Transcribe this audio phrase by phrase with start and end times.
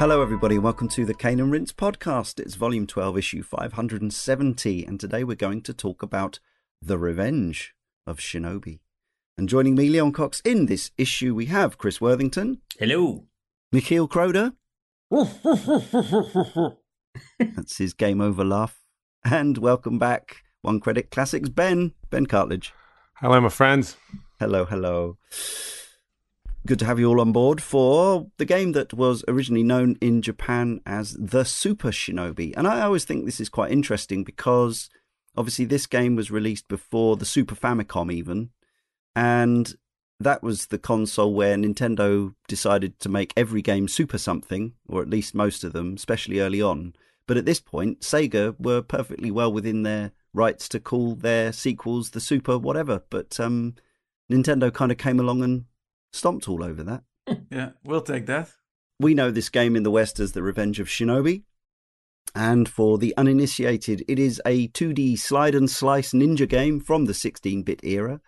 [0.00, 0.58] Hello, everybody.
[0.58, 2.40] Welcome to the Cane and Rinse podcast.
[2.40, 4.86] It's volume 12, issue 570.
[4.86, 6.38] And today we're going to talk about
[6.80, 7.74] The Revenge
[8.06, 8.78] of Shinobi.
[9.36, 13.26] And joining me, Leon Cox, in this issue, we have Chris Worthington, Hello.
[13.74, 14.54] Michiel Croder.
[17.38, 18.78] That's his game over laugh.
[19.22, 22.70] And welcome back, One Credit Classics, Ben, Ben Cartlidge.
[23.16, 23.98] Hello, my friends.
[24.38, 25.18] Hello, hello.
[26.70, 30.22] Good to have you all on board for the game that was originally known in
[30.22, 32.54] Japan as the Super Shinobi.
[32.56, 34.88] And I always think this is quite interesting because
[35.36, 38.50] obviously this game was released before the Super Famicom, even.
[39.16, 39.74] And
[40.20, 45.10] that was the console where Nintendo decided to make every game super something, or at
[45.10, 46.94] least most of them, especially early on.
[47.26, 52.10] But at this point, Sega were perfectly well within their rights to call their sequels
[52.10, 53.02] the Super whatever.
[53.10, 53.74] But um,
[54.30, 55.64] Nintendo kind of came along and
[56.12, 57.02] stomped all over that.
[57.50, 58.50] Yeah, we'll take that.
[58.98, 61.42] We know this game in the West as The Revenge of Shinobi.
[62.34, 67.14] And for the uninitiated, it is a 2D slide and slice ninja game from the
[67.14, 68.20] 16 bit era,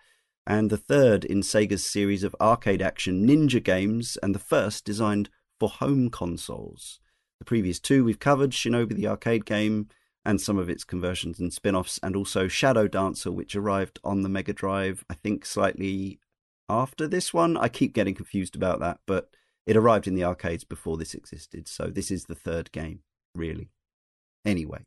[0.45, 5.29] and the third in Sega's series of arcade action ninja games, and the first designed
[5.59, 6.99] for home consoles.
[7.39, 9.87] The previous two we've covered Shinobi the arcade game
[10.25, 14.21] and some of its conversions and spin offs, and also Shadow Dancer, which arrived on
[14.21, 16.19] the Mega Drive, I think slightly
[16.73, 17.55] after this one.
[17.57, 19.29] I keep getting confused about that, but
[19.65, 22.99] it arrived in the arcades before this existed, so this is the third game,
[23.35, 23.69] really.
[24.45, 24.81] Anyway.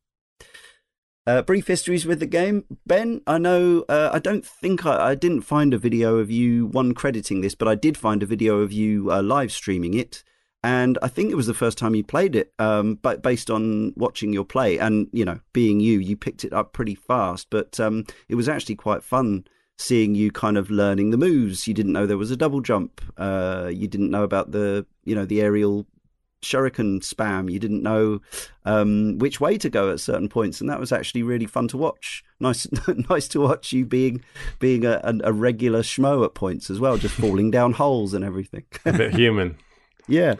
[1.26, 2.64] Uh, brief histories with the game.
[2.86, 6.66] Ben, I know, uh, I don't think I, I didn't find a video of you,
[6.66, 10.22] one crediting this, but I did find a video of you uh, live streaming it.
[10.62, 13.92] And I think it was the first time you played it, um, but based on
[13.96, 17.48] watching your play and, you know, being you, you picked it up pretty fast.
[17.50, 19.44] But um, it was actually quite fun
[19.78, 21.66] seeing you kind of learning the moves.
[21.68, 23.00] You didn't know there was a double jump.
[23.16, 25.86] Uh, you didn't know about the, you know, the aerial
[26.42, 27.50] shuriken spam.
[27.50, 28.20] You didn't know
[28.64, 31.76] um, which way to go at certain points, and that was actually really fun to
[31.76, 32.24] watch.
[32.40, 32.66] Nice,
[33.10, 34.22] nice to watch you being
[34.58, 38.24] being a, a, a regular schmo at points as well, just falling down holes and
[38.24, 38.64] everything.
[38.84, 39.56] A bit human.
[40.08, 40.34] yeah,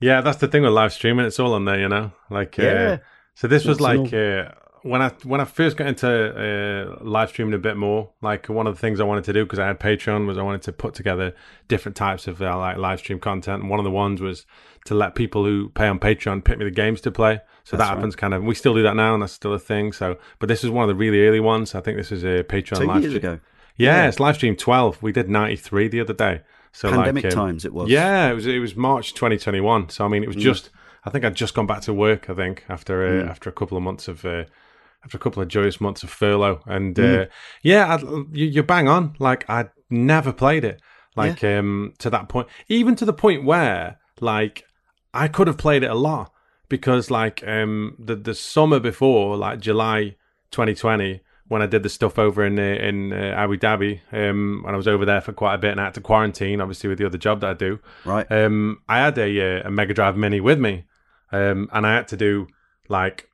[0.00, 1.26] Yeah, that's the thing with live streaming.
[1.26, 2.12] It's all on there, you know.
[2.30, 2.96] Like, uh, Yeah.
[3.34, 4.50] so this was What's like uh,
[4.82, 8.10] when I when I first got into uh, live streaming a bit more.
[8.20, 10.42] Like one of the things I wanted to do because I had Patreon was I
[10.42, 11.34] wanted to put together
[11.68, 13.62] different types of uh, like live stream content.
[13.62, 14.44] And one of the ones was
[14.86, 17.40] to let people who pay on Patreon pick me the games to play.
[17.64, 17.96] So That's that right.
[17.96, 18.42] happens kind of.
[18.42, 19.92] We still do that now, and that's still a thing.
[19.92, 21.74] So, but this is one of the really early ones.
[21.76, 23.32] I think this is a Patreon two live years stream.
[23.34, 23.40] ago,
[23.76, 24.08] Yeah, Yeah.
[24.08, 25.00] it's live stream twelve.
[25.00, 26.40] We did ninety three the other day.
[26.72, 27.88] So pandemic like, um, times it was.
[27.90, 29.90] yeah, it was it was March 2021.
[29.90, 30.70] So I mean, it was just
[31.04, 32.28] I think I'd just gone back to work.
[32.30, 33.30] I think after uh, Mm.
[33.30, 34.44] after a couple of months of uh,
[35.04, 37.22] after a couple of joyous months of furlough, and Mm.
[37.22, 37.26] uh,
[37.62, 37.98] yeah,
[38.32, 39.14] you, you're bang on.
[39.18, 40.80] Like I'd never played it
[41.16, 44.64] like um to that point, even to the point where like
[45.12, 46.32] I could have played it a lot
[46.68, 50.16] because like um the the summer before, like July
[50.52, 54.72] 2020 when I did the stuff over in uh, in uh, Abu Dhabi, um, when
[54.72, 56.98] I was over there for quite a bit and I had to quarantine, obviously with
[56.98, 57.78] the other job that I do.
[58.06, 58.30] right.
[58.32, 60.84] Um, I had a uh, a Mega Drive Mini with me,
[61.30, 62.46] um, and I had to do
[62.88, 63.28] like.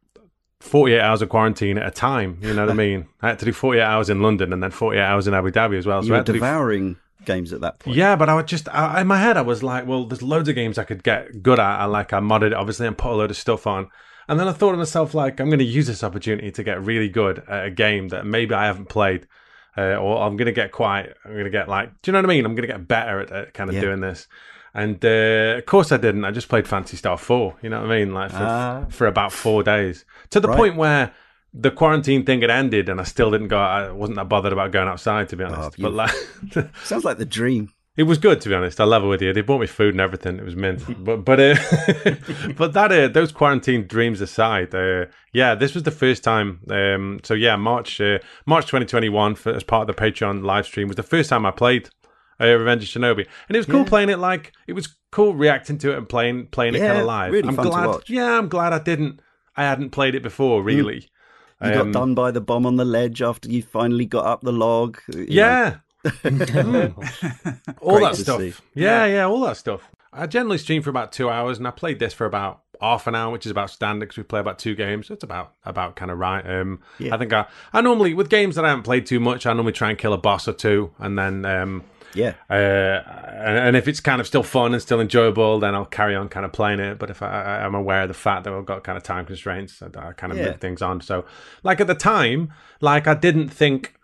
[0.60, 3.06] 48 hours of quarantine at a time, you know what I mean?
[3.22, 5.78] I had to do 48 hours in London and then 48 hours in Abu Dhabi
[5.78, 6.04] as well.
[6.04, 7.96] you I were to do devouring games at that point.
[7.96, 10.48] yeah, but I would just I, in my head I was like, well, there's loads
[10.48, 11.80] of games I could get good at.
[11.80, 13.88] I like I modded it obviously and put a load of stuff on.
[14.28, 16.82] And then I thought to myself like, I'm going to use this opportunity to get
[16.84, 19.26] really good at a game that maybe I haven't played,
[19.76, 21.14] uh, or I'm going to get quite.
[21.24, 22.44] I'm going to get like, do you know what I mean?
[22.44, 23.80] I'm going to get better at, at kind of Yeah.
[23.80, 24.28] doing this.
[24.74, 26.24] And uh, of course I didn't.
[26.24, 27.56] I just played Phantasy Star Four.
[27.62, 28.14] You know what I mean?
[28.14, 28.84] Like for, Ah.
[28.90, 30.56] for about four days to the Right.
[30.56, 31.12] point where.
[31.54, 33.58] The quarantine thing had ended, and I still didn't go.
[33.58, 35.80] I wasn't that bothered about going outside, to be honest.
[35.80, 36.12] but like,
[36.84, 37.70] Sounds like the dream.
[37.96, 38.78] it was good to be honest.
[38.82, 39.32] I love it with you.
[39.32, 40.36] They bought me food and everything.
[40.38, 40.84] It was mint.
[41.04, 41.54] but but uh,
[42.56, 46.60] but that uh, those quarantine dreams aside, uh, yeah, this was the first time.
[46.70, 50.86] Um, so yeah, March uh, March 2021 for, as part of the Patreon live stream
[50.86, 51.88] was the first time I played
[52.46, 53.88] Revenge of Shinobi, and it was cool Yeah.
[53.88, 54.18] playing it.
[54.18, 57.32] Like it was cool reacting to it and playing playing it kind of live.
[57.32, 57.86] really I'm fun to glad.
[57.86, 58.10] watch.
[58.10, 59.20] Yeah, I'm glad I didn't.
[59.56, 61.08] I hadn't played it before, really.
[61.60, 64.40] You Um, got done by the bomb on the ledge after you finally got up
[64.42, 64.98] the log.
[65.08, 65.76] Yeah.
[66.04, 67.74] Mm.
[67.80, 68.40] all that stuff.
[68.40, 68.54] see.
[68.74, 69.82] Yeah, yeah, all that stuff.
[70.12, 73.14] I generally stream for about two hours, and I played this for about half an
[73.14, 75.08] hour, which is about standard because we play about two games.
[75.08, 76.48] So it's about about kind of right.
[76.48, 77.14] Um, Yeah.
[77.14, 79.72] I think I, I normally with games that I haven't played too much, I normally
[79.72, 81.82] try and kill a boss or two, and then um,
[82.14, 82.34] Yeah.
[82.48, 86.14] uh, and, and if it's kind of still fun and still enjoyable, then I'll carry
[86.16, 86.98] on kind of playing it.
[86.98, 89.82] But if I, I'm aware of the fact that I've got kind of time constraints,
[89.82, 90.46] I, I kind of Yeah.
[90.50, 91.00] move things on.
[91.00, 91.24] So,
[91.62, 93.94] like at the time, like I didn't think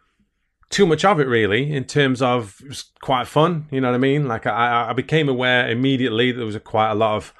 [0.70, 3.66] too much of it really in terms of it was quite fun.
[3.70, 4.26] You know what I mean?
[4.26, 7.32] Like I, I became aware immediately that there was a, quite a lot of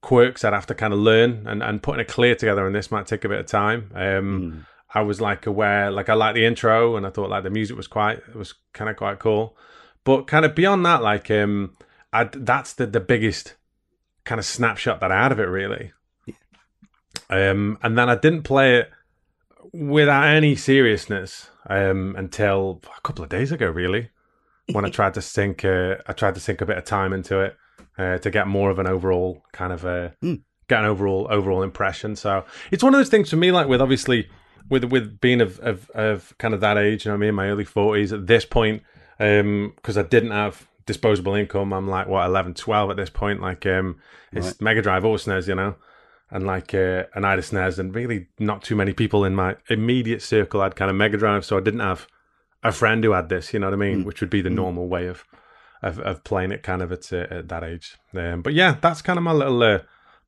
[0.00, 2.90] quirks I'd have to kind of learn, and, and putting a clear together on this
[2.90, 3.90] might take a bit of time.
[3.94, 4.66] Um, Mm.
[4.92, 7.76] I was like aware, like I liked the intro, and I thought like the music
[7.76, 9.56] was quite, it was kind of quite cool.
[10.04, 11.74] But kind of beyond that, like um,
[12.12, 13.54] I that's the the biggest
[14.24, 15.92] kind of snapshot that I had of it really.
[17.28, 18.90] Um, and then I didn't play it
[19.72, 24.10] without any seriousness um, until a couple of days ago, really,
[24.72, 27.40] when I tried to sink uh, I tried to sink a bit of time into
[27.40, 27.56] it
[27.98, 30.34] uh, to get more of an overall kind of a Hmm.
[30.68, 32.16] get an overall overall impression.
[32.16, 34.28] So it's one of those things for me, like with obviously
[34.68, 37.28] with with being of of, of kind of that age, you know, what I mean,
[37.30, 38.82] in my early forties at this point,
[39.20, 41.72] because I didn't have disposable income.
[41.72, 43.40] I'm like what 11, 12 at this point.
[43.40, 43.96] Like um,
[44.32, 44.60] it's Right.
[44.60, 45.76] Mega Drive or SNES, you know.
[46.32, 50.22] And like uh, an Ida SNES, and really not too many people in my immediate
[50.22, 52.06] circle had kind of Mega Drive, so I didn't have
[52.62, 54.04] a friend who had this, you know what I mean, Mm.
[54.04, 54.54] which would be the Mm.
[54.54, 55.24] normal way of
[55.82, 57.96] of, of playing it, kind of at, uh, at that age.
[58.14, 59.78] Um, but yeah, that's kind of my little uh,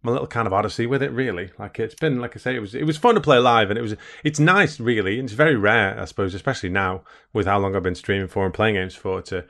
[0.03, 1.11] my little kind of odyssey with it.
[1.13, 3.71] Really, like it's been, like I say, it was it was fun to play live,
[3.71, 3.95] and it was
[4.25, 5.19] it's nice, really.
[5.19, 7.03] and It's very rare, I suppose, especially now
[7.33, 9.45] with how long I've been streaming for and playing games for to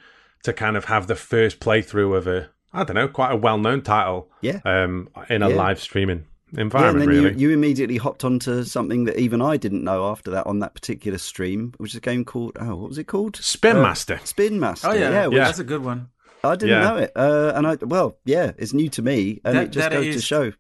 [0.45, 3.59] to kind of have the first playthrough of a I don't know, quite a well
[3.59, 4.61] known title, Yeah.
[4.65, 5.57] um, in a Yeah.
[5.57, 6.99] live streaming Yeah, and environment.
[7.01, 10.47] then really, you, you immediately hopped onto something that even I didn't know after that
[10.47, 13.37] on that particular stream, which is a game called oh, what was it called?
[13.37, 14.21] Spin Uh, Master.
[14.25, 14.89] Spin Master.
[14.89, 15.45] Oh yeah, yeah, which Yeah.
[15.45, 16.09] that's a good one.
[16.45, 16.89] I didn't Yeah.
[16.89, 19.91] know it, uh, and I well, yeah, it's new to me, and That- it just
[19.91, 20.53] goes to show.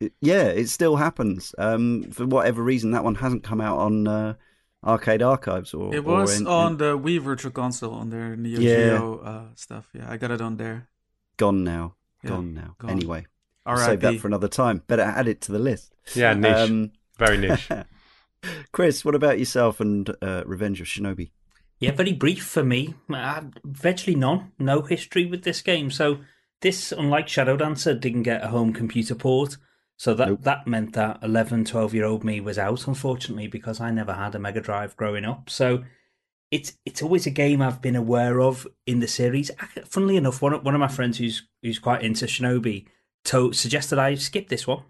[0.00, 1.54] it- yeah, it still happens.
[1.58, 4.34] Um, for whatever reason, that one hasn't come out on uh,
[4.84, 8.36] Arcade Archives or It or was in- on in- the Wii Virtual Console on their
[8.36, 8.76] Neo Yeah.
[8.98, 9.88] Geo uh, stuff.
[9.94, 10.88] Yeah, I got it on there.
[11.38, 11.94] gone now.
[12.22, 12.74] Yeah, Gone now.
[12.78, 12.90] gone.
[12.90, 13.26] Anyway,
[13.66, 14.82] I'll save that for another time.
[14.86, 15.94] Better add it to the list.
[16.14, 17.68] Yeah, niche, Um, very niche.
[18.72, 21.30] Chris, what about yourself and uh, Revenge of Shinobi?
[21.78, 22.94] Yeah, very brief for me.
[23.12, 24.52] Uh, virtually none.
[24.58, 25.90] No history with this game.
[25.90, 26.20] So
[26.62, 29.56] this, unlike Shadow Dancer, didn't get a home computer port.
[29.98, 30.42] So that Nope.
[30.42, 34.34] that meant that 11, 12 year old me was out, unfortunately, because I never had
[34.34, 35.48] a Mega Drive growing up.
[35.48, 35.84] So
[36.50, 39.50] it's it's always a game I've been aware of in the series.
[39.86, 42.86] Funnily enough, one of, one of my friends who's who's quite into Shinobi
[43.24, 44.82] to, suggested I skip this one.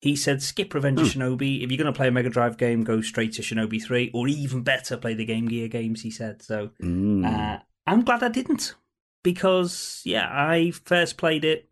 [0.00, 1.62] He said, skip Revenge of Shinobi.
[1.64, 4.28] If you're going to play a Mega Drive game, go straight to Shinobi 3, or
[4.28, 6.42] even better, play the Game Gear games, he said.
[6.42, 7.24] So Mm.
[7.26, 8.74] uh, I'm glad I didn't
[9.22, 11.68] because yeah, I first played it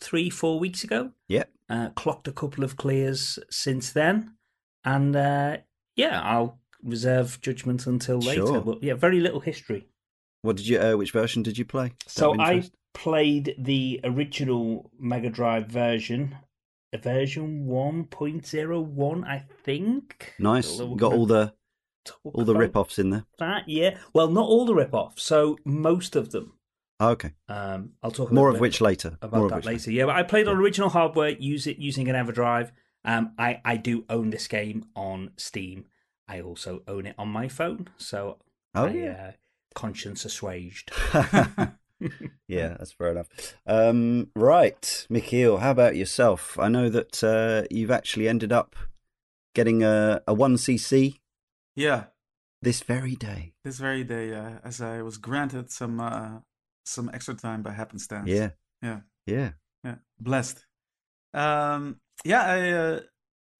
[0.00, 1.12] three, four weeks ago.
[1.28, 1.50] Yep.
[1.68, 4.34] Uh, clocked a couple of clears since then,
[4.84, 5.56] and uh,
[5.96, 8.46] yeah, I'll reserve judgment until later.
[8.46, 8.60] Sure.
[8.60, 9.86] But yeah, very little history.
[10.42, 10.78] What did you?
[10.78, 11.92] Uh, which version did you play?
[12.06, 16.36] So I played the original Mega Drive version,
[16.98, 20.34] version one point zero one, I think.
[20.38, 20.78] nice.
[20.78, 21.54] Got all the
[22.24, 23.24] all the rip-offs in there.
[23.38, 25.22] That yeah, well, not all the rip-offs.
[25.22, 26.52] So most of them.
[27.00, 27.32] Oh, okay.
[27.48, 29.18] Um, I'll talk More of which later.
[29.20, 29.90] about More of that which later.
[29.90, 32.70] Yeah, but I played on original hardware, use it using an EverDrive.
[33.04, 35.86] Um, I I do own this game on Steam.
[36.28, 38.38] I also own it on my phone, so
[38.74, 39.26] Oh I, yeah.
[39.28, 39.32] uh,
[39.74, 40.90] conscience assuaged.
[42.48, 43.28] yeah, that's fair enough.
[43.66, 46.58] Um, right, Michiel, how about yourself?
[46.58, 48.76] I know that uh, you've actually ended up
[49.54, 51.18] getting a, a 1cc
[51.76, 52.04] Yeah,
[52.62, 53.54] this very day.
[53.64, 56.40] this very day, uh, as I was granted some uh,
[56.84, 58.28] some extra time by happenstance.
[58.28, 58.50] Yeah.
[58.82, 59.00] Yeah.
[59.26, 59.50] Yeah.
[59.84, 60.66] yeah, blessed.
[61.32, 63.00] Um, yeah, I uh,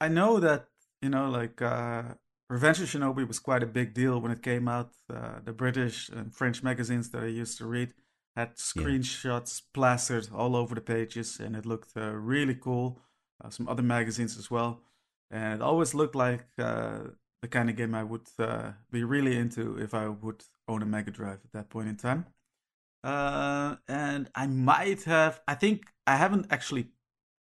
[0.01, 0.67] I know that
[1.01, 2.03] you know like uh,
[2.51, 4.91] Revenge of Shinobi was quite a big deal when it came out.
[5.13, 7.95] Uh, the British and French magazines that I used to read
[8.37, 8.83] had Yeah.
[8.83, 13.01] screenshots plastered all over the pages, and it looked uh, really cool.
[13.43, 14.83] Uh, some other magazines as well,
[15.31, 17.01] and it always looked like uh,
[17.43, 20.87] the kind of game I would uh, be really into if I would own a
[20.87, 22.27] Mega Drive at that point in time.
[23.03, 25.41] Uh, and I might have.
[25.47, 26.89] I think I haven't actually.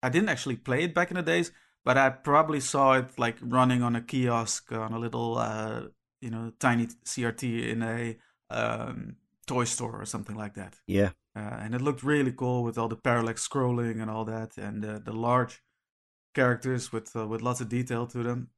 [0.01, 1.51] I didn't actually play it back in the days,
[1.85, 5.83] but I probably saw it like running on a kiosk on a little, uh,
[6.21, 8.17] you know, tiny CRT in a
[8.49, 10.75] um, toy store or something like that.
[10.87, 11.11] Yeah.
[11.35, 14.85] Uh, and it looked really cool with all the parallax scrolling and all that, and
[14.85, 15.61] uh, the large
[16.35, 18.49] characters with uh, with lots of detail to them.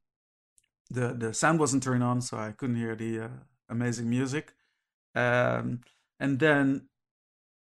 [0.90, 3.28] the The sound wasn't turned on, so I couldn't hear the uh,
[3.68, 4.54] amazing music.
[5.14, 5.80] Um,
[6.20, 6.88] and then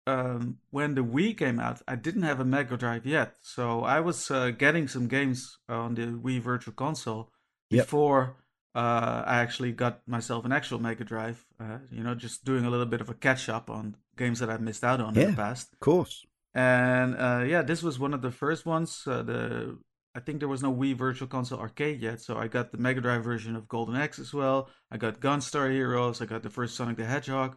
[0.07, 4.01] um, when the Wii came out, I didn't have a Mega Drive yet, so I
[4.01, 7.31] was uh, getting some games on the Wii Virtual Console
[7.71, 7.85] Yep.
[7.85, 8.37] before
[8.79, 11.45] uh, I actually got myself an actual Mega Drive.
[11.59, 14.51] Uh, you know, just doing a little bit of a catch up on games that
[14.51, 15.73] I missed out on in the past.
[15.73, 16.25] Of course.
[16.55, 19.03] And uh, yeah, this was one of the first ones.
[19.05, 19.79] Uh, the
[20.15, 23.01] I think there was no Wii Virtual Console arcade yet, so I got the Mega
[23.01, 24.69] Drive version of Golden Axe as well.
[24.93, 26.23] I got Gunstar Heroes.
[26.23, 27.57] I got the first Sonic the Hedgehog.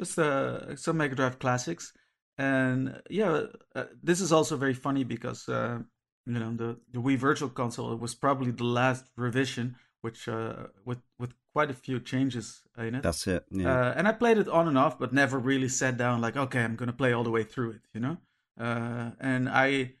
[0.00, 1.92] Just uh, some Mega Drive classics.
[2.38, 3.42] and yeah,
[3.76, 5.78] uh, this is also very funny because uh,
[6.26, 10.98] you know the the Wii Virtual Console was probably the last revision, which uh, with
[11.18, 13.02] with quite a few changes in it.
[13.02, 13.44] That's it.
[13.50, 13.72] Yeah.
[13.72, 16.62] Uh, and I played it on and off, but never really sat down like, okay,
[16.62, 18.18] I'm gonna play all the way through it, you know.
[18.60, 19.94] Uh, and I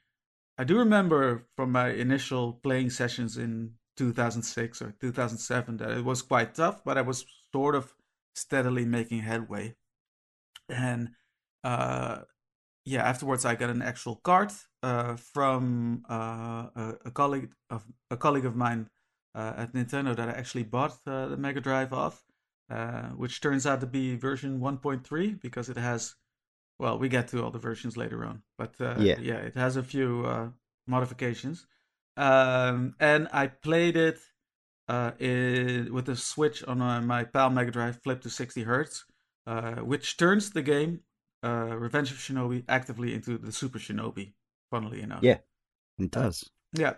[0.58, 6.22] I do remember from my initial playing sessions in 2006 or 2007 that it was
[6.22, 7.94] quite tough, but I was sort of
[8.34, 9.74] steadily making headway.
[10.68, 11.10] And
[11.64, 12.20] uh,
[12.84, 18.16] yeah, afterwards I got an actual card uh, from uh, a, a, colleague of a
[18.16, 18.88] colleague of mine
[19.34, 22.22] at Nintendo that I actually bought uh, the Mega Drive off,
[22.70, 26.14] uh, which turns out to be version 1.3 because it has.
[26.78, 29.82] Well, we get to all the versions later on, but yeah, yeah, it has a
[29.82, 30.52] few
[30.86, 31.66] modifications.
[32.16, 34.18] Um, and I played it
[34.88, 39.04] uh, in, with the switch on uh, my PAL Mega Drive flipped to 60 hertz,
[39.46, 41.00] uh, which turns the game
[41.42, 44.34] uh, Revenge of Shinobi actively into the Super Shinobi.
[44.70, 45.38] Funnily enough, yeah,
[45.98, 46.48] it does.
[46.72, 46.94] yeah.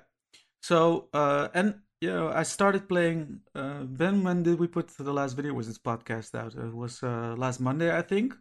[0.62, 1.80] So uh, and
[2.12, 3.40] know, I started playing.
[3.54, 5.54] Uh, ben, when did we put the last video?
[5.54, 6.54] Was this podcast out?
[6.54, 8.34] It was last Monday, I think.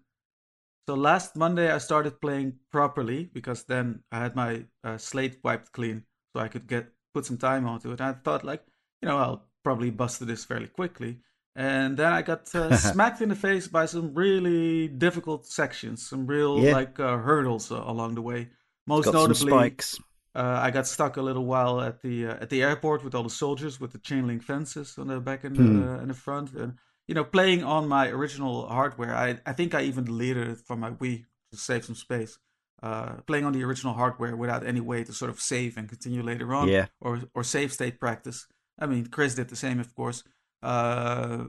[0.88, 4.66] So last Monday I started playing properly because then I had my
[4.98, 6.04] slate wiped clean,
[6.36, 8.02] so I could get put some time onto it.
[8.02, 8.64] I thought like,
[9.02, 11.20] you know, I'll probably bust this fairly quickly.
[11.56, 16.26] And then I got uh, smacked in the face by some really difficult sections, some
[16.26, 16.74] real yeah.
[16.74, 18.50] like uh, hurdles uh, along the way.
[18.88, 20.00] Most notably, spikes.
[20.36, 23.24] Uh, I got stuck a little while at the uh, at the airport with all
[23.24, 25.84] the soldiers with the chain link fences on the back and hmm.
[25.84, 26.74] and the front, and
[27.08, 29.16] you know, playing on my original hardware.
[29.16, 32.40] I I think I even deleted it from my Wii to save some space.
[32.82, 36.22] Uh, playing on the original hardware without any way to sort of save and continue
[36.22, 36.88] later on, yeah.
[37.00, 38.48] or or save state practice.
[38.80, 40.24] I mean, Chris did the same, of course.
[40.62, 41.46] Uh,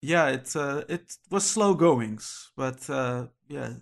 [0.00, 3.74] yeah, it uh, it was slow goings, but uh, yeah,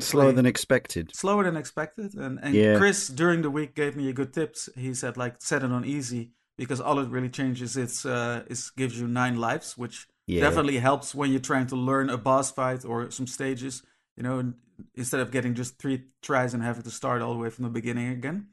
[0.00, 1.14] Slower than expected.
[1.14, 2.78] Slower than expected, and and yeah.
[2.78, 4.68] Chris during the week gave me a good tips.
[4.76, 8.70] He said like set it on easy because all it really changes is uh, is
[8.70, 10.40] gives you nine lives, which yeah.
[10.40, 13.82] definitely helps when you're trying to learn a boss fight or some stages.
[14.16, 14.52] You know,
[14.94, 17.70] instead of getting just three tries and having to start all the way from the
[17.70, 18.48] beginning again.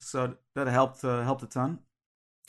[0.00, 1.80] So that helped uh, helped a ton,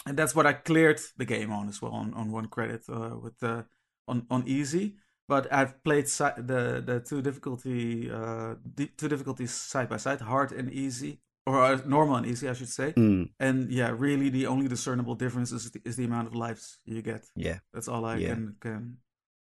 [0.06, 3.18] and that's what I cleared the game on as well on, on one credit uh,
[3.22, 3.66] with the
[4.08, 4.96] on on easy.
[5.30, 10.22] But I've played si- the the two difficulty uh, the two difficulties side by side,
[10.22, 12.94] hard and easy, or uh, normal and easy, I should say.
[12.94, 13.30] Mm.
[13.40, 17.02] And yeah, really, the only discernible difference is the, is the amount of lives you
[17.04, 17.24] get.
[17.36, 18.30] Yeah, that's all I yeah.
[18.30, 18.98] can can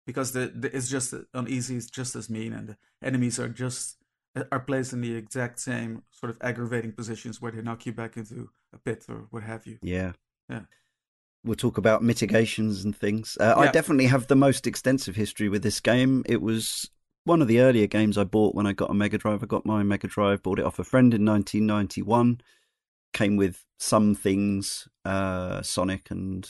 [0.06, 3.48] because the, the it's just on easy is just as mean, and the enemies are
[3.48, 3.98] just
[4.52, 8.16] are placed in the exact same sort of aggravating positions where they knock you back
[8.16, 9.78] into a pit or what have you.
[9.82, 10.12] Yeah,
[10.48, 10.62] yeah.
[11.46, 13.38] We'll talk about mitigations and things.
[13.40, 13.62] Uh, yeah.
[13.62, 16.24] I definitely have the most extensive history with this game.
[16.26, 16.90] It was
[17.24, 19.42] one of the earlier games I bought when I got a Mega Drive.
[19.42, 22.40] I got my Mega Drive, bought it off a friend in 1991.
[23.12, 26.48] Came with some things, uh, Sonic and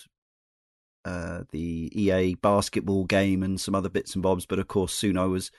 [1.04, 4.46] uh, the EA basketball game and some other bits and bobs.
[4.46, 5.50] But of course, soon I was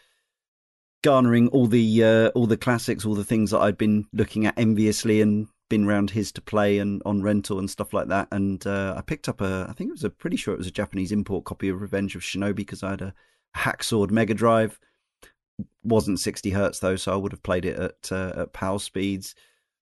[1.04, 4.58] garnering all the uh, all the classics, all the things that I'd been looking at
[4.58, 8.28] enviously and been around his to play and on rental and stuff like that.
[8.32, 10.68] And uh, I picked up a, I think it was a pretty sure it was
[10.68, 13.14] a Japanese import copy of Revenge of Shinobi because I had a
[13.56, 14.80] Hacksword Mega Drive.
[15.84, 19.34] Wasn't 60 hertz though, so I would have played it at uh, at PAL speeds.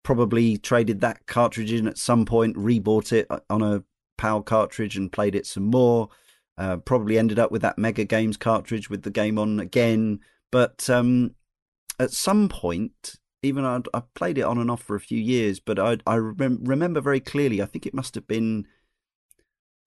[0.03, 3.83] Probably traded that cartridge in at some point, rebought it uh, on a
[4.17, 6.09] PAL cartridge and played it some more.
[6.57, 10.19] Uh, probably ended up with that Mega Games cartridge with the game on again.
[10.51, 11.36] But um,
[12.00, 15.60] at some point, even I'd, I played it on and off for a few years,
[15.60, 18.67] but I, I rem- remember very clearly, I think it must have been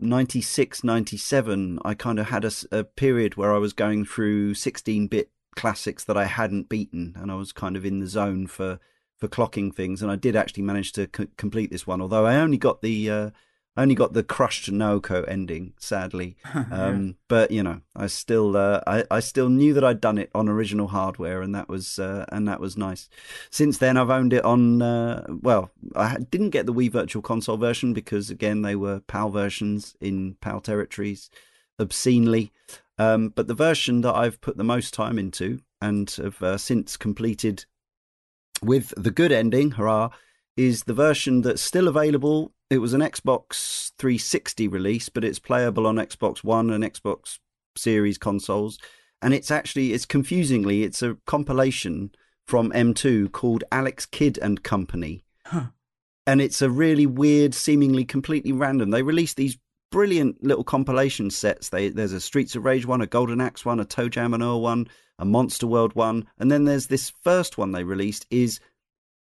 [0.00, 1.78] 96, 97.
[1.84, 6.04] I kind of had a, a period where I was going through 16 bit classics
[6.04, 8.78] that I hadn't beaten, and I was kind of in the zone for,
[9.18, 10.02] for clocking things.
[10.02, 13.10] And I did actually manage to c- complete this one, although I only got the.
[13.10, 13.30] Uh,
[13.76, 16.36] only got the crushed Naoko ending, sadly.
[16.70, 17.12] Um, yeah.
[17.28, 20.48] But you know, I still, uh, I, I still knew that I'd done it on
[20.48, 23.08] original hardware, and that was, uh, and that was nice.
[23.50, 24.80] Since then, I've owned it on.
[24.80, 29.30] Uh, well, I didn't get the Wii Virtual Console version because again, they were PAL
[29.30, 31.30] versions in PAL territories,
[31.78, 32.52] obscenely.
[32.98, 36.96] Um, but the version that I've put the most time into and have uh, since
[36.96, 37.64] completed
[38.62, 40.10] with the good ending, hurrah,
[40.56, 45.86] is the version that's still available it was an Xbox 360 release, but it's playable
[45.86, 47.38] on Xbox One and Xbox
[47.76, 48.78] Series consoles.
[49.20, 52.12] And it's actually, it's confusingly, it's a compilation
[52.46, 55.22] from M2 called Alex Kidd and Company.
[55.44, 55.66] Huh.
[56.26, 58.88] And it's a really weird, seemingly completely random.
[58.88, 59.58] They released these
[59.90, 61.68] brilliant little compilation sets.
[61.68, 64.62] They, there's a Streets of Rage one, a Golden Axe one, a ToeJam and Earl
[64.62, 64.88] one,
[65.18, 68.60] a Monster World one, and then there's this first one they released is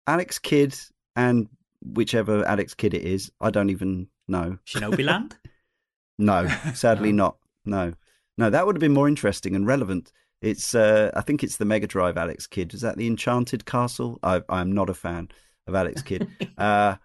[0.06, 0.76] Alex Kidd
[1.16, 1.48] and
[1.84, 3.30] whichever Alex Kidd it is.
[3.40, 4.58] I don't even know.
[4.66, 5.36] Shinobi Land?
[6.18, 7.36] no, sadly not.
[7.64, 7.92] No,
[8.38, 10.12] no, that would have been more interesting and relevant.
[10.40, 12.74] It's, uh, I think it's the Mega Drive Alex Kidd.
[12.74, 14.18] Is that the Enchanted Castle?
[14.24, 15.28] I, I'm not a fan
[15.68, 16.26] of Alex Kidd,
[16.58, 16.96] uh,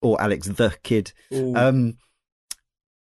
[0.00, 1.12] or Alex the Kid.
[1.54, 1.98] Um,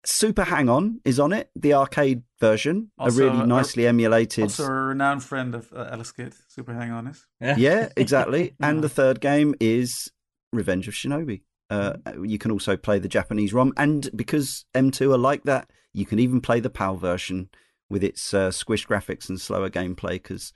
[0.04, 4.44] Super Hang On is on it, the arcade version, Also, a really uh, nicely emulated.
[4.44, 7.26] Also a renowned friend of uh, Alex Kidd, Super Hang On is.
[7.40, 8.54] yeah, exactly.
[8.60, 8.80] And Yeah.
[8.82, 10.10] the third game is
[10.52, 11.42] Revenge of Shinobi.
[11.68, 16.04] Uh, you can also play the Japanese ROM, and because M2 are like that, you
[16.04, 17.48] can even play the PAL version
[17.88, 20.52] with its uh, squish graphics and slower gameplay because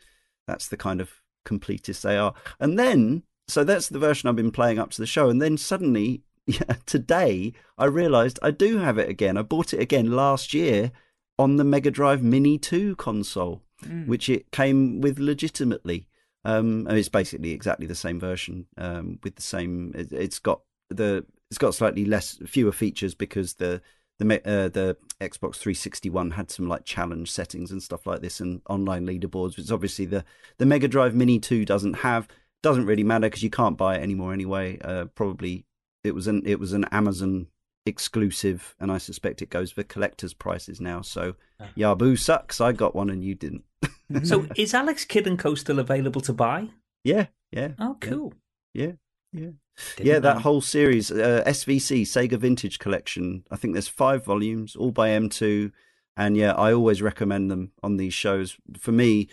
[0.49, 1.11] that's the kind of
[1.47, 2.35] completists they are.
[2.59, 5.57] And then, so that's the version I've been playing up to the show, and then
[5.57, 9.37] suddenly, yeah, today I realised I do have it again.
[9.37, 10.91] I bought it again last year
[11.39, 14.07] on the Mega Drive Mini 2 console Mm.
[14.07, 16.07] which it came with legitimately.
[16.45, 19.93] Um, it's basically exactly the same version um, with the same.
[19.95, 20.61] It, it's got
[20.91, 23.81] the it's got slightly less fewer features because the
[24.19, 28.41] the uh, the Xbox 360 one had some like challenge settings and stuff like this
[28.41, 30.25] and online leaderboards, which obviously the
[30.59, 32.29] the Mega Drive Mini 2 doesn't have.
[32.63, 34.79] Doesn't really matter because you can't buy it anymore anyway.
[34.81, 35.67] Uh, probably
[36.03, 37.49] it was an it was an Amazon
[37.87, 41.01] exclusive, and I suspect it goes for collector's prices now.
[41.03, 41.69] So Ah.
[41.77, 42.61] Yabu sucks.
[42.61, 43.65] I got one and you didn't.
[44.25, 46.69] So is Alex Kidd and Co still available to buy?
[47.05, 48.35] Yeah, yeah, Oh, cool.
[48.75, 48.93] yeah,
[49.33, 49.51] yeah.
[49.97, 53.45] Didn't yeah, that whole series, uh, SVC Sega Vintage Collection.
[53.51, 55.73] I think there's five volumes, all by M2,
[56.17, 58.57] and yeah, I always recommend them on these shows.
[58.79, 59.29] For me,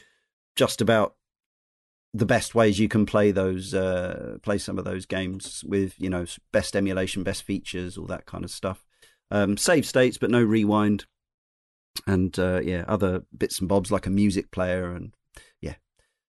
[0.55, 1.15] just about
[2.13, 6.09] the best ways you can play those, uh, play some of those games with you
[6.09, 8.83] know best emulation, best features, all that kind of stuff.
[9.29, 11.05] Um, save states, but no rewind,
[12.05, 15.13] and uh, yeah, other bits and bobs like a music player, and
[15.61, 15.75] yeah,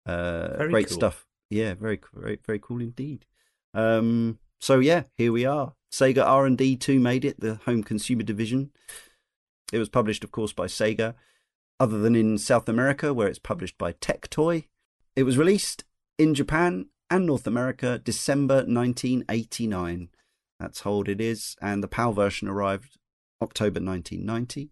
[0.05, 0.97] uh, great cool.
[0.97, 1.27] stuff.
[1.49, 3.25] Yeah, very, very, very cool indeed.
[3.73, 5.73] Um, so yeah, here we are.
[5.91, 8.71] Sega R and D two made it, the home consumer division.
[9.71, 11.13] It was published, of course, by Sega,
[11.79, 14.65] other than in South America, where it's published by Tectoy.
[15.17, 15.83] It was released
[16.19, 20.09] in Japan and North America December 1989.
[20.59, 22.99] That's how old it is, and the PAL version arrived
[23.41, 24.69] October 1990.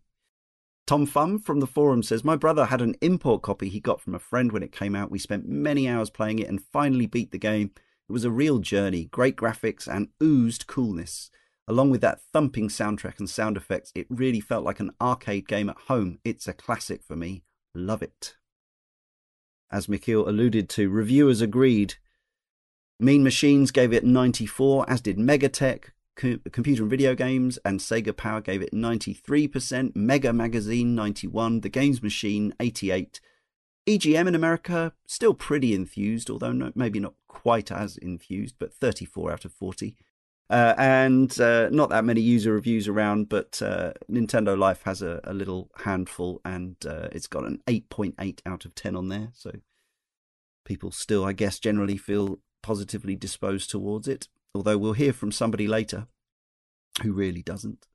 [0.86, 4.14] Tom Fum from the forum says, My brother had an import copy he got from
[4.14, 5.10] a friend when it came out.
[5.10, 7.72] We spent many hours playing it and finally beat the game.
[8.08, 11.32] It was a real journey, great graphics and oozed coolness.
[11.68, 15.72] Along with that thumping soundtrack and sound effects, it really felt like an arcade game
[15.72, 16.20] at home.
[16.24, 17.42] It's a classic for me.
[17.74, 18.36] Love it.
[19.72, 21.96] As Michiel alluded to, reviewers agreed.
[23.00, 28.16] Mean Machines gave it 94, as did Megatech, Co- Computer and Video Games, and Sega
[28.16, 33.20] Power gave it 93%, Mega Magazine 91, The Games Machine 88.
[33.88, 39.34] EGM in America, still pretty enthused, although no, maybe not quite as enthused, but 34
[39.34, 39.96] out of 40.
[40.50, 45.20] Uh, and uh, not that many user reviews around, but uh, Nintendo Life has a,
[45.24, 49.30] a little handful, and uh, it's got an 8.8 out of 10 on there.
[49.34, 49.52] So
[50.64, 54.28] people still, I guess, generally feel positively disposed towards it.
[54.54, 56.08] Although we'll hear from somebody later
[57.02, 57.88] who really doesn't.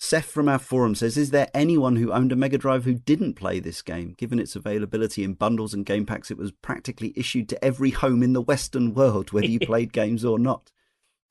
[0.00, 3.34] Seth from our forum says, Is there anyone who owned a Mega Drive who didn't
[3.34, 4.14] play this game?
[4.16, 8.22] Given its availability in bundles and game packs, it was practically issued to every home
[8.22, 10.70] in the Western world, whether you played games or not.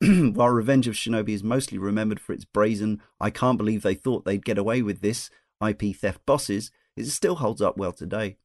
[0.00, 4.24] While Revenge of Shinobi is mostly remembered for its brazen, I can't believe they thought
[4.24, 5.28] they'd get away with this
[5.66, 8.36] IP theft bosses, it still holds up well today.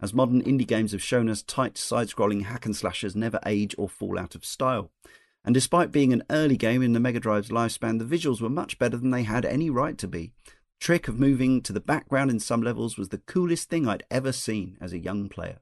[0.00, 3.74] As modern indie games have shown us, tight side scrolling hack and slashers never age
[3.76, 4.90] or fall out of style.
[5.44, 8.78] And despite being an early game in the Mega Drive's lifespan, the visuals were much
[8.78, 10.32] better than they had any right to be.
[10.46, 14.04] The Trick of moving to the background in some levels was the coolest thing I'd
[14.10, 15.58] ever seen as a young player.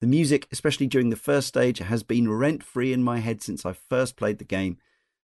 [0.00, 3.66] The music, especially during the first stage, has been rent free in my head since
[3.66, 4.78] I first played the game.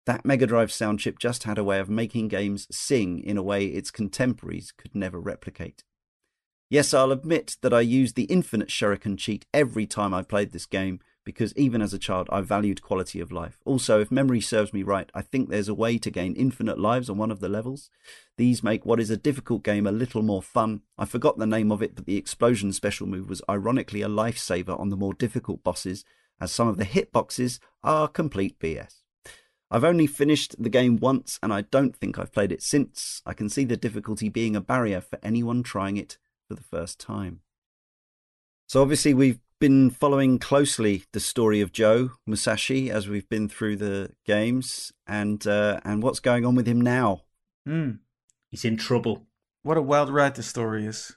[0.06, 3.44] That Mega Drive sound chip just had a way of making games sing in a
[3.44, 5.86] way its contemporaries could never replicate.
[6.70, 10.66] Yes, I'll admit that I used the infinite shuriken cheat every time I played this
[10.66, 13.60] game because even as a child I valued quality of life.
[13.66, 17.10] Also, if memory serves me right, I think there's a way to gain infinite lives
[17.10, 17.90] on one of the levels.
[18.38, 20.82] These make what is a difficult game a little more fun.
[20.98, 24.80] I forgot the name of it, but the explosion special move was ironically a lifesaver
[24.80, 26.06] on the more difficult bosses,
[26.40, 29.02] as some of the hitboxes are complete BS.
[29.72, 33.22] I've only finished the game once and I don't think I've played it since.
[33.26, 37.00] I can see the difficulty being a barrier for anyone trying it for the first
[37.00, 37.42] time.
[38.68, 43.78] So obviously we've been following closely the story of Joe Musashi as we've been through
[43.78, 47.24] the games and uh, and what's going on with him now.
[47.66, 47.92] Hmm.
[48.52, 49.28] He's in trouble.
[49.64, 51.16] What a wild ride the story is.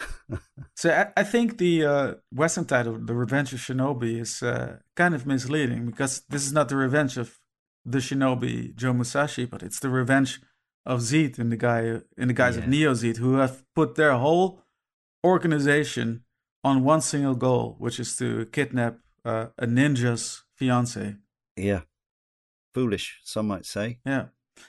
[0.74, 5.14] So I, I think the uh, Western title, The Revenge of Shinobi, is uh, kind
[5.14, 7.38] of misleading because this is not the revenge of
[7.84, 10.40] the Shinobi Joe Musashi, but it's the revenge
[10.86, 14.14] of Zed and the guy in the guys of Neo Zed who have put their
[14.14, 14.62] whole
[15.24, 16.24] organization
[16.64, 21.16] on one single goal, which is to kidnap uh, a ninja's fiance.
[21.56, 21.82] Yeah.
[22.74, 23.98] Foolish, some might say.
[24.06, 24.26] Yeah.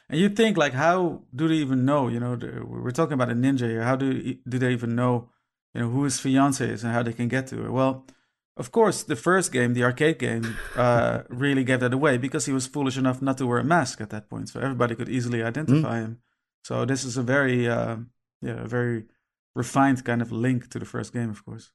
[0.10, 2.08] And you think like, how do they even know?
[2.08, 3.84] You know, we're talking about a ninja here.
[3.84, 5.30] How do do they even know,
[5.74, 7.72] you know, who his fiance is and how they can get to her?
[7.72, 8.06] Well,
[8.56, 12.54] of course, the first game, the arcade game, uh, really gave that away because he
[12.54, 15.42] was foolish enough not to wear a mask at that point, so everybody could easily
[15.44, 16.20] identify him.
[16.64, 17.98] So this is a very, uh,
[18.42, 19.06] yeah, a very
[19.56, 21.72] refined kind of link to the first game, of course.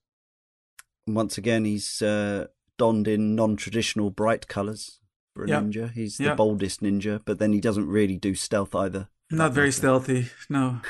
[1.15, 5.01] Once again, he's uh, donned in non-traditional bright colours
[5.35, 5.61] for a Yeah.
[5.61, 5.93] ninja.
[5.93, 9.09] He's the boldest ninja, but then he doesn't really do stealth either.
[9.31, 9.73] Not very matter.
[9.79, 10.81] stealthy, no.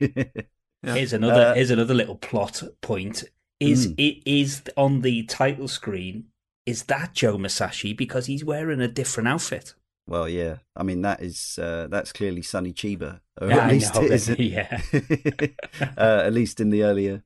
[0.00, 0.94] Yeah.
[0.96, 3.24] Here's another Uh, here's another little plot point.
[3.58, 3.94] Is Mm.
[3.96, 6.26] it is on the title screen?
[6.66, 9.74] Is that Joe Musashi because he's wearing a different outfit?
[10.06, 10.56] well, yeah.
[10.76, 13.20] I mean, that is uh, that's clearly Sonny Chiba.
[13.40, 14.28] Or Yeah, at I least know, it is.
[14.38, 14.80] yeah.
[15.96, 17.22] uh, at least in the earlier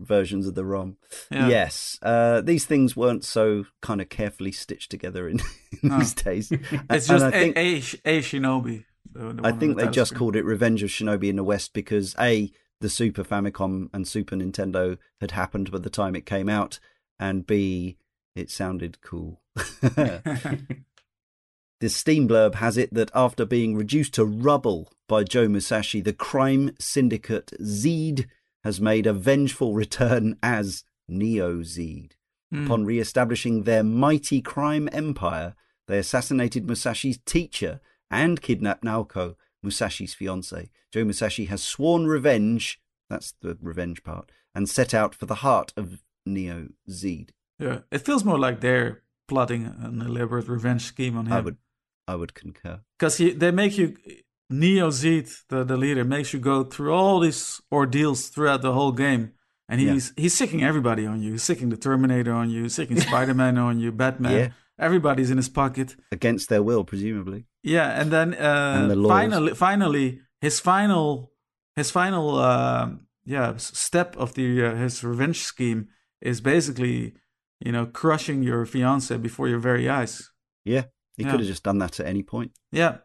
[0.00, 0.96] versions of the ROM.
[1.30, 1.48] Yeah.
[1.48, 5.40] Yes, uh, these things weren't so kind of carefully stitched together in,
[5.82, 5.98] in No.
[5.98, 6.50] these days.
[6.70, 8.84] It's And just I a, think, a, a Shinobi.
[9.12, 10.18] the- the I think the they just screen.
[10.18, 14.36] called it Revenge of Shinobi in the West because a the Super Famicom and Super
[14.36, 16.78] Nintendo had happened by the time it came out,
[17.18, 17.96] and b
[18.34, 19.40] it sounded cool.
[21.80, 26.14] The Steam blurb has it that after being reduced to rubble by Joe Musashi, the
[26.14, 28.26] crime syndicate Zed
[28.66, 32.16] has made a vengeful return as Neo Zed.
[32.50, 32.64] Hmm.
[32.64, 35.54] Upon re establishing their mighty crime empire,
[35.86, 40.68] they assassinated Musashi's teacher and kidnapped Naoko, Musashi's fiance.
[40.92, 45.72] Joe Musashi has sworn revenge, that's the revenge part, and set out for the heart
[45.76, 47.32] of Neo Zed.
[47.60, 51.32] Yeah, it feels more like they're plotting an elaborate revenge scheme on him.
[51.32, 51.56] I would
[52.08, 52.80] I would concur.
[52.98, 53.96] Because they make you,
[54.50, 58.92] Neo Zed, the, the leader, makes you go through all these ordeals throughout the whole
[58.92, 59.32] game.
[59.68, 59.92] And Yeah.
[59.94, 61.32] he's he's sicking everybody on you.
[61.32, 64.32] He's sicking the Terminator on you, sicking Spider Man on you, Batman.
[64.32, 64.48] Yeah.
[64.78, 65.96] Everybody's in his pocket.
[66.12, 67.46] Against their will, presumably.
[67.64, 71.32] Yeah, and then uh, And the finally, finally, his final,
[71.74, 75.88] his final, um yeah, step of the uh, his revenge scheme
[76.20, 77.14] is basically,
[77.58, 80.30] you know, crushing your fiance before your very eyes.
[80.64, 80.84] Yeah.
[81.16, 81.30] He Yeah.
[81.32, 82.52] could have just done that at any point.
[82.70, 82.98] Yeah,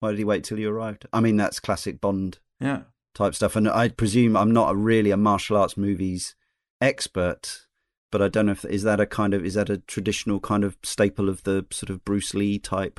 [0.00, 1.06] Why did he wait till you arrived?
[1.12, 2.82] I mean, that's classic Bond yeah,
[3.14, 3.54] type stuff.
[3.56, 6.34] And I presume I'm not a really a martial arts movies
[6.80, 7.66] expert,
[8.10, 10.64] but I don't know if is that a kind of is that a traditional kind
[10.64, 12.98] of staple of the sort of Bruce Lee type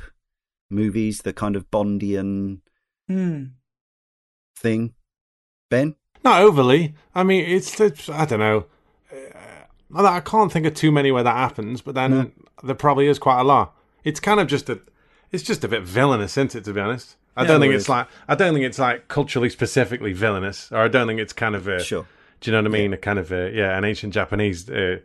[0.70, 2.60] movies, the kind of Bondian
[3.08, 3.44] Hmm.
[4.56, 4.94] thing.
[5.70, 6.94] Ben, Not overly.
[7.14, 8.66] I mean, it's, it's I don't know.
[9.12, 12.30] Uh, I can't think of too many where that happens, but then No.
[12.62, 13.76] there probably is quite a lot.
[14.04, 14.80] It's kind of just a,
[15.32, 16.64] it's just a bit villainous, isn't it?
[16.64, 19.50] To be honest, I Yeah, don't think it's like I don't think it's like culturally
[19.50, 22.06] specifically villainous, or I don't think it's kind of a, sure.
[22.40, 22.92] do you know what I mean?
[22.92, 24.98] A kind of a yeah, an ancient Japanese uh,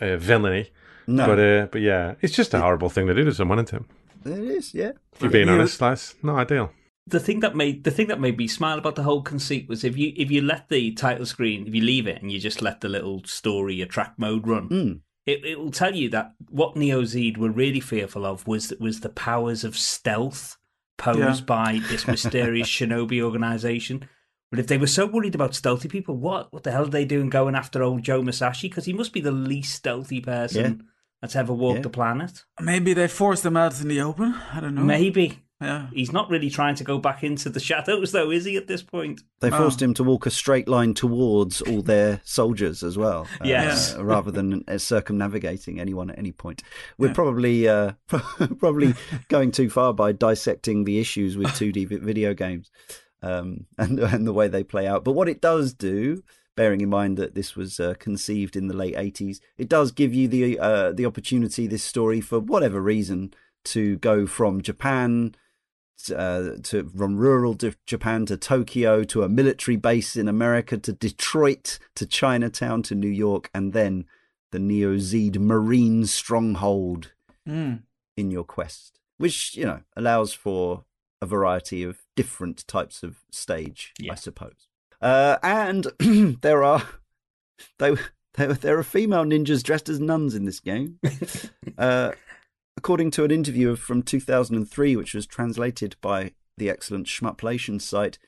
[0.00, 0.70] uh, villainy.
[1.06, 3.80] No, But uh, but yeah, it's just a horrible thing to do to someone, isn't
[3.80, 4.30] it?
[4.30, 4.74] it is.
[4.74, 6.72] Yeah, If you're being You- honest, that's not ideal.
[7.06, 9.82] the thing that made the thing that made me smile about the whole conceit was
[9.82, 12.62] if you if you let the title screen if you leave it and you just
[12.62, 15.00] let the little story or track mode run Mm.
[15.26, 19.00] It, it will tell you that what Neo Zed were really fearful of was was
[19.00, 20.56] the powers of stealth
[20.98, 21.44] posed Yeah.
[21.46, 24.08] by this mysterious shinobi organization
[24.50, 27.04] but if they were so worried about stealthy people what what the hell are they
[27.04, 30.86] doing going after old Joe Musashi because he must be the least stealthy person
[31.22, 31.82] that's ever walked Yeah.
[31.82, 34.34] the planet Maybe they forced him out in the open.
[34.52, 34.82] I don't know.
[34.82, 35.88] maybe Yeah.
[35.92, 38.82] he's not really trying to go back into the shadows though is he at this
[38.82, 39.58] point They Oh.
[39.58, 43.94] forced him to walk a straight line towards all their soldiers as well, uh, Yes.
[43.98, 46.62] rather than uh, circumnavigating anyone at any point.
[46.98, 47.12] We're Yeah.
[47.14, 47.92] probably uh,
[48.58, 48.94] probably
[49.28, 52.70] going too far by dissecting the issues with 2D video games
[53.22, 55.04] um, and and the way they play out.
[55.04, 56.22] But what it does do,
[56.56, 60.14] bearing in mind that this was uh, conceived in the late 80s, it does give
[60.14, 65.34] you the uh, the opportunity, this story, for whatever reason, to go from Japan
[66.08, 71.78] uh, to from rural Japan to Tokyo to a military base in America to Detroit
[71.96, 74.04] to Chinatown to New York and then
[74.52, 77.12] the Neo Zed Marine stronghold
[77.46, 77.74] Hmm.
[78.16, 80.84] in your quest, which you know allows for
[81.22, 84.12] a variety of different types of stage, Yeah.
[84.12, 84.68] I suppose.
[85.00, 85.86] Uh, and
[86.42, 86.82] there are
[87.78, 87.94] they,
[88.34, 90.98] there there are female ninjas dressed as nuns in this game.
[91.78, 92.12] Uh,
[92.76, 98.18] according to an interview from 2003, which was translated by the excellent Shmuplation site,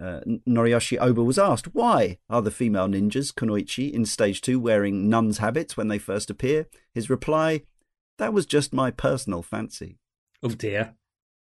[0.00, 5.08] uh, Noriyoshi Oba was asked, why are the female ninjas, Kunoichi, in Stage 2 wearing
[5.08, 6.66] nuns' habits when they first appear?
[6.94, 7.62] His reply,
[8.18, 9.98] that was just my personal fancy.
[10.42, 10.94] Oh dear.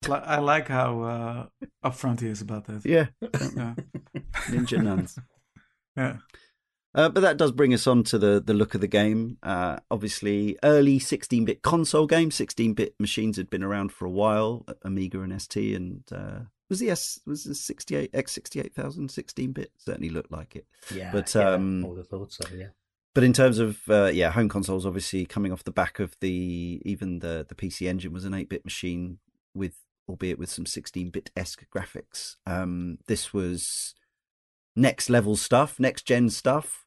[0.10, 1.46] I like how uh,
[1.84, 2.86] upfront he is about that.
[2.86, 3.08] Yeah.
[3.56, 3.74] Yeah.
[4.50, 5.18] Ninja nuns.
[5.98, 6.18] yeah.
[6.96, 9.38] Uh, but that does bring us on to the, the look of the game.
[9.44, 12.32] Uh, obviously, early 16 bit console game.
[12.32, 16.80] 16 bit machines had been around for a while, Amiga and ST, and uh, was
[16.80, 19.72] the S was the 68 X68000 16 bit?
[19.78, 20.66] Certainly looked like it.
[20.94, 21.12] Yeah.
[21.12, 22.46] But, yeah, um, I would have thought so.
[22.56, 22.68] Yeah.
[23.14, 26.82] But in terms of uh, yeah, home consoles, obviously coming off the back of the
[26.86, 29.20] even the the PC Engine was an 8 bit machine
[29.54, 29.76] with
[30.08, 32.36] albeit with some 16 bit esque graphics.
[32.46, 33.96] Um, this was
[34.76, 36.85] next level stuff, next gen stuff.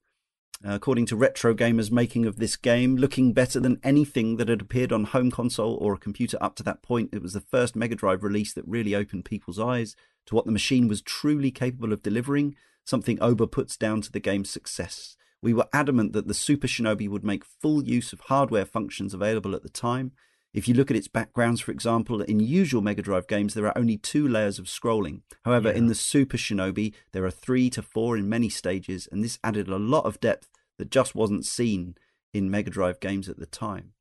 [0.66, 4.61] Uh, according to Retro Gamers making of this game, looking better than anything that had
[4.61, 7.11] appeared on home console or a computer up to that point.
[7.12, 9.94] It was the first Mega Drive release that really opened people's eyes
[10.27, 14.18] to what the machine was truly capable of delivering, something Oba puts down to the
[14.18, 15.16] game's success.
[15.40, 19.55] We were adamant that the Super Shinobi would make full use of hardware functions available
[19.55, 20.11] at the time.
[20.59, 23.79] If you look at its backgrounds, for example, in usual Mega Drive games, there are
[23.79, 25.21] only two layers of scrolling.
[25.44, 25.77] However, Yeah.
[25.77, 29.68] in the Super Shinobi, there are three to four in many stages, and this added
[29.68, 31.94] a lot of depth that just wasn't seen
[32.35, 33.92] in Mega Drive games at the time.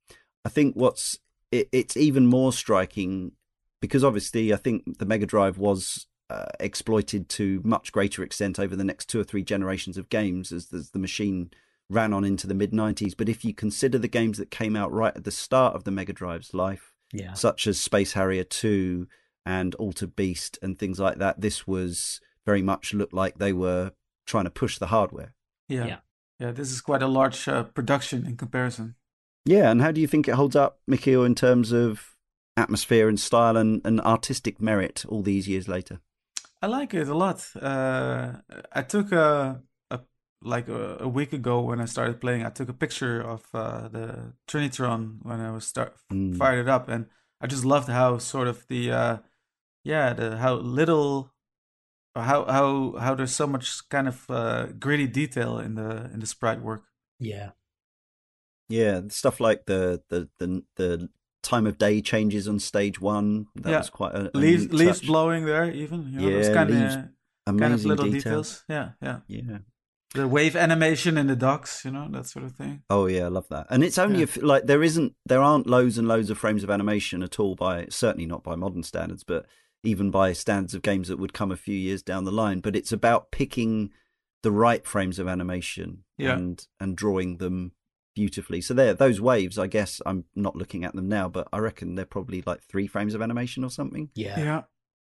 [0.44, 1.20] I think what's
[1.52, 3.34] it, it's even more striking
[3.80, 8.76] because obviously I think the Mega Drive was uh, exploited to much greater extent over
[8.76, 11.52] the next two or three generations of games as, as the machine
[11.90, 13.16] ran on into the mid 90s.
[13.18, 15.92] But if you consider the games that came out right at the start of the
[15.92, 17.34] Mega Drive's life, Yeah.
[17.34, 19.08] such as Space Harrier 2
[19.46, 23.92] and Altered Beast and things like that, this was very much looked like they were
[24.26, 25.34] trying to push the hardware.
[25.70, 25.86] Yeah.
[25.86, 25.98] Yeah.
[26.40, 26.52] Yeah.
[26.52, 28.96] This is quite a large uh, production in comparison.
[29.46, 32.18] Yeah, and how do you think it holds up, Michiel, in terms of
[32.58, 36.02] atmosphere and style and, and artistic merit all these years later?
[36.62, 37.48] I like it a lot.
[37.56, 38.34] Uh,
[38.74, 39.62] I took a, a
[40.42, 42.46] like a, a week ago when I started playing.
[42.46, 46.38] I took a picture of uh, the Trinitron when I was start Mm.
[46.38, 47.08] fired it up, and
[47.42, 49.18] I just loved how sort of the uh,
[49.84, 51.34] yeah the how little
[52.16, 56.28] how how how there's so much kind of uh, gritty detail in the in the
[56.28, 56.84] sprite work.
[57.20, 57.52] Yeah.
[58.70, 61.10] Yeah, stuff like the the the, the
[61.42, 63.48] time of day changes on stage one.
[63.56, 63.78] That Yeah.
[63.80, 66.12] was quite a, a leaves leaves blowing there even.
[66.12, 66.76] You know, Yeah, kind of
[67.48, 68.64] Amazing kind of little details.
[68.68, 69.20] Yeah, yeah.
[69.28, 69.60] Yeah.
[70.16, 72.84] The wave animation in the docks, you know, that sort of thing.
[72.90, 73.68] Oh yeah, I love that.
[73.70, 74.24] And it's only Yeah.
[74.24, 77.56] if like there isn't there aren't loads and loads of frames of animation at all
[77.56, 79.46] by certainly not by modern standards, but
[79.84, 82.62] even by standards of games that would come a few years down the line.
[82.62, 83.92] But it's about picking
[84.44, 86.36] the right frames of animation Yeah.
[86.36, 87.74] and and drawing them
[88.16, 88.62] beautifully.
[88.62, 89.60] So there, those waves.
[89.60, 92.88] I guess I'm not looking at them now, but I reckon they're probably like three
[92.88, 94.10] frames of animation or something.
[94.16, 94.40] Yeah.
[94.40, 94.62] Yeah.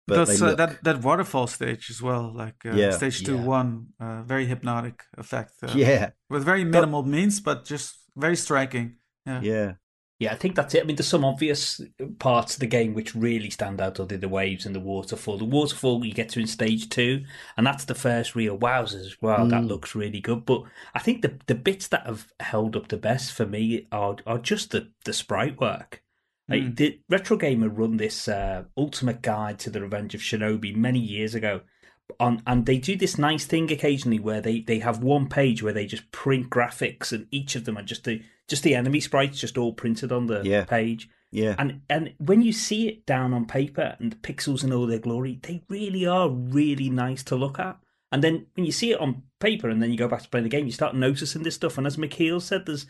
[0.08, 2.90] But That's they uh, that that waterfall stage as well, like uh, Yeah.
[2.96, 3.44] stage two Yeah.
[3.58, 5.52] one, uh, very hypnotic effect.
[5.62, 8.96] Uh, yeah, with very minimal means, but just very striking.
[9.26, 9.72] Yeah, yeah,
[10.20, 10.82] Yeah, I think that's it.
[10.82, 11.80] I mean, there's some obvious
[12.18, 15.38] parts of the game which really stand out, other the waves and the waterfall.
[15.38, 17.24] The waterfall you get to in stage two,
[17.56, 19.46] and that's the first real wowzers as well.
[19.46, 19.68] That Mm.
[19.68, 20.44] looks really good.
[20.46, 20.62] But
[20.94, 24.38] I think the the bits that have held up the best for me are are
[24.52, 26.02] just the the sprite work.
[26.48, 26.76] Like, Mm.
[26.76, 31.34] the Retro Gamer run this uh, ultimate guide to the Revenge of Shinobi many years
[31.34, 31.60] ago.
[32.18, 35.74] On, and they do this nice thing occasionally where they, they have one page where
[35.74, 39.38] they just print graphics and each of them are just the just the enemy sprites
[39.38, 40.64] just all printed on the Yeah.
[40.64, 41.10] page.
[41.30, 41.54] yeah.
[41.58, 44.98] And and when you see it down on paper and the pixels in all their
[44.98, 47.78] glory, they really are really nice to look at.
[48.10, 50.44] And then when you see it on paper and then you go back to playing
[50.44, 51.76] the game, you start noticing this stuff.
[51.76, 52.86] And as Michiel said, there's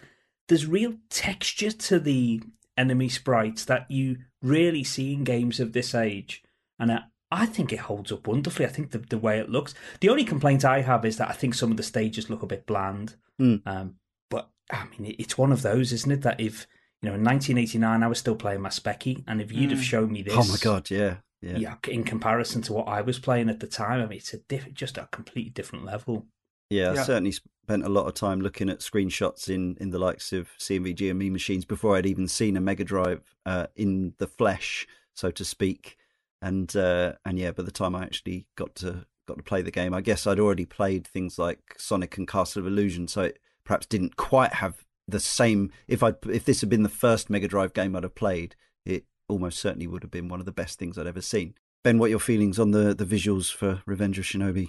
[0.47, 2.41] there's real texture to the
[2.79, 6.43] enemy sprites that you really see in games of this age.
[6.79, 8.65] And I, I think it holds up wonderfully.
[8.67, 9.75] I think the the way it looks.
[10.01, 12.47] The only complaint I have is that I think some of the stages look a
[12.47, 13.17] bit bland.
[13.41, 13.67] Mm.
[13.67, 13.95] Um,
[14.31, 16.23] but I mean, it- it's one of those, isn't it?
[16.23, 16.67] That if
[17.03, 19.83] you know, in 1989, I was still playing my Speccy, and if you'd have Mm.
[19.85, 21.57] shown me this, Oh my god, yeah, yeah.
[21.59, 24.39] yeah, in comparison to what I was playing at the time, I mean, it's a
[24.39, 26.27] diff- just a completely different level.
[26.71, 30.33] Yeah, I certainly spent a lot of time looking at screenshots in, in the likes
[30.33, 34.27] of CMVG and Mean Machines before I'd even seen a Mega Drive uh, in the
[34.27, 35.97] flesh, so to speak.
[36.41, 39.71] And uh, and yeah, by the time I actually got to got to play the
[39.71, 43.39] game, I guess I'd already played things like Sonic and Castle of Illusion, so it
[43.65, 45.73] perhaps didn't quite have the same.
[45.89, 48.55] If I if this had been the first Mega Drive game I'd have played,
[48.85, 51.55] it almost certainly would have been one of the best things I'd ever seen.
[51.83, 54.69] Ben, what are your feelings on the the visuals for Revenge of Shinobi?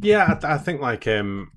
[0.00, 1.52] Yeah, I, th- I think like um,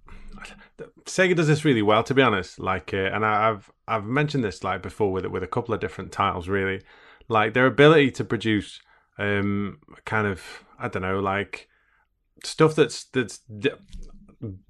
[1.05, 2.59] Sega does this really well, to be honest.
[2.59, 5.79] Like, uh, and I, I've I've mentioned this like before with with a couple of
[5.79, 6.47] different titles.
[6.47, 6.81] Really,
[7.27, 8.79] like their ability to produce
[9.17, 11.67] um kind of I don't know like
[12.43, 13.71] stuff that's that's di-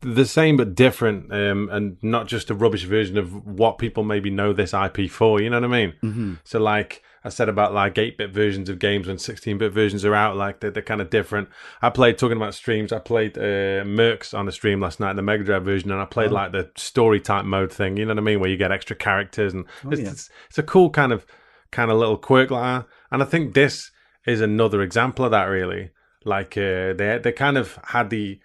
[0.01, 4.29] the same but different, um, and not just a rubbish version of what people maybe
[4.31, 5.41] know this IP for.
[5.41, 5.93] You know what I mean?
[6.03, 6.33] Mm-hmm.
[6.43, 10.05] So like I said about like eight bit versions of games when sixteen bit versions
[10.05, 11.49] are out, like they're, they're kind of different.
[11.81, 12.93] I played talking about streams.
[12.93, 16.05] I played uh, Mercs on a stream last night, the Mega Drive version, and I
[16.05, 16.35] played Oh.
[16.35, 17.97] like the story type mode thing.
[17.97, 18.39] You know what I mean?
[18.39, 20.11] Where you get extra characters and Oh, it's, yeah.
[20.11, 21.25] it's it's a cool kind of
[21.71, 22.89] kind of little quirk like that.
[23.11, 23.91] And I think this
[24.25, 25.45] is another example of that.
[25.45, 25.89] Really,
[26.23, 28.39] like uh, they they kind of had the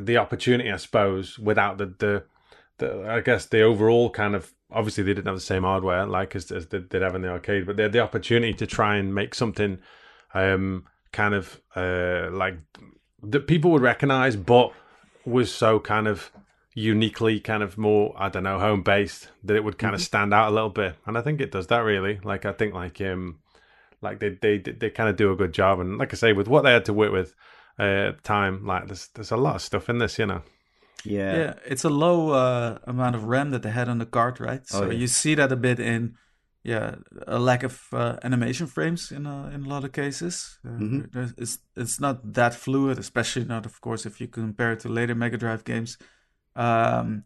[0.00, 2.24] the opportunity, I suppose, without the the,
[2.78, 6.34] the I guess the overall kind of obviously they didn't have the same hardware like
[6.36, 8.96] as, as they did have in the arcade, but they had the opportunity to try
[8.96, 9.78] and make something
[10.34, 12.56] um kind of uh like
[13.22, 14.72] that people would recognize, but
[15.24, 16.30] was so kind of
[16.74, 20.34] uniquely kind of more I don't know home based that it would kind of stand
[20.34, 22.20] out a little bit, and I think it does that really.
[22.22, 23.38] Like I think like um
[24.02, 26.48] like they they they kind of do a good job, and like I say, with
[26.48, 27.34] what they had to work with
[27.78, 30.42] uh time, like there's there's a lot of stuff in this, you know.
[31.04, 31.36] Yeah.
[31.36, 34.66] Yeah, it's a low uh, amount of RAM that they had on the card, right?
[34.66, 34.98] So Oh, yeah.
[34.98, 36.16] you see that a bit in,
[36.62, 36.94] yeah,
[37.26, 40.58] a lack of uh, animation frames in a, in a lot of cases.
[40.64, 41.34] Uh, Mhm.
[41.38, 45.14] It's it's not that fluid, especially not, of course, if you compare it to later
[45.14, 45.98] Mega Drive games.
[46.56, 47.24] Um,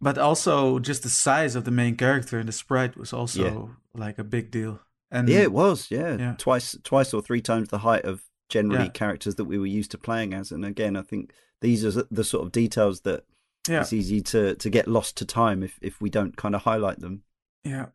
[0.00, 4.00] but also just the size of the main character and the sprite was also Yeah.
[4.00, 4.80] like a big deal.
[5.10, 5.90] And Yeah, it was.
[5.90, 6.16] Yeah.
[6.18, 6.34] Yeah.
[6.38, 8.90] twice, twice or three times the height of generally Yeah.
[8.90, 10.52] characters that we were used to playing as.
[10.52, 13.24] And again, I think these are the sort of details that
[13.68, 16.62] yeah, it's easy to to get lost to time if if we don't kind of
[16.62, 17.22] highlight them.
[17.64, 17.86] Yeah.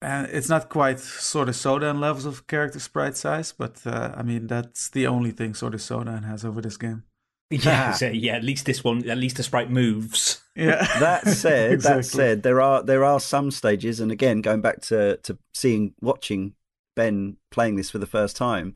[0.00, 4.22] And it's not quite sort of Sodan levels of character sprite size, but uh, I
[4.22, 7.02] mean, that's the only thing sort of Sodan has over this game.
[7.50, 8.36] Yeah, so, yeah.
[8.36, 10.40] At least this one, at least the sprite moves.
[10.54, 10.86] Yeah.
[11.00, 15.16] That said, that said, there are there are some stages, and again, going back to
[15.18, 16.54] to seeing watching
[16.94, 18.74] Ben playing this for the first time,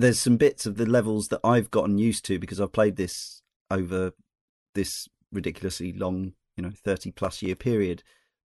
[0.00, 3.42] there's some bits of the levels that I've gotten used to because I've played this
[3.70, 4.12] over
[4.74, 8.02] this ridiculously long, you know, thirty plus year period.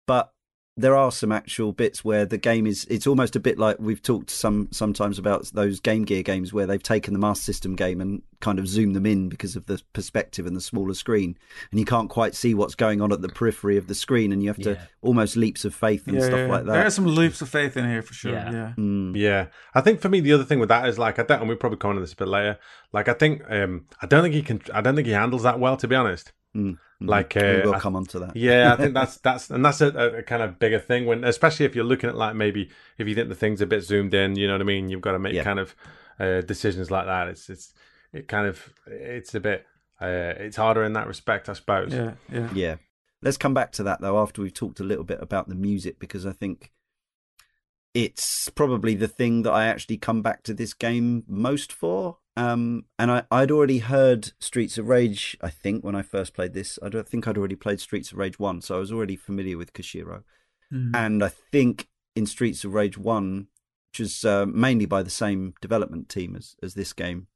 [0.05, 0.31] But
[0.75, 4.01] there are some actual bits where the game is it's almost a bit like we've
[4.01, 8.01] talked some sometimes about those game gear games where they've taken the master system game
[8.01, 11.37] and kind of zoomed them in because of the perspective and the smaller screen
[11.69, 14.41] and you can't quite see what's going on at the periphery of the screen and
[14.41, 14.81] you have to Yeah.
[15.03, 16.47] almost leaps of faith and Yeah, stuff yeah.
[16.47, 18.31] like There are some leaps of faith in here for sure.
[18.31, 18.51] Yeah.
[18.51, 18.73] Yeah.
[18.75, 21.39] Mm, Yeah, I think for me the other thing with that is like I don't,
[21.41, 22.57] and we'll probably come on to this a bit later.
[22.91, 24.59] Like I think um I don't think he can.
[24.73, 26.31] I don't think he handles that well, to be honest.
[26.55, 26.77] mm.
[27.03, 29.81] Like, we uh, will come on to that Yeah, I think that's that's and that's
[29.81, 32.69] a, a, a kind of bigger thing when, especially if you're looking at like maybe
[32.97, 34.89] if you think the thing's a bit zoomed in, you know what I mean.
[34.89, 35.43] You've got to make Yeah.
[35.43, 35.75] kind of
[36.19, 37.27] uh, decisions like that.
[37.27, 37.73] It's it's
[38.13, 39.65] it kind of it's a bit
[40.01, 41.93] uh, it's harder in that respect, I suppose.
[41.93, 42.13] Yeah.
[42.31, 42.49] Yeah.
[42.53, 42.75] Yeah.
[43.21, 45.99] Let's come back to that though after we've talked a little bit about the music
[45.99, 46.71] because I think
[47.93, 52.17] it's probably the thing that I actually come back to this game most for.
[52.35, 56.53] Um, and I, I'd already heard Streets of Rage, I think, when I first played
[56.53, 56.79] this.
[56.81, 59.57] I don't think I'd already played Streets of Rage 1, so I was already familiar
[59.57, 60.23] with Koshiro.
[60.71, 60.95] Mhm.
[60.95, 63.47] And I think in Streets of Rage 1,
[63.91, 67.27] which is uh, mainly by the same development team as, as this game,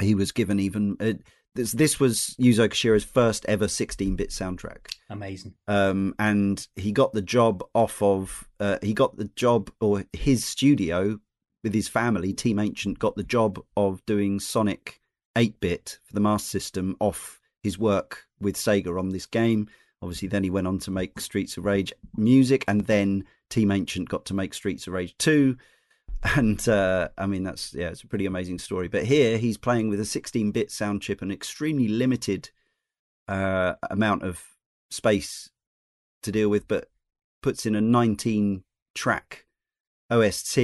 [0.00, 0.96] he was given even.
[0.98, 1.14] Uh,
[1.54, 4.94] this, this was Yuzo Koshiro's first ever 16 bit soundtrack.
[5.10, 5.54] Amazing.
[5.66, 8.48] Um, and he got the job off of.
[8.60, 11.18] Uh, he got the job, or his studio
[11.64, 15.00] with his family, Team Ancient, got the job of doing Sonic
[15.36, 19.68] 8 bit for the Master System off his work with Sega on this game.
[20.00, 24.08] Obviously, then he went on to make Streets of Rage music, and then Team Ancient
[24.08, 25.56] got to make Streets of Rage 2.
[26.22, 28.88] And uh, I mean, that's yeah, it's a pretty amazing story.
[28.88, 32.50] But here he's playing with a 16 bit sound chip, an extremely limited
[33.28, 34.42] uh, amount of
[34.90, 35.50] space
[36.22, 36.90] to deal with, but
[37.42, 39.46] puts in a 19 track
[40.10, 40.56] OST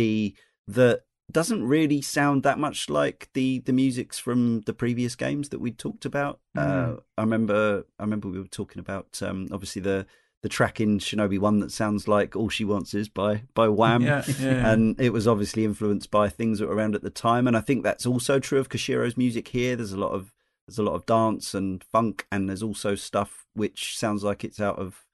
[0.67, 5.61] that doesn't really sound that much like the the musics from the previous games that
[5.61, 6.40] we talked about.
[6.57, 10.07] Uh, I remember I remember we were talking about um, obviously the
[10.45, 14.03] the track in Shinobi One that sounds like "All She Wants Is" by by Wham.
[14.03, 14.22] Yeah.
[14.38, 14.70] Yeah.
[14.70, 17.61] And it was obviously influenced by things that were around at the time, and I
[17.62, 19.74] think that's also true of Koshiro's music here.
[19.74, 20.32] There's a lot of
[20.68, 24.61] there's a lot of dance and funk, and there's also stuff which sounds like it's
[24.61, 25.05] out of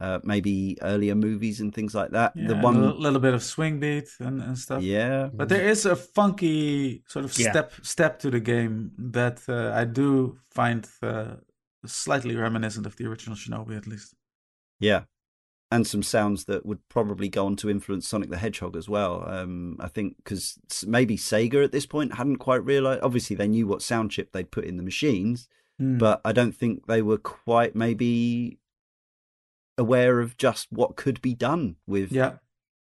[0.00, 2.32] uh, maybe earlier movies and things like that.
[2.36, 4.80] yeah, the one, little, little bit of swing beat and, and stuff.
[4.82, 7.50] yeah, But there is a funky sort of Yeah.
[7.50, 11.36] step step to the game that uh, I do find uh,
[11.84, 14.14] slightly reminiscent of the original Shinobi, at least.
[14.80, 15.02] Yeah.
[15.70, 19.28] And some sounds that would probably go on to influence Sonic the Hedgehog as well.
[19.28, 23.02] Um, I think because maybe Sega at this point hadn't quite realized.
[23.02, 25.46] Obviously, they knew what sound chip they'd put in the machines,
[25.78, 25.98] Hmm.
[25.98, 28.58] but I don't think they were quite maybe
[29.76, 32.34] aware of just what could be done with yeah,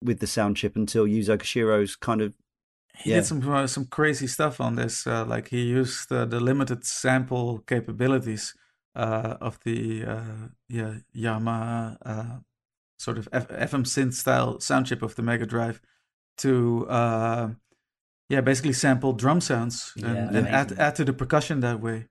[0.01, 2.33] with the sound chip until Yuzo Koshiro's kind of
[2.95, 3.17] he Yeah.
[3.17, 5.05] did some uh, some crazy stuff on this.
[5.07, 8.53] Uh, like he used uh, the limited sample capabilities
[8.97, 12.39] uh, of the uh, yeah Yamaha uh,
[12.97, 15.81] sort of F- FM synth style sound chip of the Mega Drive
[16.39, 17.49] to uh,
[18.29, 22.07] yeah basically sample drum sounds and, Yeah, and add add to the percussion that way.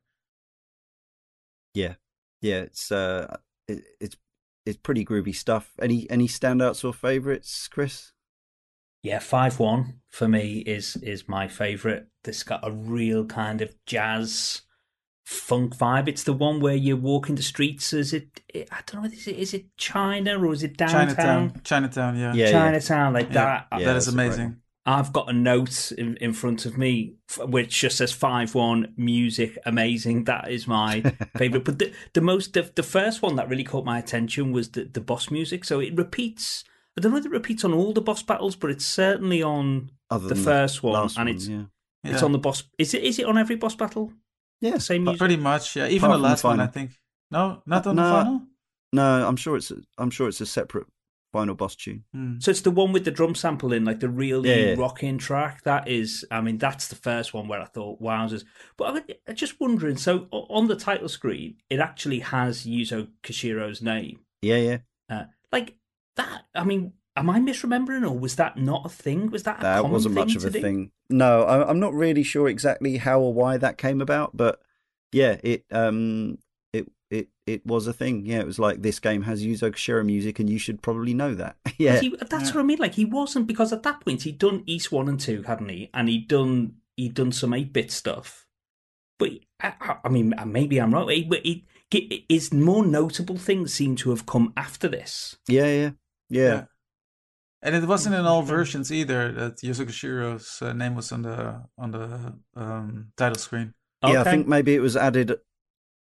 [1.74, 1.94] Yeah,
[2.40, 3.36] yeah, it's uh,
[3.68, 4.16] it, it's
[4.64, 5.74] it's pretty groovy stuff.
[5.80, 8.12] Any any standouts or favorites, Chris?
[9.02, 12.08] Yeah, five one for me is is my favorite.
[12.24, 14.62] This got a real kind of jazz
[15.26, 16.06] funk vibe.
[16.08, 17.92] It's the one where you walk in the streets.
[17.92, 18.40] Is it?
[18.54, 19.08] I don't know.
[19.10, 21.08] Is it is it China or is it downtown?
[21.08, 22.50] Chinatown, Chinatown, yeah, Yeah, yeah.
[22.52, 23.34] Chinatown, like Yeah.
[23.34, 23.66] that.
[23.80, 24.56] Yeah, that is that's great amazing.
[24.88, 29.58] I've got a note in, in front of me which just says five one music
[29.66, 30.24] amazing.
[30.24, 31.00] That is my
[31.36, 31.64] favorite.
[31.64, 34.84] But the, the most the, the first one that really caught my attention was the,
[34.84, 35.64] the boss music.
[35.64, 36.62] So it repeats.
[36.96, 39.90] I don't know if it repeats on all the boss battles, but it's certainly on
[40.08, 41.62] Other the than first one, last and one, it's yeah,
[42.04, 42.24] it's Yeah.
[42.24, 42.62] on the boss.
[42.78, 44.12] Is it is it on every boss battle?
[44.60, 44.78] Yeah.
[44.78, 45.18] Same music.
[45.18, 45.86] Pretty much, yeah.
[45.86, 46.90] Even Apart the from the last one, I think.
[47.30, 48.02] No, not Uh, on no.
[48.02, 48.42] the final.
[48.92, 50.86] No, I'm sure it's I'm sure it's a separate
[51.32, 52.04] final boss tune.
[52.14, 52.38] Hmm.
[52.38, 54.74] So it's the one with the drum sample in, like the really Yeah, yeah.
[54.78, 55.62] rocking track.
[55.64, 58.44] That is, I mean, that's the first one where I thought, wowzers.
[58.78, 63.08] But I was I'm just wondering, so on the title screen, it actually has Yuzo
[63.22, 64.20] Koshiro's name.
[64.40, 64.78] Yeah, yeah.
[65.10, 65.74] Uh, like
[66.14, 69.30] that, I mean, am I misremembering or was that not a thing?
[69.30, 70.60] Was that a That common wasn't thing much of a do?
[70.60, 70.90] thing.
[71.10, 74.60] No, I, I'm not really sure exactly how or why that came about, but
[75.12, 76.38] yeah, it um
[76.72, 78.26] it it it was a thing.
[78.26, 81.34] Yeah, it was like this game has Yuzo Koshiro music, and you should probably know
[81.34, 81.56] that.
[81.78, 82.54] yeah, He, that's Yeah.
[82.54, 82.78] what I mean.
[82.78, 85.90] Like he wasn't because at that point he'd done Ys One and Two, hadn't he?
[85.94, 88.46] And he'd done he'd done some eight bit stuff.
[89.18, 91.08] But I, I- I mean, maybe I'm wrong.
[91.08, 91.64] He, but he,
[92.28, 95.36] his more notable things seem to have come after this.
[95.48, 95.90] yeah, yeah,
[96.28, 96.42] yeah.
[96.42, 96.64] Yeah.
[97.66, 99.32] And it wasn't in all versions either.
[99.32, 103.74] That Yuzo uh, name was on the on the um, title screen.
[104.06, 105.34] Yeah, I think maybe it was added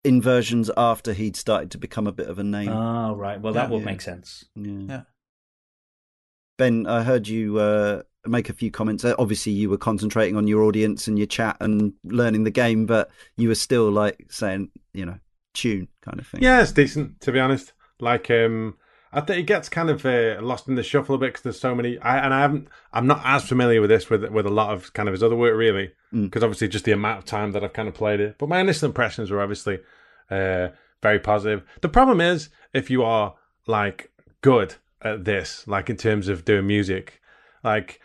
[0.03, 2.70] in versions after he'd started to become a bit of a name.
[2.70, 3.41] Oh right.
[3.41, 3.86] Well, that would Yeah.
[3.86, 4.45] make sense.
[4.55, 4.72] yeah.
[4.88, 5.01] yeah.
[6.60, 9.03] Ben, I heard you uh, make a few comments.
[9.03, 12.86] Uh, Obviously, you were concentrating on your audience and your chat and learning the game,
[12.86, 15.18] but you were still like saying, you know,
[15.55, 16.43] tune kind of thing.
[16.43, 17.74] Yeah, it's decent to be honest.
[17.99, 18.76] Like, um,
[19.14, 21.60] I think it gets kind of uh, lost in the shuffle a bit because there's
[21.60, 21.97] so many.
[21.99, 22.68] I and I haven't.
[22.93, 25.36] I'm not as familiar with this with with a lot of kind of his other
[25.36, 26.26] work really, Mm.
[26.26, 28.36] because obviously just the amount of time that I've kind of played it.
[28.38, 29.80] But my initial impressions were obviously
[30.32, 30.70] uh,
[31.01, 31.64] very positive.
[31.82, 33.36] The problem is if you are
[33.66, 37.22] like good at this, like in terms of doing music,
[37.64, 37.99] like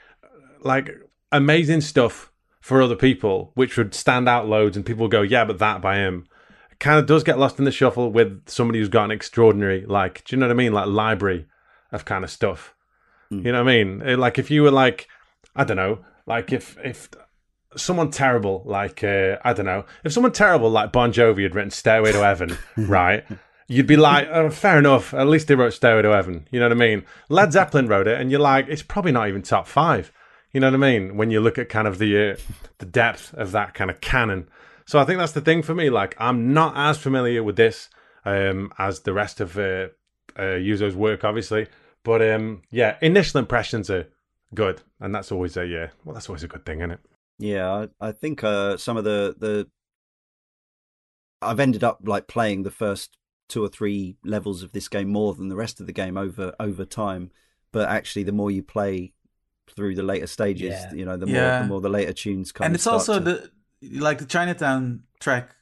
[0.62, 0.90] like
[1.30, 2.30] amazing stuff
[2.60, 5.96] for other people, which would stand out loads, and people go, yeah, but that by
[5.96, 6.26] him
[6.82, 10.24] kind of does get lost in the shuffle with somebody who's got an extraordinary, like,
[10.24, 10.72] do you know what I mean?
[10.72, 11.46] Like library
[11.92, 12.74] of kind of stuff.
[13.30, 13.44] Mm.
[13.44, 14.18] You know what I mean?
[14.18, 15.06] Like if you were like,
[15.54, 17.08] I don't know, like if if
[17.76, 21.70] someone terrible, like uh, I don't know, if someone terrible like Bon Jovi had written
[21.70, 23.24] "Stairway to Heaven," right?
[23.68, 25.14] You'd be like, oh, fair enough.
[25.14, 27.04] At least they wrote "Stairway to Heaven." You know what I mean?
[27.28, 30.12] Led Zeppelin wrote it, and you're like, it's probably not even top five.
[30.52, 31.16] You know what I mean?
[31.16, 32.36] When you look at kind of the uh,
[32.78, 34.48] the depth of that kind of canon.
[34.86, 35.90] So I think that's the thing for me.
[35.90, 37.88] Like, I'm not as familiar with this
[38.24, 39.88] um, as the rest of uh,
[40.36, 41.66] uh, Yuzo's work, obviously.
[42.04, 44.08] But um, yeah, initial impressions are
[44.54, 45.88] good, and that's always a yeah.
[46.04, 47.00] Well, that's always a good thing, isn't it?
[47.38, 49.68] Yeah, I, I think uh, some of the the
[51.40, 53.16] I've ended up like playing the first
[53.48, 56.54] two or three levels of this game more than the rest of the game over
[56.60, 57.30] over time.
[57.72, 59.12] But actually, the more you play
[59.74, 60.92] through the later stages, Yeah.
[60.92, 61.62] you know, the more Yeah.
[61.62, 62.66] the more the later tunes come.
[62.66, 63.50] and it's also the
[63.90, 65.54] like the Chinatown track,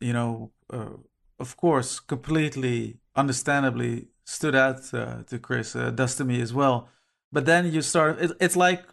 [0.00, 0.96] you know, uh,
[1.38, 6.88] of course, completely understandably stood out uh, to Chris, uh, does to me as well.
[7.32, 8.84] But then you start, it, it's like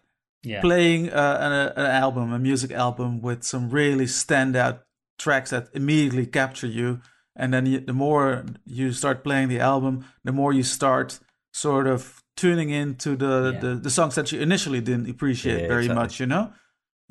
[0.44, 0.62] Yeah.
[0.62, 4.80] playing uh, an, an album, a music album with some really standout
[5.20, 7.00] tracks that immediately capture you.
[7.36, 11.20] And then you, the more you start playing the album, the more you start
[11.54, 13.60] sort of tuning into the, Yeah.
[13.60, 16.04] the, the songs that you initially didn't appreciate Yeah, very exactly.
[16.04, 16.52] much, you know?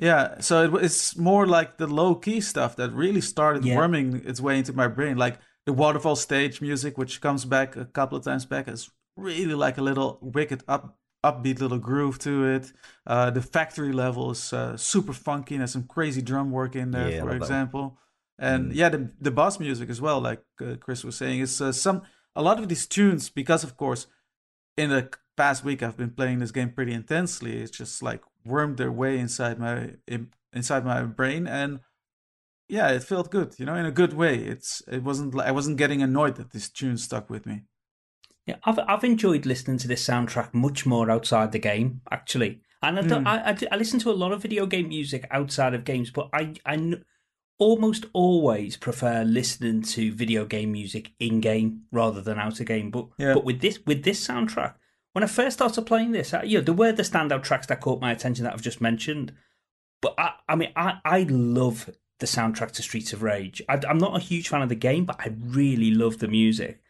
[0.00, 3.76] Yeah, so it, it's more like the low key stuff that really started Yeah.
[3.76, 5.16] worming its way into my brain.
[5.18, 9.54] Like the waterfall stage music, which comes back a couple of times back, is really
[9.54, 12.72] like a little wicked up upbeat little groove to it.
[13.06, 16.92] Uh, the factory level is uh, super funky and has some crazy drum work in
[16.92, 17.98] there, Yeah, for love that example.
[18.38, 18.74] And Mm.
[18.74, 22.02] yeah, the the boss music as well, like uh, Chris was saying, is uh, some
[22.34, 24.06] a lot of these tunes because of course
[24.78, 27.60] in the past week I've been playing this game pretty intensely.
[27.60, 31.80] It's just like wormed their way inside my in, inside my brain and
[32.68, 34.36] yeah, it felt good, you know, in a good way.
[34.36, 37.62] It's it wasn't like I wasn't getting annoyed that this tune stuck with me.
[38.46, 42.00] Yeah, I've I've enjoyed listening to this soundtrack much more outside the game.
[42.10, 43.26] Actually, And I, don't, Hmm.
[43.26, 46.28] I, I, I listen to a lot of video game music outside of games, but
[46.32, 46.94] I, I
[47.58, 52.90] almost always prefer listening to video game music in game rather than out of game.
[52.90, 53.34] But Yeah.
[53.34, 54.74] but with this with this soundtrack,
[55.12, 57.80] when I first started playing this, I, you know, there were the standout tracks that
[57.80, 59.32] caught my attention that I've just mentioned.
[60.00, 61.90] But I, I mean, I, I love
[62.20, 63.62] the soundtrack to Streets of Rage.
[63.68, 66.80] I, I'm not a huge fan of the game, but I really love the music.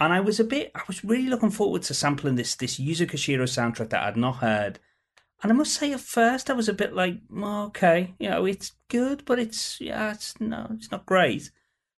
[0.00, 3.06] And I was a bit, I was really looking forward to sampling this this Yuzo
[3.06, 4.78] Koshiro soundtrack that I'd not heard.
[5.42, 8.46] And I must say, at first, I was a bit like, "Oh, okay, you know,
[8.46, 11.50] it's good, but it's yeah, it's no, it's not great.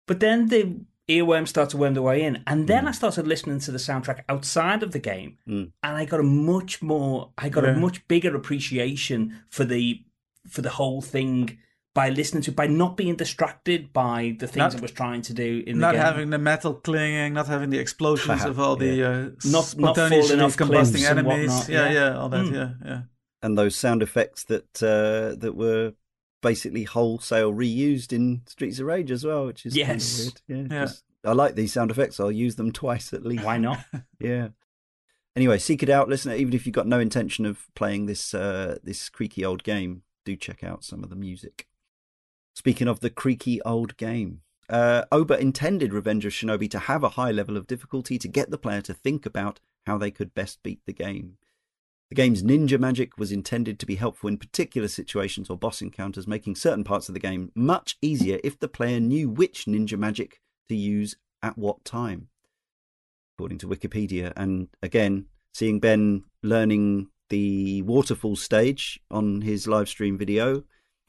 [0.08, 3.60] But then the earworms started to worm their way in, and then I started listening
[3.60, 5.72] to the soundtrack outside of the game, Mm.
[5.84, 7.72] and I got a much more, I got Yeah.
[7.72, 10.03] a much bigger appreciation for the
[10.49, 11.58] for the whole thing
[11.93, 15.34] by listening to, by not being distracted by the things Not- it was trying to
[15.34, 16.05] do in not the game.
[16.05, 20.38] having the metal clinging, not having the explosions of all the uh, Not- not spontaneously
[20.38, 21.68] falling off combusting enemies.
[21.68, 21.91] Yeah, yeah.
[22.12, 22.45] yeah, all that.
[22.45, 22.53] Mm.
[22.53, 23.01] Yeah, yeah.
[23.41, 25.93] and those sound effects that uh, that were
[26.42, 30.28] basically wholesale reused in Streets of Rage as well, which is kind Yes.
[30.28, 30.72] of weird.
[30.72, 30.88] Yeah, Yeah.
[31.26, 32.20] I like these sound effects.
[32.20, 33.44] I'll use them twice at least.
[33.44, 33.80] Why not?
[34.20, 34.50] Yeah.
[35.36, 36.32] Anyway, seek it out, listen.
[36.34, 40.36] Even if you've got no intention of playing this uh, this creaky old game, do
[40.36, 41.68] check out some of the music.
[42.56, 47.10] Speaking of the creaky old game, uh, Oba intended Revenge of Shinobi to have a
[47.10, 50.64] high level of difficulty to get the player to think about how they could best
[50.64, 51.38] beat the game.
[52.10, 56.28] The game's ninja magic was intended to be helpful in particular situations or boss encounters,
[56.28, 60.39] making certain parts of the game much easier if the player knew which ninja magic
[60.70, 62.30] to use at what time
[63.38, 64.34] according to Wikipedia.
[64.36, 70.64] And again, seeing Ben learning the waterfall stage on his live stream video,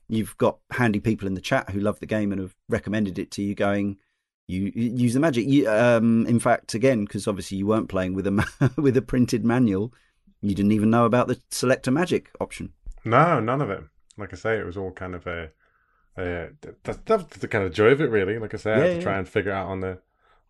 [0.08, 3.30] you've got handy people in the chat who love the game and have recommended it
[3.32, 3.96] to you, going,
[4.46, 8.26] "You, use the magic." You, um, in fact, again, because obviously you weren't playing with
[8.26, 9.94] a with a printed manual,
[10.40, 12.72] you didn't even know about the selector magic option.
[13.04, 13.82] No, none of it.
[14.16, 15.50] Like I say, it was all kind of a.
[16.16, 16.50] a
[16.84, 18.38] that, that's the kind of joy of it, really.
[18.38, 19.00] Like I say, I had to yeah.
[19.00, 19.98] try and figure out on the,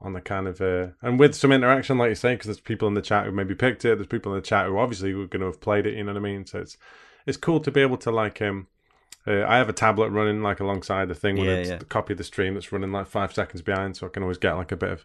[0.00, 2.88] on the kind of, uh, and with some interaction, like you say, because there's people
[2.88, 3.96] in the chat who maybe picked it.
[3.96, 5.94] There's people in the chat who obviously were going to have played it.
[5.94, 6.46] You know what I mean?
[6.46, 6.76] So it's,
[7.26, 8.66] it's cool to be able to like um.
[9.26, 11.78] Uh, I have a tablet running like alongside the thing with Yeah, a yeah.
[11.88, 14.52] copy of the stream that's running like five seconds behind, so I can always get
[14.52, 15.04] like a bit of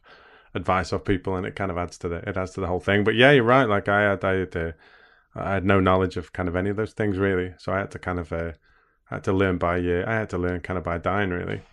[0.55, 2.79] advice off people, and it kind of adds to the it adds to the whole
[2.79, 3.03] thing.
[3.03, 3.65] But yeah, you're right.
[3.67, 4.71] Like I had I had, uh,
[5.35, 7.91] I had no knowledge of kind of any of those things really, so I had
[7.91, 8.53] to kind of uh,
[9.11, 11.63] I had to learn by uh, I had to learn kind of by dying really.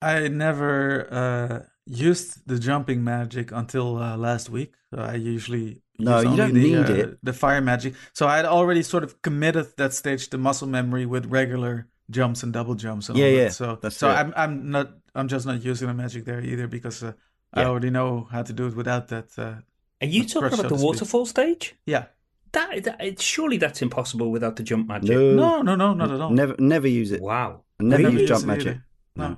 [0.00, 4.74] I never uh, used the jumping magic until uh, last week.
[4.92, 7.18] I usually No, use you don't the, need uh, it.
[7.22, 7.94] The fire magic.
[8.12, 12.42] So I had already sort of committed that stage to muscle memory with regular jumps
[12.42, 13.50] and double jumps and Yeah, all yeah, that.
[13.50, 14.10] So that's so it.
[14.10, 17.12] I'm I'm not I'm just not using the magic there either because uh,
[17.56, 19.28] I already know how to do it without that.
[19.38, 19.54] Uh,
[20.02, 21.74] Are you talking about so the waterfall stage?
[21.86, 22.06] yeah.
[22.52, 25.10] That, that it, surely that's impossible without the jump magic.
[25.10, 26.30] No, No, no, no, not at all.
[26.30, 27.20] never, never use it.
[27.20, 27.64] Wow.
[27.78, 28.66] Never Never use use jump magic.
[28.68, 28.84] either.
[29.16, 29.36] No.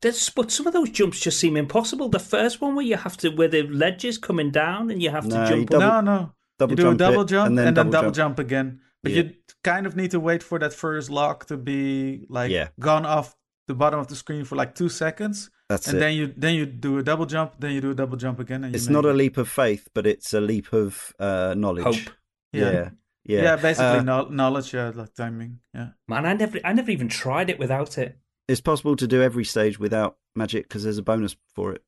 [0.00, 2.08] There's, but some of those jumps just seem impossible.
[2.08, 5.10] The first one where you have to, where the ledge is coming down and you
[5.10, 5.68] have No, to jump.
[5.70, 6.04] double- up.
[6.04, 6.32] no, no.
[6.58, 8.14] Double you do jump a double jump and then double jump.
[8.14, 8.80] jump again.
[9.02, 9.22] But Yeah.
[9.24, 9.30] you
[9.62, 12.68] kind of need to wait for that first lock to be like Yeah.
[12.78, 13.36] gone off
[13.66, 16.00] the bottom of the screen for like two seconds, That's and it.
[16.00, 18.64] then you then you do a double jump, then you do a double jump again.
[18.64, 21.54] And you it's make not a leap of faith, but it's a leap of uh,
[21.56, 21.84] knowledge.
[21.84, 22.14] Hope.
[22.52, 22.90] Yeah, Yeah,
[23.24, 23.56] yeah, yeah.
[23.56, 25.90] basically Uh, knowledge, yeah, like timing, yeah.
[26.08, 28.18] Man, I never, I never even tried it without it.
[28.48, 31.84] it's possible to do every stage without magic because there's a bonus for it.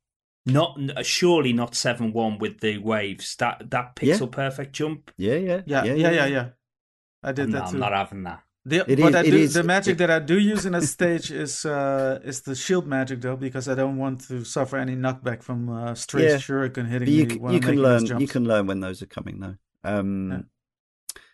[0.46, 3.34] Not surely not seven one with the waves.
[3.36, 4.14] That that Yeah.
[4.14, 5.10] pixel perfect jump.
[5.16, 6.26] Yeah, yeah, Yeah, yeah, yeah, yeah.
[6.26, 6.48] yeah.
[7.24, 7.78] I did No, that I'm too.
[7.78, 8.42] not having that.
[8.64, 10.74] The, It but is- I do, is- the magic it- that I do use in
[10.74, 14.76] a stage is uh, is the shield magic though, because I don't want to suffer
[14.76, 16.36] any knockback from uh, stray Yeah.
[16.36, 18.04] shuriken hitting But you, me when you I'm can making learn.
[18.04, 19.56] those You can learn when those are coming, though.
[19.82, 20.40] Um, Yeah.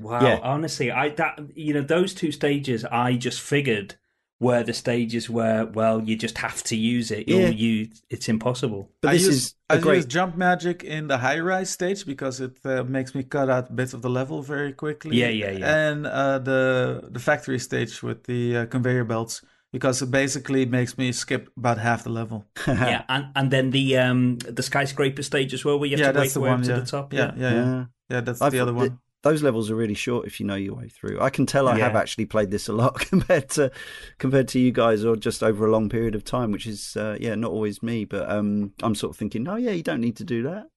[0.01, 0.39] Wow, Yeah.
[0.43, 3.97] honestly, I that you know those two stages, I just figured
[4.41, 7.29] were the stages where well you just have to use it.
[7.29, 7.49] Yeah.
[7.49, 8.91] Or you, it's impossible.
[9.01, 9.97] But I this use, is I a great.
[9.97, 13.75] use jump magic in the high rise stage because it uh, makes me cut out
[13.75, 15.17] bits of the level very quickly.
[15.17, 15.89] Yeah, yeah, yeah.
[15.91, 20.97] And uh, the the factory stage with the uh, conveyor belts because it basically makes
[20.97, 22.47] me skip about half the level.
[22.69, 26.13] yeah, and and then the um the skyscraper stage as well, where you have yeah,
[26.13, 26.61] to wait that's the your way one.
[26.63, 26.75] up Yeah.
[26.77, 27.13] to the top.
[27.13, 27.85] yeah, yeah, yeah, Yeah.
[28.11, 28.21] yeah.
[28.21, 28.99] That's I've- the other th- one.
[29.23, 31.21] Those levels are really short if you know your way through.
[31.21, 33.71] I can tell I have actually played this a lot compared to
[34.19, 37.17] compared to you guys, or just over a long period of time, which is uh,
[37.21, 38.05] yeah not always me.
[38.05, 40.69] But um, I'm sort of thinking, oh yeah, you don't need to do that.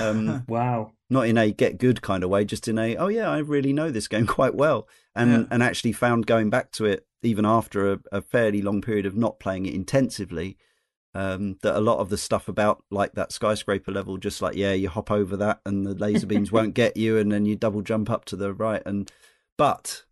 [0.00, 0.92] Um, Wow.
[1.10, 3.72] not in a get good kind of way, just in a oh yeah, I really
[3.72, 5.44] know this game quite well, and Yeah.
[5.50, 9.16] and actually found going back to it even after a, a fairly long period of
[9.16, 10.56] not playing it intensively,
[11.16, 14.72] Um, that a lot of the stuff about like that skyscraper level, just like yeah,
[14.72, 17.82] you hop over that and the laser beams won't get you, and then you double
[17.82, 18.82] jump up to the right.
[18.84, 19.10] And
[19.56, 20.04] but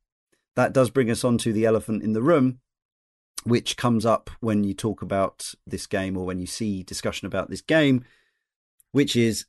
[0.55, 2.61] that does bring us on to the elephant in the room,
[3.45, 7.51] which comes up when you talk about this game or when you see discussion about
[7.51, 8.05] this game,
[8.93, 9.47] which is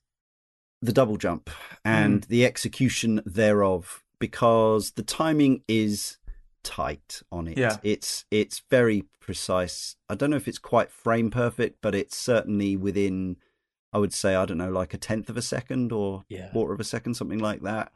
[0.82, 1.50] the double jump
[1.86, 6.18] and the execution thereof, because the timing is
[6.64, 7.58] tight on it.
[7.58, 7.78] Yeah.
[7.84, 9.96] It's it's very precise.
[10.10, 13.38] I don't know if it's quite frame perfect, but it's certainly within
[13.92, 16.50] I would say, I don't know, like a tenth of a second or Yeah.
[16.52, 17.92] quarter of a second, something like that.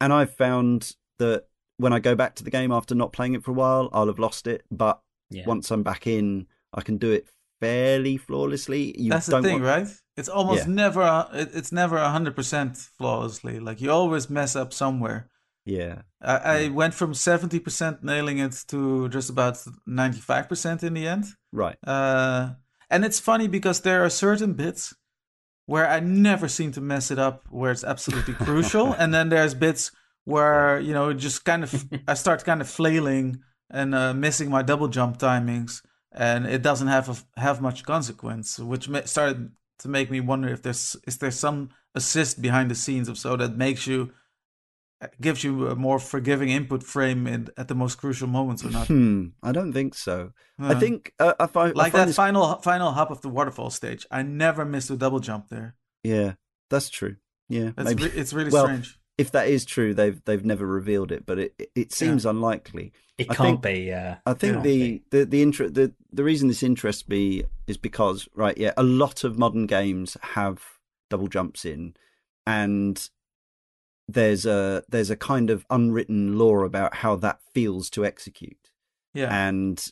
[0.00, 1.44] And I've found that
[1.76, 4.06] when I go back to the game after not playing it for a while, I'll
[4.06, 4.64] have lost it.
[4.70, 4.98] But
[5.30, 5.44] Yeah.
[5.46, 7.26] once I'm back in, I can do it
[7.60, 8.98] fairly flawlessly.
[8.98, 9.88] You That's the thing, want- right?
[10.16, 10.72] It's almost Yeah.
[10.72, 11.28] never.
[11.34, 13.60] It's never hundred percent flawlessly.
[13.60, 15.28] Like you always mess up somewhere.
[15.66, 16.02] Yeah.
[16.22, 21.06] I, I went from seventy percent nailing it to just about ninety-five percent in the
[21.06, 21.24] end.
[21.52, 21.76] Right.
[21.84, 22.52] Uh,
[22.88, 24.94] and it's funny because there are certain bits
[25.66, 29.54] where I never seem to mess it up, where it's absolutely crucial, and then there's
[29.54, 29.90] bits
[30.24, 34.62] where you know just kind of I start kind of flailing and uh, missing my
[34.62, 39.50] double jump timings, and it doesn't have a, have much consequence, which started
[39.80, 43.36] to make me wonder if there's is there some assist behind the scenes of so
[43.36, 44.12] that makes you
[45.20, 48.86] gives you a more forgiving input frame in, at the most crucial moments or not.
[48.86, 49.26] Hmm.
[49.42, 50.32] I don't think so.
[50.58, 50.80] I Uh.
[50.80, 53.70] think uh, I find I like find that this- final final hop of the waterfall
[53.70, 54.06] stage.
[54.10, 55.74] I never missed a double jump there.
[56.02, 56.34] Yeah,
[56.70, 57.16] that's true.
[57.48, 58.98] Yeah, That's re- it's really well, strange.
[59.18, 62.92] if that is true, they've they've never revealed it, but it it- it seems unlikely.
[63.18, 63.92] It I can't think- be.
[63.92, 65.02] Uh, I think can't the be.
[65.10, 69.24] the the, inter- the the reason this interests me is because right, yeah, a lot
[69.24, 70.62] of modern games have
[71.10, 71.94] double jumps in,
[72.46, 73.08] and
[74.08, 78.70] there's a there's a kind of unwritten law about how that feels to execute,
[79.14, 79.84] Yeah, and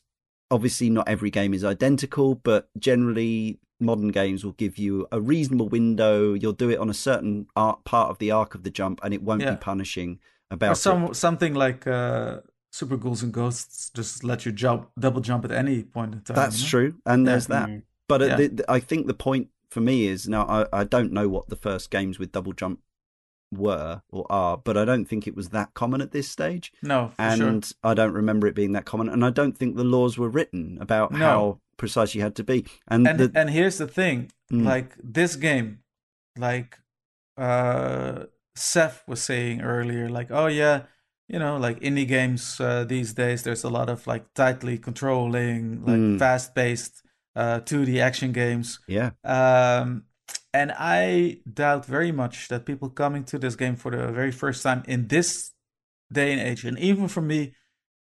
[0.51, 5.69] obviously not every game is identical, but generally modern games will give you a reasonable
[5.69, 6.33] window.
[6.35, 9.12] You'll do it on a certain arc, part of the arc of the jump, and
[9.12, 9.53] it won't Yeah.
[9.53, 11.17] be punishing about or it.
[11.17, 12.41] something like uh,
[12.71, 16.37] Super Ghouls and Ghosts just let you jump double jump at any point in time.
[16.37, 16.71] That's you know?
[16.71, 17.33] true, and Yeah.
[17.33, 17.69] there's that.
[17.69, 17.83] Mm.
[18.09, 18.37] But Yeah.
[18.37, 21.49] the, the, I think the point for me is now I, I don't know what
[21.49, 22.79] the first games with double jump
[23.53, 27.09] were or are, but I don't think it was that common at this stage, No,
[27.16, 27.90] for and sure.
[27.90, 30.78] I don't remember it being that common, and I don't think the laws were written
[30.80, 31.18] about No.
[31.18, 32.64] how precise you had to be.
[32.88, 34.64] And, And the, and here's the thing, Mm.
[34.64, 35.80] like this game,
[36.36, 36.78] like
[37.36, 38.24] uh,
[38.55, 40.82] Seth was saying earlier, like oh yeah,
[41.28, 45.84] you know, like indie games uh, these days, there's a lot of like tightly controlling,
[45.84, 46.18] like Mm.
[46.18, 47.03] fast paced
[47.36, 48.78] uh, 2D action games.
[48.86, 50.05] yeah, Um,
[50.55, 54.63] and I doubt very much that people coming to this game for the very first
[54.63, 55.51] time in this
[56.13, 57.55] day and age, and even for me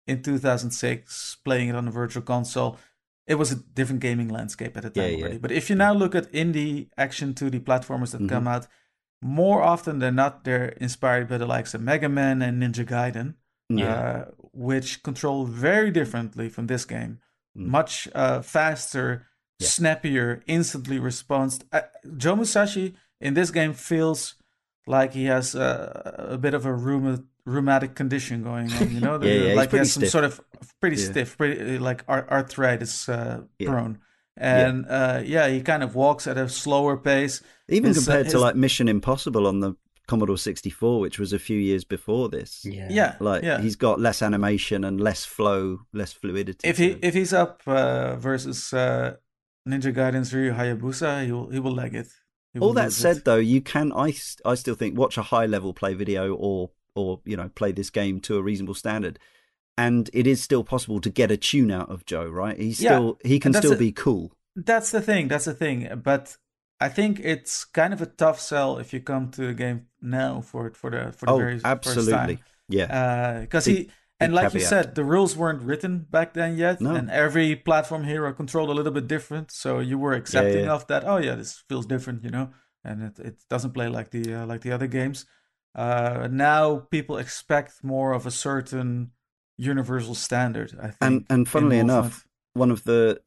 [0.06, 2.78] in 2006, playing it on a virtual console,
[3.26, 5.38] it was a different gaming landscape at the time Yeah, yeah.
[5.38, 8.30] But if you now look at indie action 2D platformers that Mhm.
[8.30, 8.66] come out,
[9.20, 13.34] more often than not, they're inspired by the likes of Mega Man and Ninja Gaiden,
[13.68, 17.18] yeah, uh, which control very differently from this game.
[17.54, 17.66] Mm.
[17.66, 19.26] Much uh, faster,
[19.58, 19.66] Yeah.
[19.68, 21.58] snappier, instantly response.
[21.72, 21.80] Uh,
[22.16, 24.34] Joe Musashi in this game feels
[24.86, 28.90] like he has uh, a bit of a rheuma- rheumatic condition going on.
[28.94, 30.10] You know, Yeah, yeah, he's like he pretty has some stiff.
[30.10, 30.40] sort of
[30.80, 31.10] pretty Yeah.
[31.10, 33.70] stiff, pretty uh, like arthritis uh, Yeah.
[33.70, 33.98] prone.
[34.36, 37.42] And uh, yeah, he kind of walks at a slower pace.
[37.68, 39.74] even his, uh, compared to like Mission Impossible on the
[40.06, 42.64] Commodore 64, which was a few years before this.
[42.64, 42.86] Yeah.
[42.88, 43.60] Yeah, Like yeah.
[43.60, 46.66] he's got less animation and less flow, less fluidity.
[46.68, 47.00] if he him.
[47.02, 49.16] if he's up uh, versus uh,
[49.68, 52.08] Ninja Gaiden's Ryu Hayabusa, he will he will leg it.
[52.54, 53.24] Will All that said, it.
[53.24, 53.92] though, you can.
[53.92, 54.14] I
[54.44, 57.90] I still think watch a high level play video or or you know play this
[57.90, 59.18] game to a reasonable standard,
[59.76, 62.26] and it is still possible to get a tune out of Joe.
[62.26, 62.58] Right?
[62.58, 63.78] He's Yeah, still he can still it.
[63.78, 64.32] be cool.
[64.56, 65.28] That's the thing.
[65.28, 65.88] That's the thing.
[66.02, 66.36] But
[66.80, 70.40] I think it's kind of a tough sell if you come to the game now
[70.40, 72.12] for it for the for the Oh, very absolutely.
[72.12, 72.38] first time.
[72.70, 73.90] Yeah, uh, Because Big- he
[74.20, 76.94] and like you said, the rules weren't written back then yet, No.
[76.94, 79.50] and every platform hero controlled a little bit different.
[79.50, 80.72] So you were accepting yeah.
[80.72, 81.04] of that.
[81.06, 82.50] Oh yeah, this feels different, you know,
[82.84, 85.26] and it, it doesn't play like the uh, like the other games.
[85.74, 89.12] Uh, now people expect more of a certain
[89.56, 90.76] universal standard.
[90.80, 90.96] I think.
[91.00, 93.20] and and funnily enough, one of the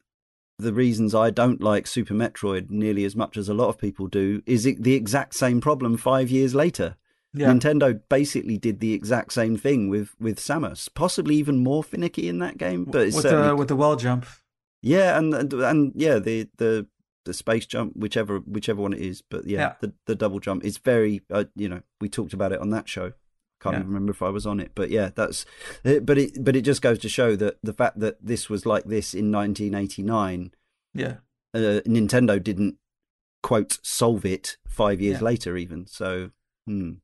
[0.58, 4.06] the reasons I don't like Super Metroid nearly as much as a lot of people
[4.06, 6.96] do is it the exact same problem five years later.
[7.34, 12.28] Yeah, Nintendo basically did the exact same thing with with Samus, possibly even more finicky
[12.28, 14.26] in that game, but it's with certainly the with the wall jump.
[14.82, 16.86] Yeah, and and, and yeah, the the
[17.24, 19.74] the space jump, whichever whichever one it is, but yeah, Yeah.
[19.80, 21.22] the the double jump is very.
[21.30, 23.12] Uh, you know, we talked about it on that show.
[23.62, 23.80] Can't Yeah.
[23.80, 25.46] even remember if I was on it, but yeah, that's.
[25.84, 28.84] But it but it just goes to show that the fact that this was like
[28.86, 30.50] this in 1989
[30.94, 31.16] Yeah.
[31.54, 32.76] uh, Nintendo didn't
[33.42, 35.24] quote solve it five years Yeah.
[35.24, 35.86] later, even.
[35.86, 36.30] So,
[36.66, 36.94] hmm.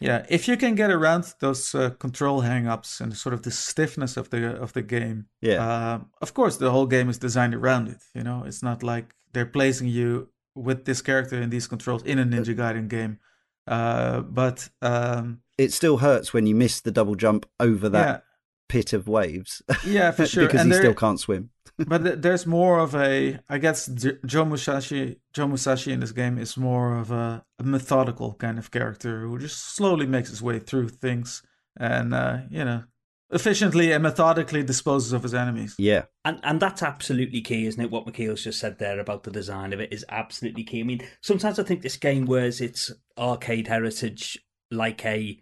[0.00, 4.16] Yeah, if you can get around those uh, control hang-ups and sort of the stiffness
[4.16, 7.88] of the of the game, yeah, uh, of course the whole game is designed around
[7.88, 8.02] it.
[8.14, 12.18] You know, it's not like they're placing you with this character and these controls in
[12.18, 13.18] a Ninja Gaiden game.
[13.66, 18.24] Uh, but um, it still hurts when you miss the double jump over that
[18.68, 20.46] pit of waves yeah, for sure.
[20.46, 21.50] because and he there- still can't swim.
[21.86, 23.86] but there's more of a i guess
[24.26, 28.70] joe musashi joe musashi in this game is more of a, a methodical kind of
[28.70, 31.42] character who just slowly makes his way through things
[31.78, 32.82] and uh, you know
[33.30, 37.90] efficiently and methodically disposes of his enemies Yeah, And and that's absolutely key, isn't it?
[37.90, 40.80] What Michiel's just said there about the design of it is absolutely key.
[40.80, 44.38] I mean, sometimes I think this game wears its arcade heritage
[44.70, 45.40] like a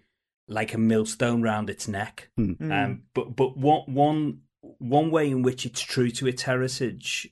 [0.51, 2.29] like a millstone round its neck.
[2.39, 2.71] Mm.
[2.71, 7.29] Um, but but one one one way in which it's true to its heritage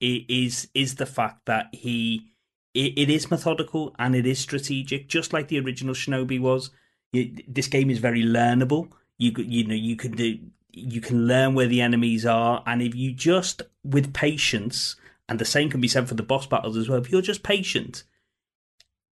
[0.00, 2.34] is is the fact that he
[2.74, 6.70] it, it is methodical and it is strategic, just like the original Shinobi was.
[7.12, 8.90] You, this game is very learnable.
[9.18, 10.38] You you know you can do
[10.70, 14.96] you can learn where the enemies are, and if you just with patience,
[15.28, 16.98] and the same can be said for the boss battles as well.
[16.98, 18.04] If you're just patient,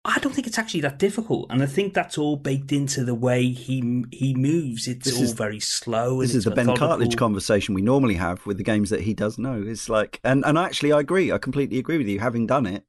[0.05, 3.13] I don't think it's actually that difficult, and I think that's all baked into the
[3.15, 4.87] way he he moves.
[4.87, 6.21] It's This all is- very slow.
[6.21, 6.67] this is the Ben.
[6.67, 9.61] Cartlidge conversation we normally have with the games that he does know.
[9.65, 11.31] It's like, and and actually, I agree.
[11.33, 12.19] I completely agree with you.
[12.21, 12.85] Having done it,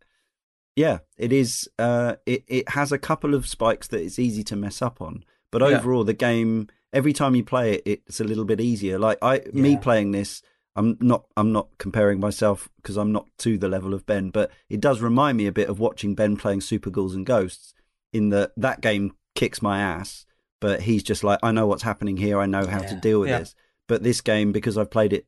[0.77, 1.69] yeah, it is.
[1.81, 5.25] Uh, it it has a couple of spikes that it's easy to mess up on,
[5.51, 5.79] but Yeah.
[5.79, 8.99] overall, the game every time you play it, it's a little bit easier.
[9.01, 10.43] Like I, me playing this.
[10.77, 11.25] I'm not.
[11.37, 15.01] I'm not comparing myself because I'm not to the level of Ben, but it does
[15.01, 17.75] remind me a bit of watching Ben playing Super Ghouls and Ghosts.
[18.13, 20.27] In that that game kicks my ass,
[20.61, 22.39] but he's just like, I know what's happening here.
[22.41, 23.41] I know how to deal with Yeah.
[23.41, 23.55] this.
[23.89, 25.27] But this game, because I've played it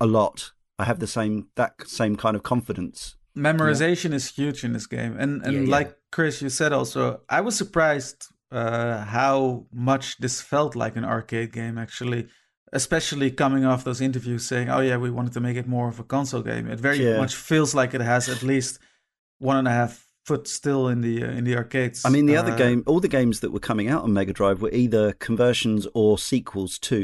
[0.00, 3.16] a- lot, I have the same that same kind of confidence.
[3.36, 5.70] memorization is huge in this game and and Yeah, yeah.
[5.78, 11.04] like chris you said also i was surprised uh, how much this felt like an
[11.04, 12.28] arcade game actually
[12.74, 15.98] especially coming off those interviews saying oh yeah we wanted to make it more of
[16.00, 17.16] a console game it very Yeah.
[17.18, 18.78] much feels like it has at least
[19.38, 19.92] one and a half
[20.26, 23.00] foot still in the uh, in the arcades I mean, the other Uh, game, all
[23.00, 26.98] the games that were coming out on Mega Drive were either conversions or sequels to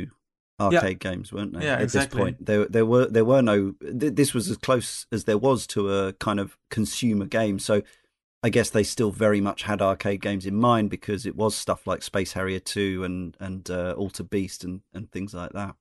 [0.58, 1.64] arcade games, weren't they?
[1.66, 2.16] Yeah, At exactly.
[2.18, 3.74] this point, there there were there were no.
[4.00, 7.58] Th- this was as close as there was to a kind of consumer game.
[7.58, 7.82] So.
[8.42, 11.86] I guess they still very much had arcade games in mind because it was stuff
[11.86, 15.74] like Space Harrier 2 and and uh, Altered Beast and, and things like that.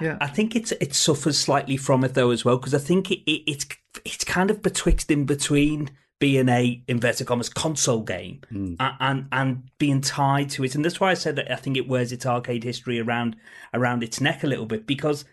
[0.00, 3.10] yeah I think it's it suffers slightly from it though as well because I think
[3.10, 3.66] it, it, it's
[4.04, 5.90] it's kind of betwixt in between
[6.20, 8.76] being a inverted commas console game Mm.
[8.80, 11.76] a- and and being tied to it, and that's why I said that I think
[11.76, 13.36] it wears its arcade history around
[13.74, 15.24] around its neck a little bit because.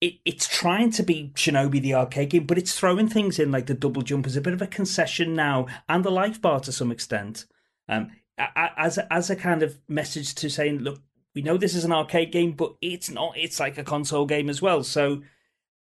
[0.00, 3.66] It, it's trying to be Shinobi the arcade game, but it's throwing things in like
[3.66, 6.72] the double jump as a bit of a concession now, and the life bar to
[6.72, 7.44] some extent,
[7.88, 8.10] um,
[8.56, 11.00] as a, as a kind of message to saying, look,
[11.34, 13.36] we know this is an arcade game, but it's not.
[13.36, 14.82] It's like a console game as well.
[14.82, 15.22] So,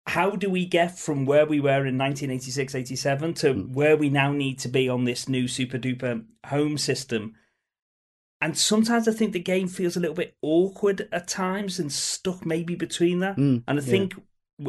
[0.06, 4.32] how do we get from where we were in 1986 87 to where we now
[4.32, 7.36] need to be on this new super duper home system?
[8.44, 12.46] And sometimes I think the game feels a little bit awkward at times and stuck
[12.46, 13.38] maybe between that.
[13.38, 13.90] Mm, and I yeah.
[13.90, 14.16] think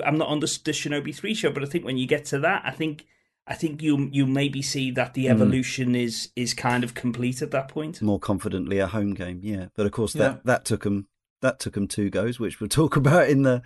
[0.07, 2.39] I'm not on the, the Shinobi 3 show, but I think when you get to
[2.41, 3.07] that, I think.
[3.47, 5.31] I think you you maybe see that the Mm.
[5.33, 8.01] evolution is is kind of complete at that point.
[8.01, 9.41] more confidently a home game.
[9.43, 10.23] Yeah, but of course Yeah.
[10.29, 11.09] that that took them
[11.43, 13.61] that took them two goes, which we'll talk about in the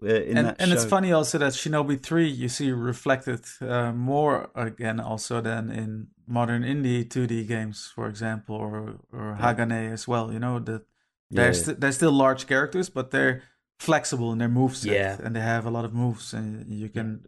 [0.00, 3.90] uh, in and that and it's funny also that Shinobi 3 you see reflected uh,
[3.92, 10.06] more again also than in modern indie 2D games, for example, or or Hagane as
[10.08, 10.32] well.
[10.32, 10.82] You know that
[11.30, 11.52] they're Yeah.
[11.52, 13.42] st- they're still large characters, but they're
[13.78, 15.18] flexible in their moveset, Yeah.
[15.22, 17.26] and they have a lot of moves, and you can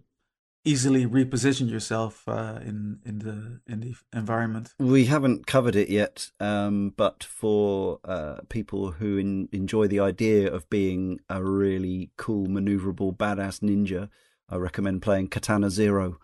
[0.65, 4.75] easily reposition yourself uh, in in the in the environment.
[4.79, 10.53] We haven't covered it yet, um, but for uh, people who in, enjoy the idea
[10.53, 14.09] of being a really cool, maneuverable, badass ninja,
[14.49, 16.19] I recommend playing Katana Zero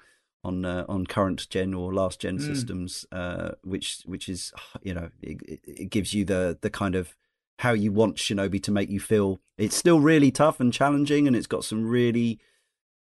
[0.44, 2.42] on uh, on current gen or last gen Mm.
[2.46, 7.16] systems, uh, which which is you know it, it- gives you the the kind of
[7.60, 9.40] how you want Shinobi to make you feel.
[9.56, 12.38] It's still really tough and challenging, and it's got some really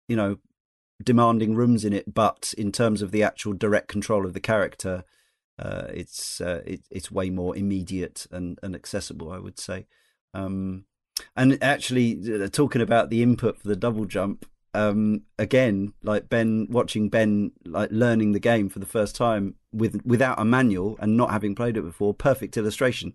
[0.09, 0.39] you know
[1.03, 5.05] demanding rooms in it, but in terms of the actual direct control of the character,
[5.59, 9.87] uh, it's uh, it, it's way more immediate and, and accessible, I would say.
[10.35, 10.85] Um,
[11.37, 16.67] and actually, uh, talking about the input for the double jump, um, again, like Ben
[16.71, 21.17] watching Ben like learning the game for the first time with without a manual and
[21.17, 23.15] not having played it before, perfect illustration.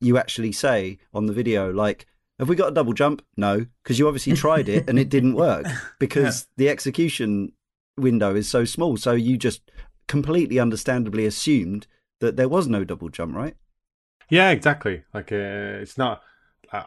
[0.00, 2.06] You actually say on the video like.
[2.38, 3.22] Have we got a double jump?
[3.36, 5.64] No, because you obviously tried it and it didn't work
[6.00, 7.52] because the execution
[7.96, 8.96] window is so small.
[8.96, 9.70] So you just
[10.08, 11.86] completely understandably assumed
[12.20, 13.54] that there was no double jump, right?
[14.28, 15.02] Yeah, exactly.
[15.12, 16.22] Like uh, it's not.
[16.72, 16.84] Uh,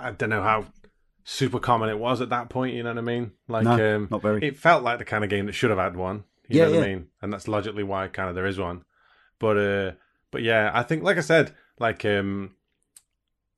[0.00, 0.66] I don't know how
[1.30, 2.74] super common it was at that point.
[2.74, 3.32] You know what I mean?
[3.48, 4.42] Like, No, um, not very.
[4.46, 6.24] It felt like the kind of game that should have had one.
[6.48, 7.06] You Yeah, know what I mean?
[7.20, 8.84] And that's logically why kind of there is one.
[9.38, 9.92] But uh,
[10.30, 12.54] but yeah, I think like I said, like um,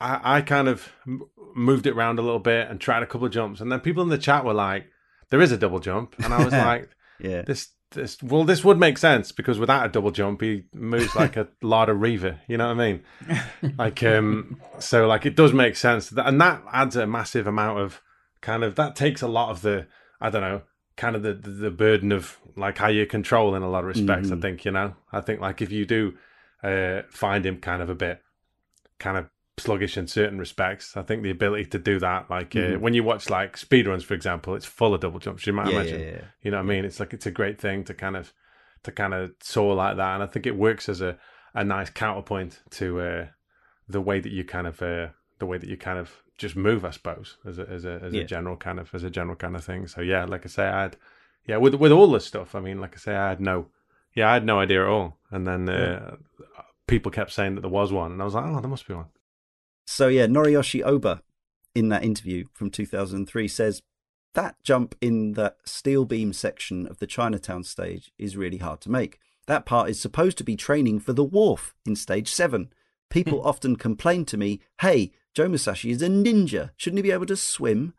[0.00, 0.92] I I kind of
[1.54, 4.02] moved it around a little bit and tried a couple of jumps, and then people
[4.02, 4.86] in the chat were like,
[5.30, 6.90] "There is a double jump," and I was like,
[7.20, 7.42] Yeah.
[7.42, 11.36] "This." This, well, this would make sense because without a double jump, he moves like
[11.36, 12.38] a of Reaver.
[12.46, 13.02] You know what I mean?
[13.78, 17.80] like um so like it does make sense that, and that adds a massive amount
[17.80, 18.00] of
[18.40, 19.86] kind of that takes a lot of the
[20.20, 20.62] i don't know
[20.96, 24.30] kind of the the, burden of like how you control in a lot of respects
[24.30, 24.42] i Mhm.
[24.42, 26.14] think you know i think like if you do
[26.62, 28.22] uh find him kind of a bit
[28.98, 29.28] kind of
[29.60, 32.80] sluggish in certain respects i think the ability to do that like uh, Mhm.
[32.80, 35.72] when you watch like speedruns for example it's full of double jumps you might yeah,
[35.80, 36.24] imagine yeah, yeah.
[36.42, 36.84] you know what I mean?
[36.84, 38.32] It's like it's a great thing to kind of
[38.82, 41.18] to kind of soar like that, and I think it works as a,
[41.54, 43.26] a nice counterpoint to uh,
[43.88, 45.08] the way that you kind of uh,
[45.38, 48.14] the way that you kind of just move, I suppose, as a as a as
[48.14, 49.86] a general kind of as a general kind of thing.
[49.86, 50.96] So yeah, like I say, I had
[51.46, 52.54] yeah with with all this stuff.
[52.54, 53.66] I mean, like I say, I had no
[54.14, 56.16] yeah, I had no idea at all, and then uh,
[56.86, 58.94] people kept saying that there was one, and I was like, oh, there must be
[58.94, 59.06] one.
[59.90, 61.20] So yeah, Noriyoshi Oba
[61.74, 63.82] in that interview from 2003 says
[64.34, 68.90] that jump in the steel beam section of the Chinatown stage is really hard to
[68.90, 69.18] make.
[69.48, 72.72] That part is supposed to be training for the wharf in stage 7.
[73.10, 73.48] People hmm.
[73.48, 76.70] often complain to me, "Hey, Joe Musashi is a ninja.
[76.76, 77.94] Shouldn't he be able to swim?"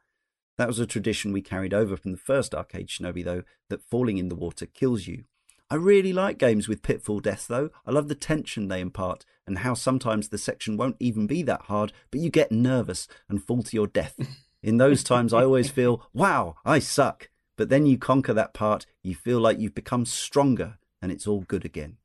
[0.57, 4.17] That was a tradition we carried over from the first arcade Shinobi though, that falling
[4.17, 5.25] in the water kills you.
[5.69, 7.69] I really like games with pitfall death though.
[7.85, 11.63] I love the tension they impart and how sometimes the section won't even be that
[11.63, 14.17] hard, but you get nervous and fall to your death.
[14.63, 17.29] In those times, I always feel, wow, I suck.
[17.57, 21.41] But then you conquer that part, you feel like you've become stronger and it's all
[21.41, 21.97] good again.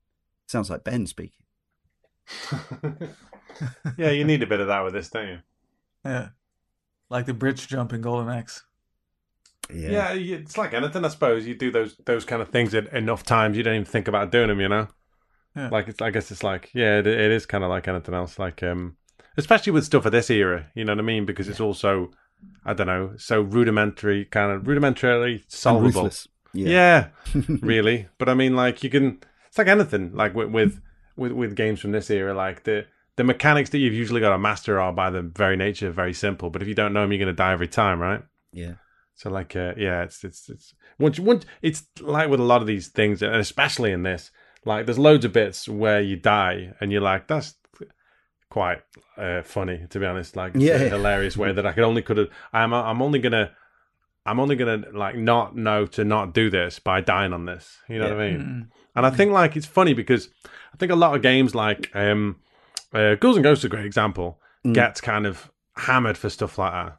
[0.49, 1.45] Sounds like Ben speaking.
[3.97, 5.39] yeah, you need a bit of that with this, don't you?
[6.05, 6.31] Yeah.
[7.09, 8.65] Like the bridge jump in Golden Axe.
[9.73, 10.35] Yeah, yeah.
[10.35, 11.47] it's like anything, I suppose.
[11.47, 14.49] You do those those kind of things enough times, you don't even think about doing
[14.49, 14.61] them.
[14.61, 14.89] You know,
[15.57, 15.69] Yeah.
[15.71, 16.03] like it's.
[16.03, 18.39] I guess it's like yeah, it, it is kind of like anything else.
[18.39, 18.97] Like um,
[19.37, 21.25] especially with stuff of this era, you know what I mean?
[21.27, 22.11] Because it's also,
[22.65, 25.87] I don't know, so rudimentary, kind of rudimentarily solvable.
[25.87, 26.29] ruthless.
[26.53, 27.09] Yeah,
[27.49, 28.09] really.
[28.19, 29.21] But I mean, like you can.
[29.49, 30.15] It's like anything.
[30.15, 30.81] Like with with
[31.17, 32.87] with, with games from this era, like the.
[33.17, 36.51] The mechanics that you've usually got to master are, by the very nature, very simple.
[36.51, 38.21] But if you don't know them, you're going to die every time, right?
[38.53, 38.75] yeah.
[39.15, 42.67] So like, uh, yeah, it's it's it's once once it's like with a lot of
[42.67, 44.31] these things, and especially in this,
[44.67, 47.55] like there's loads of bits where you die, and you're like, that's
[48.51, 48.79] quite
[49.17, 50.37] uh, funny to be honest.
[50.37, 50.75] Like, Yeah.
[50.75, 52.29] a hilarious way that I could only could have.
[52.53, 53.53] I'm I'm only gonna.
[54.29, 57.79] I'm only gonna like not know to not do this by dying on this.
[57.89, 58.41] You know what I mean?
[58.41, 58.69] Mm.
[58.97, 60.29] And I think like it's funny because
[60.75, 62.37] I think a lot of games like um,
[62.93, 64.75] uh, Ghouls and Ghosts is a great example Mm.
[64.75, 66.99] gets kind of hammered for stuff like that,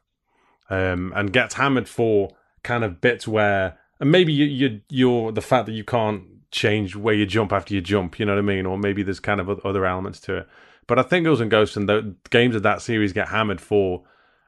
[0.94, 2.30] um, and gets hammered for
[2.64, 6.22] kind of bits where and maybe you, you you're the fact that you can't
[6.52, 8.20] change where you jump after you jump.
[8.20, 8.66] You know what I mean?
[8.66, 10.48] Or maybe there's kind of other elements to it.
[10.88, 14.04] But I think Ghouls and Ghosts and the games of that series get hammered for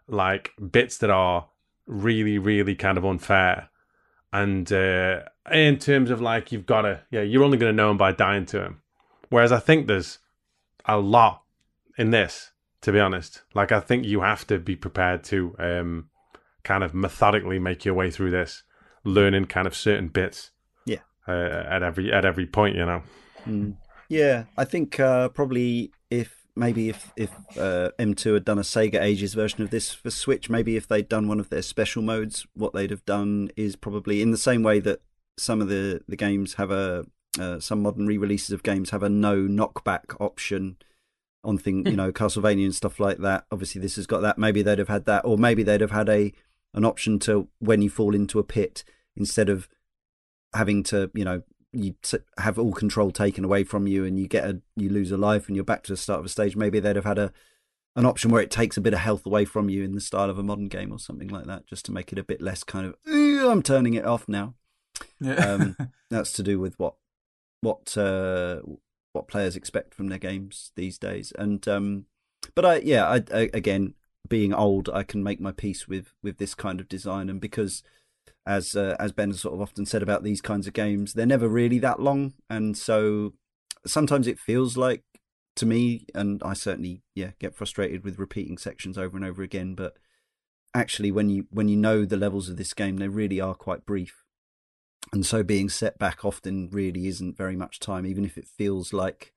[0.08, 1.50] like bits that are
[1.86, 3.70] really really kind of unfair
[4.32, 5.22] and uh,
[5.52, 8.12] in terms of like you've got to yeah you're only going to know him by
[8.12, 8.82] dying to him
[9.30, 10.20] whereas i think there's
[10.86, 11.44] a lot
[11.98, 16.10] in this to be honest like i think you have to be prepared to um
[16.64, 18.64] kind of methodically make your way through this
[19.04, 20.52] learning kind of certain bits.
[21.30, 23.02] Uh, at every at every point you know
[23.46, 23.76] Mm.
[24.10, 29.02] Yeah, I think uh, probably if maybe if if uh, M2 had done a Sega
[29.02, 32.46] Ages version of this for Switch, maybe if they'd done one of their special modes,
[32.54, 35.02] what they'd have done is probably in the same way that
[35.38, 37.06] some of the the games have a
[37.40, 40.78] uh, some modern re-releases of games have a no knockback option
[41.44, 43.46] on thing you know Castlevania and stuff like that.
[43.52, 44.40] Obviously, this has got that.
[44.40, 46.34] Maybe they'd have had that, or maybe they'd have had a
[46.74, 48.84] an option to when you fall into a pit
[49.16, 49.68] instead of
[50.54, 51.42] having to you know
[51.72, 55.12] you t- have all control taken away from you and you get a you lose
[55.12, 57.20] a life and you're back to the start of a stage maybe they'd have had
[57.20, 57.32] a
[57.96, 60.30] an option where it takes a bit of health away from you in the style
[60.30, 62.64] of a modern game or something like that just to make it a bit less
[62.64, 64.56] kind of "Ugh, i'm turning it off now
[65.20, 65.34] Yeah.
[65.36, 65.78] um,
[66.10, 66.96] that's to do with what
[67.62, 68.62] what uh,
[69.14, 71.34] what players expect from their games these days.
[71.38, 72.06] And um,
[72.56, 73.96] but I yeah, I, I, again
[74.28, 77.84] being old, I can make my peace with with this kind of design, and because
[78.50, 81.48] as uh, as Ben sort of often said about these kinds of games, they're never
[81.48, 83.34] really that long, and so
[83.86, 85.04] sometimes it feels like
[85.56, 89.76] to me, and I certainly yeah get frustrated with repeating sections over and over again,
[89.76, 89.94] but
[90.74, 93.88] actually when you when you know the levels of this game they really are quite
[93.88, 94.24] brief
[95.12, 98.94] and so being set back often really isn't very much time, even if it feels
[98.94, 99.34] like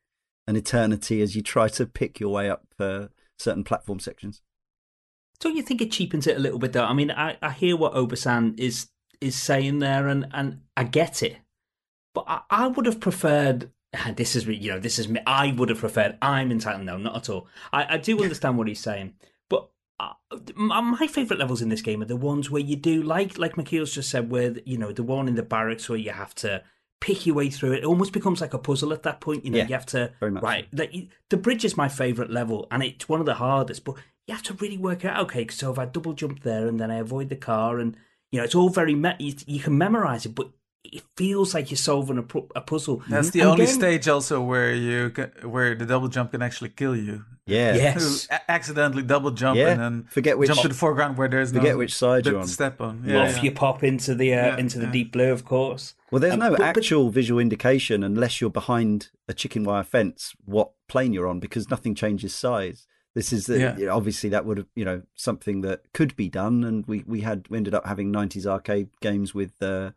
[0.46, 3.06] an eternity as you try to pick your way up uh,
[3.38, 4.42] certain platform sections.
[5.40, 6.84] Don't you think it cheapens it a little bit though?
[6.84, 8.88] I mean, I, I hear what Obasan is
[9.22, 11.36] is saying there, and and I get it,
[12.14, 13.70] but I, I would have preferred.
[14.16, 15.20] This is you know this is me.
[15.26, 16.16] I would have preferred.
[16.22, 16.86] I'm entitled.
[16.86, 17.46] No, not at all.
[17.74, 19.12] I, I do understand what he's saying,
[19.50, 19.68] but
[20.00, 20.14] uh,
[20.54, 23.94] my favorite levels in this game are the ones where you do like like Michiel's
[23.94, 26.62] just said, where you know the one in the barracks where you have to
[27.02, 27.80] pick your way through it.
[27.80, 29.44] It almost becomes like a puzzle at that point.
[29.44, 30.68] You know, Yeah, you have to very much right.
[30.72, 33.84] Like, the bridge is my favorite level, and it's one of the hardest.
[33.84, 33.96] But
[34.26, 35.24] you have to really work it out.
[35.24, 37.96] Okay, so if I double jump there and then I avoid the car, and
[38.32, 40.48] you know, it's all very me- you, you can memorize it, but
[40.84, 43.02] it feels like you're solving a, pu- a puzzle.
[43.08, 46.42] That's the And only then- stage also where you ca- where the double jump can
[46.42, 47.24] actually kill you.
[47.46, 47.74] Yeah.
[47.74, 48.26] Yes.
[48.30, 49.68] You a- accidentally double jump Yeah.
[49.70, 52.30] and then Forget which jump to the foreground where there's forget no which side bit
[52.32, 52.46] you're on.
[52.48, 53.02] step on.
[53.04, 53.42] Well, Yeah, if yeah.
[53.44, 54.92] you pop into the uh, Yeah, into the yeah.
[54.92, 55.94] deep blue, of course.
[56.10, 59.84] Well, there's Um, no but- but- actual visual indication unless you're behind a chicken wire
[59.84, 62.86] fence what plane you're on because nothing changes size.
[63.14, 63.76] This is the, Yeah.
[63.76, 67.04] you know, obviously that would have you know something that could be done, and we
[67.06, 69.90] we had we ended up having 90s arcade games with uh,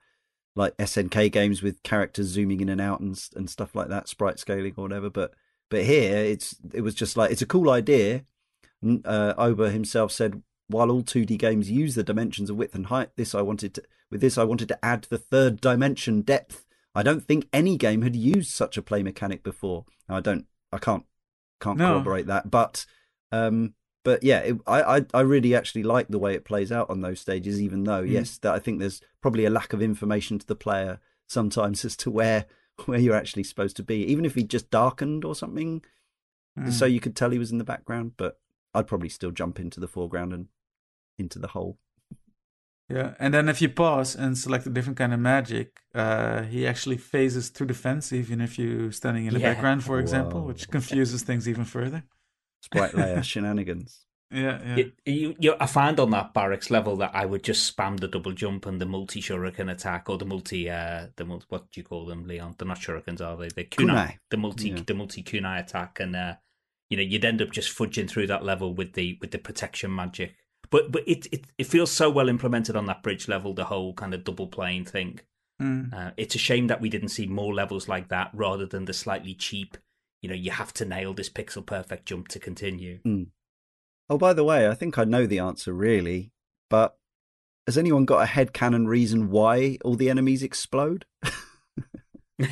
[0.55, 4.39] like SNK games with characters zooming in and out and and stuff like that, sprite
[4.39, 5.09] scaling or whatever.
[5.09, 5.33] But
[5.69, 8.25] but here it's it was just like it's a cool idea.
[9.03, 13.09] Uh, Oba himself said while all 2D games use the dimensions of width and height,
[13.15, 16.65] this I wanted to with this I wanted to add the third dimension depth.
[16.93, 19.85] I don't think any game had used such a play mechanic before.
[20.09, 21.05] Now, I don't I can't
[21.61, 21.93] can't No.
[21.93, 22.85] corroborate that, but
[23.31, 23.73] um
[24.03, 27.01] but yeah, it, I, I I really actually like the way it plays out on
[27.01, 27.59] those stages.
[27.61, 28.11] Even though Mm.
[28.11, 31.95] yes, that I think there's probably a lack of information to the player sometimes as
[31.97, 32.45] to where
[32.85, 34.03] where you're actually supposed to be.
[34.05, 35.81] Even if he just darkened or something,
[36.57, 36.71] Mm.
[36.71, 38.13] so you could tell he was in the background.
[38.15, 38.39] But
[38.75, 40.47] I'd probably still jump into the foreground and
[41.17, 41.79] into the hole.
[42.89, 46.67] Yeah, and then if you pause and select a different kind of magic, uh, he
[46.67, 49.53] actually phases through the fence, even if you're standing in the Yeah.
[49.53, 50.47] background, for example, Whoa.
[50.47, 52.03] which confuses things even further.
[52.65, 54.01] Sprite layer shenanigans.
[54.31, 54.75] Yeah, yeah.
[54.75, 58.07] You, you, you, I found on that barracks level that I would just spam the
[58.07, 61.79] double jump and the multi shuriken attack or the multi uh the multi, what do
[61.79, 62.55] you call them, Leon?
[62.57, 63.49] They're not shurikens, are they?
[63.49, 64.17] The kunai, Kunai.
[64.31, 64.81] the multi Yeah.
[64.85, 66.35] the multi kunai attack, and uh,
[66.89, 69.93] you know you'd end up just fudging through that level with the with the protection
[69.93, 70.35] magic.
[70.71, 73.93] But but it it, it feels so well implemented on that bridge level, the whole
[73.93, 75.19] kind of double playing thing.
[75.61, 75.93] Mm.
[75.93, 78.93] Uh, it's a shame that we didn't see more levels like that rather than the
[78.93, 79.77] slightly cheap.
[80.25, 82.97] You know, you have to nail this pixel perfect jump to continue.
[84.09, 86.31] Oh, by the way, I think I know the answer really,
[86.67, 86.97] but
[87.67, 91.05] has anyone got a head headcanon reason why all the enemies explode?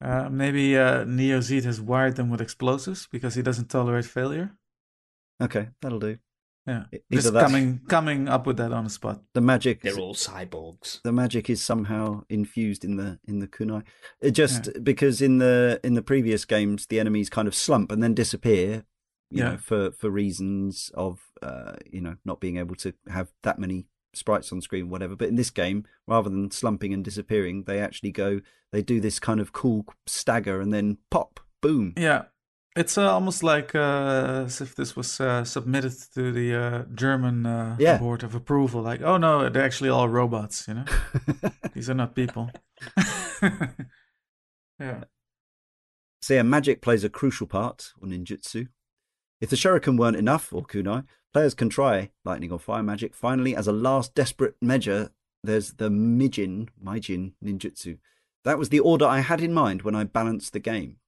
[0.00, 4.50] Uh, maybe uh, Neo Zeed has wired them with explosives because he doesn't tolerate failure.
[5.40, 6.18] Okay, that'll do.
[6.66, 9.20] Yeah, either just that- coming coming up with that on the spot.
[9.34, 11.00] The magic They're all cyborgs.
[11.02, 13.82] the magic is somehow infused in the in the kunai.
[14.20, 18.00] It just because in the in the previous games the enemies kind of slump and
[18.02, 18.84] then disappear,
[19.30, 19.50] you Yeah.
[19.52, 23.86] know, for for reasons of uh, you know not being able to have that many
[24.14, 25.16] sprites on screen, whatever.
[25.16, 28.40] But in this game, rather than slumping and disappearing, they actually go.
[28.70, 31.94] They do this kind of cool stagger and then pop, boom.
[31.96, 32.24] Yeah,
[32.76, 37.46] it's uh, almost like uh, as if this was uh, submitted to the uh, German
[37.46, 37.98] uh, Yeah.
[37.98, 38.82] board of approval.
[38.82, 40.66] Like, oh no, they're actually all robots.
[40.68, 40.84] You know,
[41.74, 42.50] these are not people.
[44.80, 45.04] yeah.
[46.20, 48.68] So yeah, magic plays a crucial part on ninjutsu.
[49.40, 53.14] If the shuriken weren't enough, or kunai, players can try lightning or fire magic.
[53.14, 55.10] Finally, as a last desperate measure,
[55.42, 57.98] there's the Mijin, Maijin ninjutsu.
[58.44, 60.98] That was the order I had in mind when I balanced the game.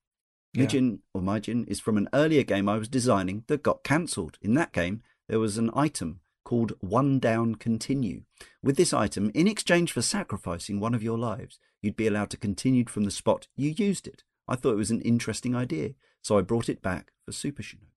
[0.54, 0.66] Yeah.
[0.66, 4.38] Mijin or Maijin is from an earlier game I was designing that got cancelled.
[4.40, 8.22] In that game, there was an item called One Down Continue.
[8.62, 12.36] With this item, in exchange for sacrificing one of your lives, you'd be allowed to
[12.36, 14.22] continue from the spot you used it.
[14.46, 15.90] I thought it was an interesting idea,
[16.22, 17.88] so I brought it back for Super Shinobi.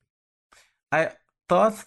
[0.91, 1.11] I
[1.49, 1.83] thought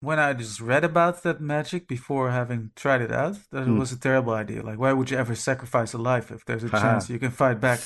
[0.00, 3.76] when I just read about that magic before having tried it out that Hmm.
[3.76, 4.62] it was a terrible idea.
[4.62, 7.60] Like, why would you ever sacrifice a life if there's a chance you can fight
[7.60, 7.80] back?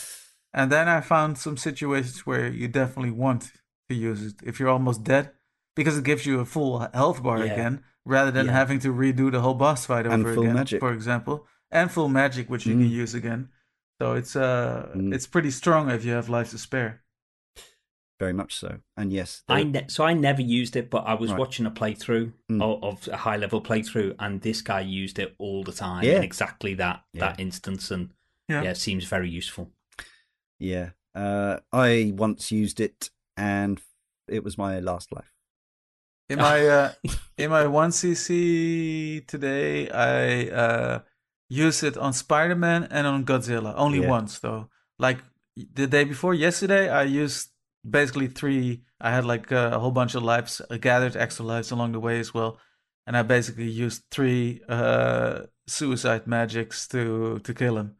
[0.59, 3.52] And then I found some situations where you definitely want
[3.88, 5.24] to use it if you're almost dead
[5.76, 7.52] because it gives you a full health bar Yeah.
[7.52, 8.52] again rather than Yeah.
[8.61, 10.80] having to redo the whole boss fight over And over full again, magic.
[10.80, 12.80] for example, and full magic which you Mm.
[12.82, 13.50] can use again.
[14.00, 15.14] So it's uh Mm.
[15.14, 17.02] it's pretty strong if you have life to spare.
[18.18, 18.78] Very much so.
[18.96, 21.38] And yes, I ne- so I never used it, but I was Right.
[21.38, 22.62] watching a playthrough Mm.
[22.62, 26.16] of, of a high level playthrough, and this guy used it all the time Yeah.
[26.16, 28.11] in exactly that that instance, and
[28.48, 28.62] Yeah.
[28.62, 29.70] yeah, it seems very useful.
[30.59, 30.90] Yeah.
[31.14, 33.80] Uh, I once used it, and
[34.28, 35.32] it was my last life.
[36.28, 36.92] In my uh,
[37.38, 41.00] in my one CC today, I uh,
[41.48, 43.74] use it on Spider Man and on Godzilla.
[43.76, 44.11] Only Yeah.
[44.11, 44.68] once though.
[44.98, 45.18] Like
[45.57, 47.50] the day before yesterday, I used
[47.88, 48.82] basically three.
[49.00, 52.00] I had like uh, a whole bunch of lives, uh, gathered extra lives along the
[52.00, 52.59] way as well,
[53.07, 57.96] and I basically used three uh, suicide magics to to kill him.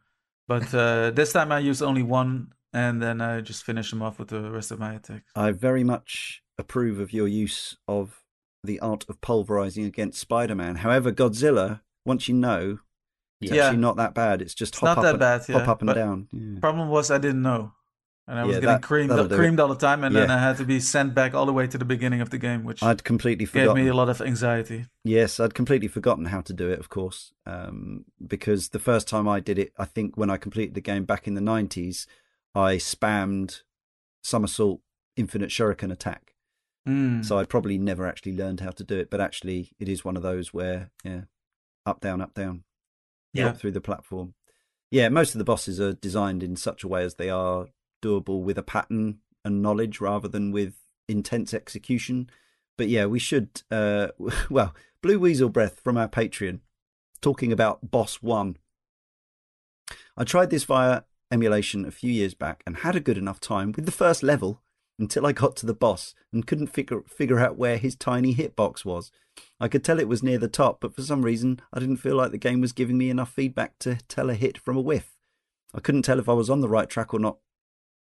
[0.47, 4.19] But uh, this time I used only one, and then I just finish him off
[4.19, 5.31] with the rest of my attacks.
[5.35, 8.21] I very much approve of your use of
[8.63, 10.77] the art of pulverizing against Spider-Man.
[10.77, 12.79] However, Godzilla, once you know,
[13.39, 13.65] it's Yeah.
[13.65, 14.41] actually not that bad.
[14.41, 16.27] It's just It's hop not up, that and, bad, hop up and but- down.
[16.31, 16.59] Yeah.
[16.59, 17.73] Problem was I didn't know,
[18.27, 19.37] and I was Yeah, getting that- creamed that'll do it.
[19.37, 21.65] creamed all the time, and then I had to be sent back all the way
[21.67, 23.83] to the beginning of the game, which I'd completely gave forgotten.
[23.83, 24.85] me a lot of anxiety.
[25.03, 29.27] Yes, I'd completely forgotten how to do it, of course, um, because the first time
[29.27, 32.05] I did it, I think when I completed the game back in the 90s,
[32.53, 33.61] I spammed
[34.21, 34.81] somersault
[35.15, 36.33] infinite shuriken attack.
[36.87, 37.23] Mm.
[37.25, 40.15] So I'd probably never actually learned how to do it, but actually it is one
[40.17, 41.21] of those where, yeah,
[41.85, 42.63] up, down, up, down,
[43.33, 43.47] Yeah.
[43.47, 44.33] up through the platform.
[44.89, 47.67] Yeah, most of the bosses are designed in such a way as they are
[48.07, 50.75] doable with a pattern and knowledge rather than with
[51.07, 52.29] intense execution.
[52.77, 53.61] But yeah, we should.
[53.71, 54.09] Uh,
[54.49, 56.59] well, Blue Weasel Breath from our Patreon
[57.21, 58.57] talking about Boss One.
[60.15, 63.73] I tried this via emulation a few years back and had a good enough time
[63.75, 64.61] with the first level
[64.99, 68.83] until I got to the boss and couldn't figure figure out where his tiny hitbox
[68.83, 69.11] was.
[69.59, 72.15] I could tell it was near the top, but for some reason I didn't feel
[72.15, 75.15] like the game was giving me enough feedback to tell a hit from a whiff.
[75.73, 77.37] I couldn't tell if I was on the right track or not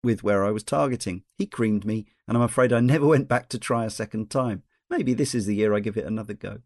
[0.04, 1.24] with where I was targeting.
[1.36, 4.62] He creamed me, and I'm afraid I never went back to try a second time.
[4.90, 6.58] Maybe this is the year I give it another go.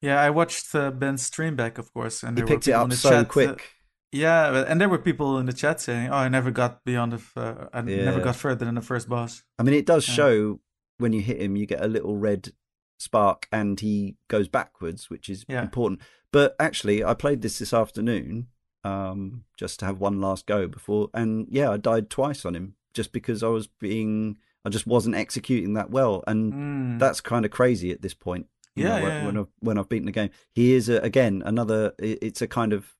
[0.00, 2.70] Yeah, I watched uh, Ben's stream back, of course, and He there were picked it
[2.72, 3.72] people in up the so chat, uh, quick.
[4.12, 7.16] yeah, and there were people in the chat saying, "Oh, I never got beyond the,
[7.16, 10.14] f- uh, I never got further than the first boss." I mean, it does Yeah.
[10.14, 10.60] show
[10.98, 12.52] when you hit him, you get a little red
[12.98, 15.62] spark, and he goes backwards, which is Yeah.
[15.62, 16.00] important.
[16.32, 18.48] But actually, I played this this afternoon
[18.84, 22.74] um, just to have one last go before, and yeah, I died twice on him
[22.94, 26.98] just because I was being, I just wasn't executing that well, and Mm.
[26.98, 28.46] that's kind of crazy at this point.
[28.74, 29.36] you Yeah, know, when, yeah, when.
[29.38, 31.92] I've when I've beaten the game, he is a, again another.
[31.98, 32.94] It's a kind of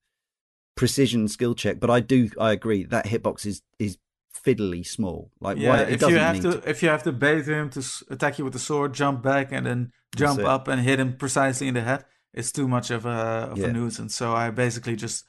[0.76, 3.98] precision skill check, but I do I agree that hitbox is is
[4.44, 5.30] fiddly small.
[5.40, 7.46] Like yeah, why it if doesn't you have need to, if you have to bait
[7.46, 11.00] him to attack you with the sword, jump back, and then jump up and hit
[11.00, 13.66] him precisely in the head, it's too much of a of Yeah.
[13.68, 14.14] a nuisance.
[14.14, 15.24] So I basically just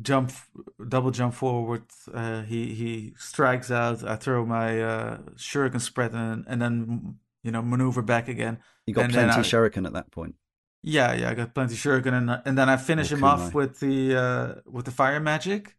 [0.00, 0.32] jump,
[0.88, 1.82] double jump forward.
[2.12, 4.04] Uh, he he strikes out.
[4.04, 8.58] I throw my uh, shuriken spread and and then you know maneuver back again.
[8.86, 10.34] You got And plenty I- shuriken at that point.
[10.82, 13.80] Yeah, yeah, I got plenty shuriken, and and then I finish Or him off with
[13.80, 15.76] the uh, with the fire magic.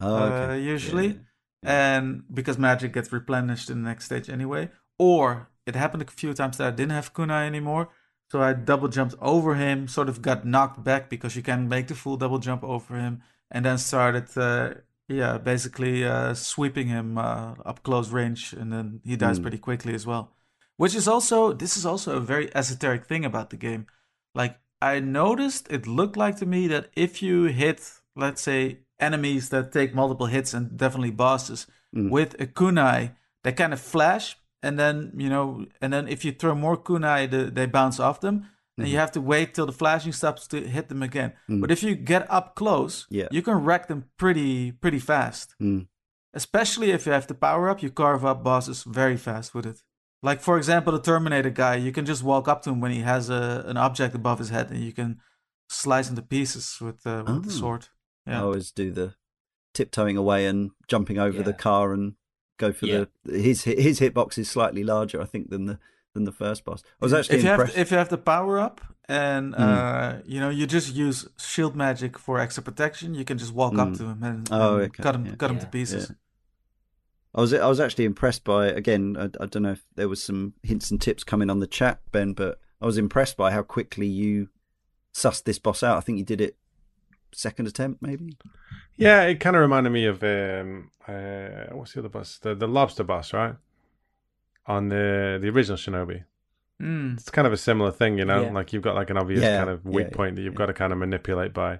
[0.00, 0.60] Oh, Uh, okay.
[0.62, 1.06] usually.
[1.08, 1.14] Yeah,
[1.62, 1.96] yeah.
[1.96, 4.70] and because magic gets replenished in the next stage anyway.
[4.98, 7.88] Or it happened a few times that I didn't have kunai anymore,
[8.30, 11.86] so I double jumped over him, sort of got knocked back because you can make
[11.88, 13.22] the full double jump over him,
[13.52, 14.74] and then started, uh,
[15.08, 19.42] yeah, basically uh, sweeping him uh, up close range, and then he dies Hmm.
[19.42, 20.24] pretty quickly as well.
[20.76, 23.86] Which is also this is also a very esoteric thing about the game.
[24.34, 27.78] Like I noticed, it looked like to me that if you hit,
[28.16, 32.10] let's say, enemies that take multiple hits and definitely bosses Mm.
[32.10, 33.10] with a kunai,
[33.44, 37.30] they kind of flash, and then you know, and then if you throw more kunai,
[37.30, 38.46] the, they bounce off them.
[38.78, 41.34] And you have to wait till the flashing stops to hit them again.
[41.48, 41.60] Mm.
[41.60, 43.28] But if you get up close, Yeah.
[43.30, 45.54] you can wreck them pretty pretty fast.
[45.60, 45.88] Mm.
[46.34, 49.82] Especially if you have the power up, you carve up bosses very fast with it.
[50.22, 53.00] Like for example, the Terminator guy, you can just walk up to him when he
[53.02, 55.20] has a an object above his head, and you can
[55.68, 57.60] slice him to pieces with uh, with the Oh.
[57.60, 57.88] sword.
[58.26, 59.14] I always do the
[59.74, 62.14] tiptoeing away and jumping over the car and
[62.58, 63.04] go for Yeah.
[63.24, 65.78] the his his hitbox is slightly larger, I think, than the
[66.14, 66.82] than the first boss.
[67.00, 69.58] I was actually if you have if you have the power up and Mm.
[69.60, 73.78] uh, you know you just use shield magic for extra protection, you can just walk
[73.78, 73.96] up Mm.
[73.98, 75.34] to him and, Oh, and okay, cut him yeah.
[75.36, 76.08] cut him to pieces.
[76.10, 76.16] Yeah.
[77.34, 79.16] I was I was actually impressed by again.
[79.18, 82.00] I, I don't know if there was some hints and tips coming on the chat,
[82.12, 84.48] Ben, but I was impressed by how quickly you
[85.14, 85.96] sussed this boss out.
[85.96, 86.56] I think you did it
[87.34, 88.36] second attempt, maybe.
[88.96, 92.38] Yeah, it kind of reminded me of um, uh, what's the other boss?
[92.38, 93.54] The the lobster boss, right?
[94.66, 96.24] On the the original Shinobi,
[96.80, 97.14] Mm.
[97.14, 98.42] it's kind of a similar thing, you know.
[98.42, 98.50] Yeah.
[98.52, 100.58] Like you've got like an obvious Yeah, kind of weak yeah, point that you've yeah.
[100.58, 101.78] got to kind of manipulate by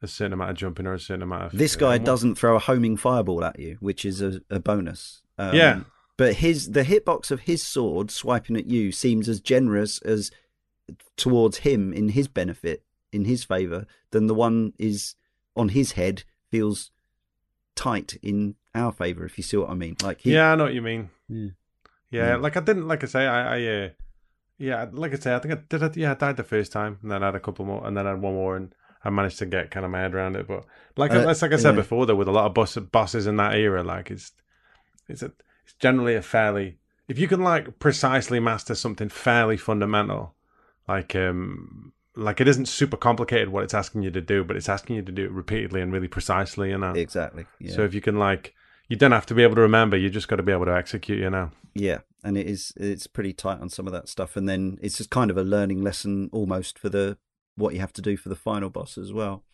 [0.00, 1.58] a certain amount of jumping or a certain amount of.
[1.58, 5.22] This guy uh, doesn't throw a homing fireball at you, which is a, a bonus.
[5.38, 5.80] Um, Yeah.
[6.16, 10.30] But his the hitbox of his sword swiping at you seems as generous as
[11.16, 15.16] towards him in his benefit, in his favor, than the one is
[15.56, 16.92] on his head feels
[17.74, 19.24] tight in our favor.
[19.24, 21.10] If you see what I mean, like he, Yeah, I know what you mean.
[21.28, 21.48] Yeah.
[22.14, 22.36] Yeah, Yeah.
[22.36, 23.88] like I didn't like I say I, I uh,
[24.58, 25.96] yeah, like I say I think I did it.
[25.96, 28.06] Yeah, I died the first time, and then I had a couple more, and then
[28.06, 28.74] I had one more, and
[29.04, 30.46] I managed to get kind of my head around it.
[30.46, 30.64] But
[30.96, 31.82] like Uh, that's like I said yeah.
[31.82, 34.32] before, though, with a lot of boss, bosses in that era, like it's
[35.08, 35.32] it's a
[35.64, 36.78] it's generally a fairly
[37.08, 40.34] if you can like precisely master something fairly fundamental,
[40.88, 44.68] like um like it isn't super complicated what it's asking you to do, but it's
[44.68, 46.92] asking you to do it repeatedly and really precisely, you know.
[46.92, 47.44] Exactly.
[47.58, 47.74] Yeah.
[47.74, 48.54] So if you can like
[48.88, 50.74] you don't have to be able to remember, you just got to be able to
[50.74, 51.50] execute, you know.
[51.74, 54.98] Yeah, and it is it's pretty tight on some of that stuff, and then it's
[54.98, 57.18] just kind of a learning lesson almost for the
[57.56, 59.44] what you have to do for the final boss as well.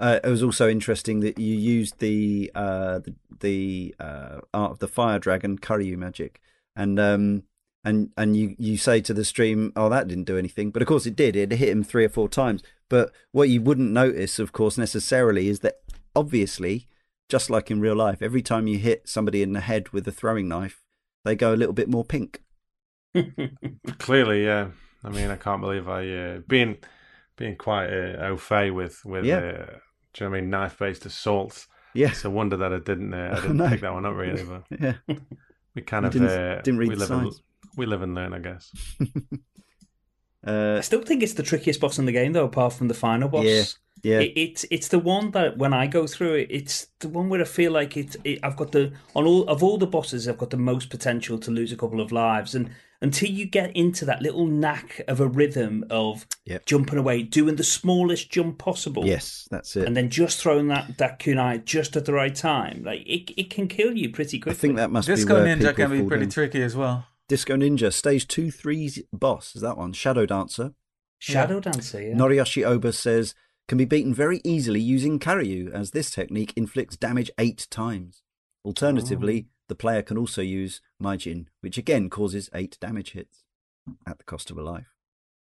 [0.00, 4.78] Uh, it was also interesting that you used the uh, the, the uh, art of
[4.78, 6.40] the fire dragon Karyu magic,
[6.74, 7.42] and um,
[7.84, 10.88] and and you you say to the stream, oh that didn't do anything, but of
[10.88, 11.36] course it did.
[11.36, 12.62] It hit him three or four times.
[12.88, 15.80] But what you wouldn't notice, of course, necessarily is that
[16.14, 16.86] obviously,
[17.28, 20.12] just like in real life, every time you hit somebody in the head with a
[20.12, 20.82] throwing knife,
[21.24, 22.42] they go a little bit more pink.
[23.98, 24.68] Clearly, yeah.
[25.04, 26.76] I mean, I can't believe I uh, being
[27.36, 29.36] being quite uh, au fait with with Yeah.
[29.38, 29.66] uh,
[30.14, 31.66] do you know what I mean knife based assaults.
[31.94, 33.68] Yeah, It's a wonder that I didn't uh, I didn't know.
[33.68, 34.94] pick that one up really, but yeah.
[35.74, 37.42] we kind You of didn't- uh, didn't read we the live and, signs.
[37.76, 38.70] we live and learn, I guess.
[40.46, 42.94] Uh, I still think it's the trickiest boss in the game, though, apart from the
[42.94, 43.44] final boss.
[43.44, 43.62] Yeah,
[44.02, 44.20] yeah.
[44.20, 47.40] It, it's it's the one that when I go through it, it's the one where
[47.40, 48.38] I feel like it, it.
[48.42, 51.50] I've got the on all of all the bosses, I've got the most potential to
[51.50, 52.70] lose a couple of lives, and
[53.02, 56.64] until you get into that little knack of a rhythm of Yep.
[56.64, 59.84] jumping away, doing the smallest jump possible, yes, that's it.
[59.86, 63.50] and then just throwing that that kunai just at the right time, like it it
[63.50, 64.54] can kill you pretty I quickly.
[64.60, 66.30] think that must Disco be where Ninja people can be pretty down.
[66.30, 67.04] tricky as well.
[67.28, 69.92] Disco Ninja stage two three's boss is that one?
[69.92, 70.72] Shadow Dancer.
[71.18, 72.14] Shadow Dancer, yeah.
[72.14, 73.34] Noriyoshi Oba says
[73.68, 78.22] can be beaten very easily using Karyu, as this technique inflicts damage eight times.
[78.64, 83.44] Alternatively, the player can also use Maijin, which again causes eight damage hits
[84.06, 84.94] at the cost of a life.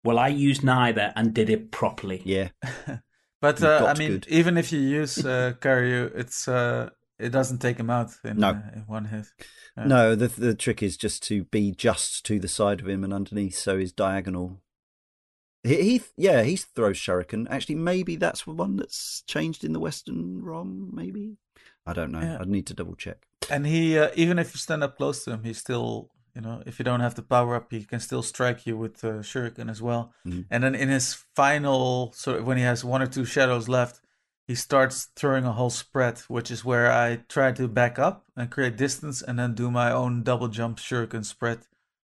[0.03, 2.21] well, I used neither and did it properly.
[2.25, 2.49] Yeah,
[3.41, 4.27] But uh, I mean, good.
[4.29, 8.49] even if you use uh, Karyu, it's uh, it doesn't take him out in, No.
[8.49, 9.25] uh, in one hit.
[9.77, 9.85] Yeah.
[9.85, 10.15] no.
[10.15, 13.55] The the trick is just to be just to the side of him and underneath,
[13.57, 14.61] so he's diagonal.
[15.63, 17.47] He, he yeah, he throws shuriken.
[17.49, 20.91] Actually, maybe that's the one that's changed in the Western ROM.
[20.93, 21.37] Maybe
[21.85, 22.21] I don't know.
[22.21, 22.37] Yeah.
[22.39, 23.25] I'd need to double check.
[23.49, 26.61] And he, uh, even if you stand up close to him, he still, you know,
[26.65, 29.69] if you don't have the power up, he can still strike you with uh, Shuriken
[29.69, 30.13] as well.
[30.25, 30.45] Mhm.
[30.51, 34.01] And then in his final, sort of when he has one or two shadows left,
[34.47, 38.49] he starts throwing a whole spread, which is where I try to back up and
[38.49, 41.59] create distance, and then do my own double jump Shuriken spread,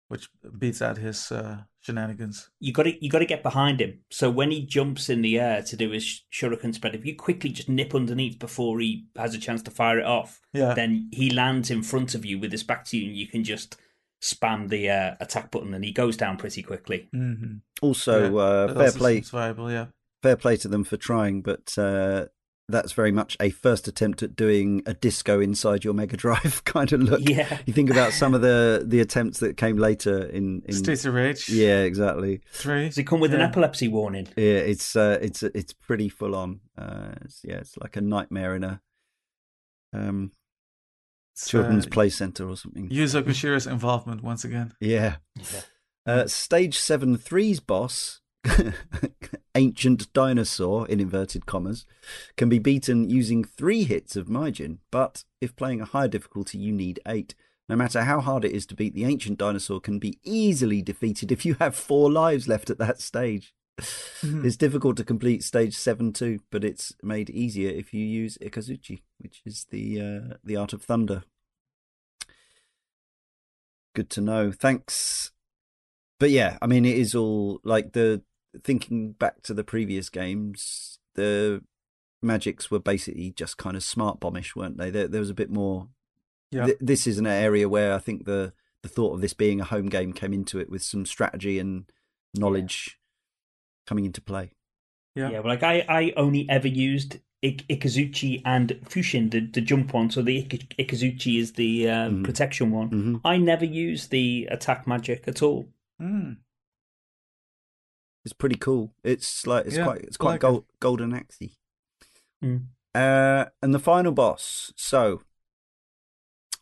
[0.10, 0.30] which
[0.60, 2.49] beats out his uh, shenanigans.
[2.60, 3.99] you got to you got to get behind him.
[4.11, 7.49] So when he jumps in the air to do his shuriken spread, if you quickly
[7.49, 10.74] just nip underneath before he has a chance to fire it off, Yeah.
[10.74, 13.44] then he lands in front of you with his back to you, and you can
[13.44, 13.78] just
[14.22, 17.10] spam the uh, attack button, and he goes down pretty quickly.
[17.14, 17.56] Mm-hmm.
[17.82, 19.88] Also, uh, fair play, viable, yeah.
[20.22, 22.28] fair play to them for trying, but uh,
[22.69, 26.91] that's very much a first attempt at doing a disco inside your Mega Drive kind
[26.94, 27.22] of look.
[27.27, 27.60] Yeah.
[27.65, 31.14] You think about some of the the attempts that came later in, in Streets of
[31.14, 31.49] Rage.
[31.49, 32.41] yeah, exactly.
[32.52, 32.85] Three.
[32.85, 34.27] Does it come with an epilepsy warning?
[34.38, 36.61] Yeah, it's uh, it's it's pretty full on.
[36.77, 38.81] Uh, it's, yeah, it's like a nightmare in a
[39.94, 40.31] um
[41.34, 42.90] It's, children's uh, play center or something.
[42.90, 44.73] Yuzo Koshiro's involvement once again.
[44.80, 45.18] Yeah.
[45.35, 45.61] Yeah.
[46.06, 48.19] Uh, stage seven three's boss,
[49.56, 51.86] ancient dinosaur in inverted commas,
[52.38, 56.72] can be beaten using three hits of Maijin, but if playing a higher difficulty, you
[56.72, 57.36] need eight.
[57.70, 61.32] No matter how hard it is to beat, the ancient dinosaur can be easily defeated
[61.32, 63.53] if you have four lives left at that stage.
[63.80, 64.45] Mhm.
[64.45, 69.02] It's difficult to complete stage seven too, but it's made easier if you use Ikazuchi,
[69.18, 71.24] which is the uh, the art of thunder.
[73.95, 74.52] Good to know.
[74.52, 75.32] Thanks.
[76.20, 78.22] But yeah, I mean, it is all like the
[78.63, 80.99] thinking back to the previous games.
[81.15, 81.63] The
[82.21, 84.89] magics were basically just kind of smart bombish, weren't they?
[84.89, 85.88] There, there was a bit more.
[86.51, 86.65] Yeah.
[86.65, 89.65] Th- this is an area where I think the the thought of this being a
[89.65, 91.85] home game came into it with some strategy and
[92.35, 92.99] knowledge
[93.88, 94.51] coming into play.
[95.15, 95.30] Yeah.
[95.30, 99.93] Yeah, well, like I, I only ever used Ik- Ikazuchi and Fushin, the, the jump
[99.93, 100.09] one.
[100.09, 102.23] So the Ik- Ikazuchi is the uh, Mhm.
[102.23, 102.88] protection one.
[102.89, 105.67] hmm I never used the attack magic at all.
[106.01, 106.38] Mm.
[108.24, 108.94] It's pretty cool.
[109.04, 111.58] It's like it's Yeah, quite it's quite like gold, golden axy.
[112.44, 112.66] Mm.
[112.95, 114.72] Uh, and the final boss.
[114.76, 115.22] So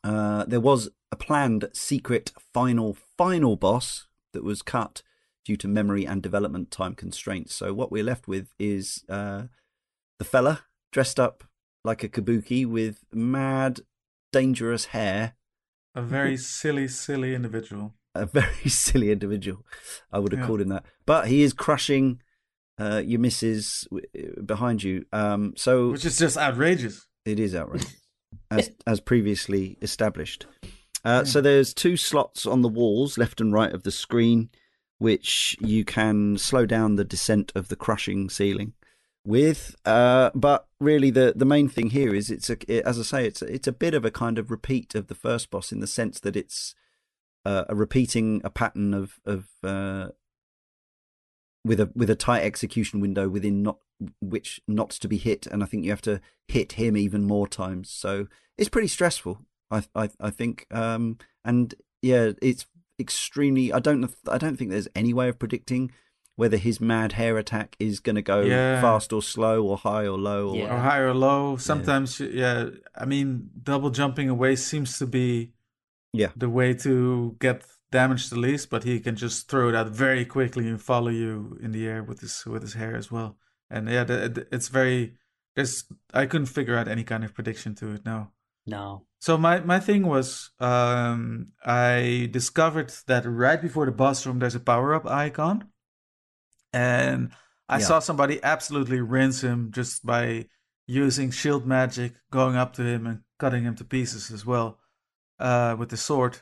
[0.04, 5.04] uh, there was a planned secret final final boss that was cut
[5.44, 7.54] due to memory and development time constraints.
[7.54, 9.44] So what we're left with is uh,
[10.20, 11.44] the fella dressed up
[11.84, 13.82] like a kabuki with mad,
[14.32, 15.34] dangerous hair.
[15.94, 17.94] A very silly, silly individual.
[18.16, 19.66] A very silly individual.
[20.12, 20.48] I would have Yeah.
[20.48, 20.86] called him that.
[21.06, 22.22] But he is crushing
[22.80, 25.06] uh, your missus w- behind you.
[25.14, 27.06] Um, so Which is just outrageous.
[27.26, 27.96] it is outrageous,
[28.52, 30.46] as as previously established.
[31.06, 34.50] Uh, So there's two slots on the walls, left and right of the screen,
[34.98, 38.74] which you can slow down the descent of the crushing ceiling
[39.26, 39.76] with.
[39.86, 43.28] Uh, but really, the the main thing here is it's a it, as I say,
[43.28, 45.80] it's a, it's a bit of a kind of repeat of the first boss in
[45.82, 46.74] the sense that it's
[47.45, 50.09] uh, a repeating a pattern of of uh,
[51.65, 53.77] with a with a tight execution window within not
[54.19, 57.47] which not to be hit, and I think you have to hit him even more
[57.47, 57.89] times.
[57.89, 58.27] So
[58.57, 59.39] it's pretty stressful.
[59.69, 62.65] I I, I think, um, and yeah, it's
[62.99, 63.72] extremely.
[63.72, 65.91] I don't I don't think there's any way of predicting
[66.38, 68.81] whether his mad hair attack is going to go Yeah.
[68.81, 70.49] fast or slow or high or low.
[70.49, 70.76] Or, Yeah.
[70.76, 71.57] Or high or low.
[71.57, 72.69] Sometimes, yeah.
[72.95, 75.51] I mean, double jumping away seems to be
[76.14, 76.32] Yeah.
[76.36, 80.26] the way to get damage the least, but he can just throw it out very
[80.26, 83.38] quickly and follow you in the air with his with his hair as well.
[83.70, 84.06] And yeah,
[84.52, 85.16] it's very.
[85.56, 85.84] There's
[86.14, 88.06] I couldn't figure out any kind of prediction to it.
[88.06, 88.32] No.
[88.66, 89.06] No.
[89.20, 94.56] So my my thing was, um, I discovered that right before the boss room, there's
[94.56, 95.68] a power up icon,
[96.74, 97.32] and
[97.70, 97.86] I Yeah.
[97.86, 100.48] saw somebody absolutely rinse him just by
[100.88, 104.80] using shield magic, going up to him and cutting him to pieces as well,
[105.41, 106.38] uh, with the sword.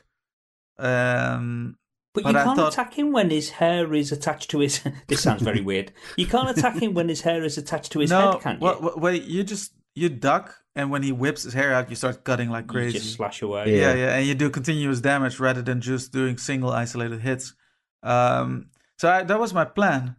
[0.78, 1.76] Um,
[2.12, 4.80] But, But you I can't thought- attack him when his hair is attached to his.
[5.06, 5.92] this sounds very weird.
[6.16, 8.60] You can't attack him when his hair is attached to his no, head, can you?
[8.64, 11.94] well, well, wait, you just you duck, and when he whips his hair out, you
[11.96, 12.98] start cutting like You crazy.
[12.98, 13.64] just slash away.
[13.70, 13.76] Yeah.
[13.80, 17.54] yeah, yeah, and you do continuous damage rather than just doing single isolated hits.
[18.02, 20.16] Um, so I, that was my plan,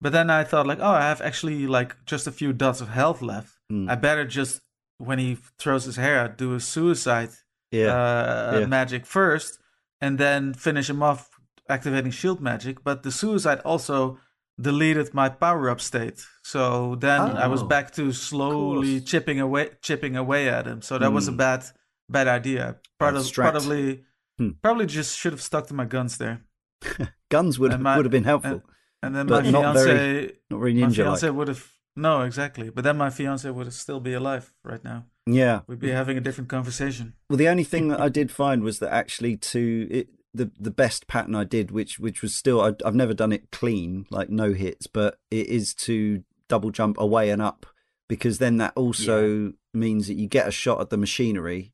[0.00, 2.88] but then I thought like, oh, I have actually like just a few dots of
[2.88, 3.52] health left.
[3.72, 3.88] Mm.
[3.90, 4.60] I better just
[4.98, 7.30] when he throws his hair out, do a suicide
[7.70, 8.66] yeah, uh, yeah.
[8.66, 9.58] magic first,
[10.00, 11.28] and then finish him off
[11.68, 12.82] activating shield magic.
[12.84, 14.18] But the suicide also
[14.60, 19.70] deleted my power up state, so then I was Oh, back to slowly chipping away,
[19.82, 20.82] chipping away at him.
[20.82, 21.36] So that was a Hmm.
[21.38, 21.64] bad,
[22.08, 22.68] bad idea.
[22.68, 24.04] Of, probably,
[24.38, 24.50] Hmm.
[24.62, 26.44] probably just should have stuck to my guns there.
[27.30, 28.62] guns would and my- would have been helpful.
[29.02, 31.66] And then But my fiance, very not very my fiance would have
[31.96, 32.68] no exactly.
[32.70, 35.06] But then my fiance would still be alive right now.
[35.32, 37.14] Yeah, We'd be having a different conversation.
[37.28, 40.70] Well, the only thing that I did find was that actually to it, the the
[40.70, 44.30] best pattern I did, which which was still I, I've never done it clean, like
[44.30, 47.66] no hits, but it is to double jump away and up
[48.08, 51.72] because then that also means that you get a shot at the machinery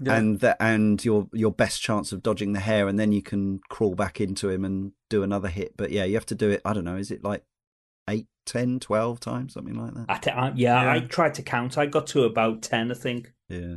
[0.00, 0.16] Yeah.
[0.16, 3.60] and that and your your best chance of dodging the hair, and then you can
[3.68, 5.76] crawl back into him and do another hit.
[5.76, 6.62] But yeah, you have to do it.
[6.64, 7.42] I don't know, is it like
[8.08, 10.06] eight, ten, twelve times, something like that?
[10.08, 10.92] I t- I, yeah, Yeah.
[10.92, 11.78] I tried to count.
[11.78, 13.32] I got to about 10, I think.
[13.48, 13.76] Yeah.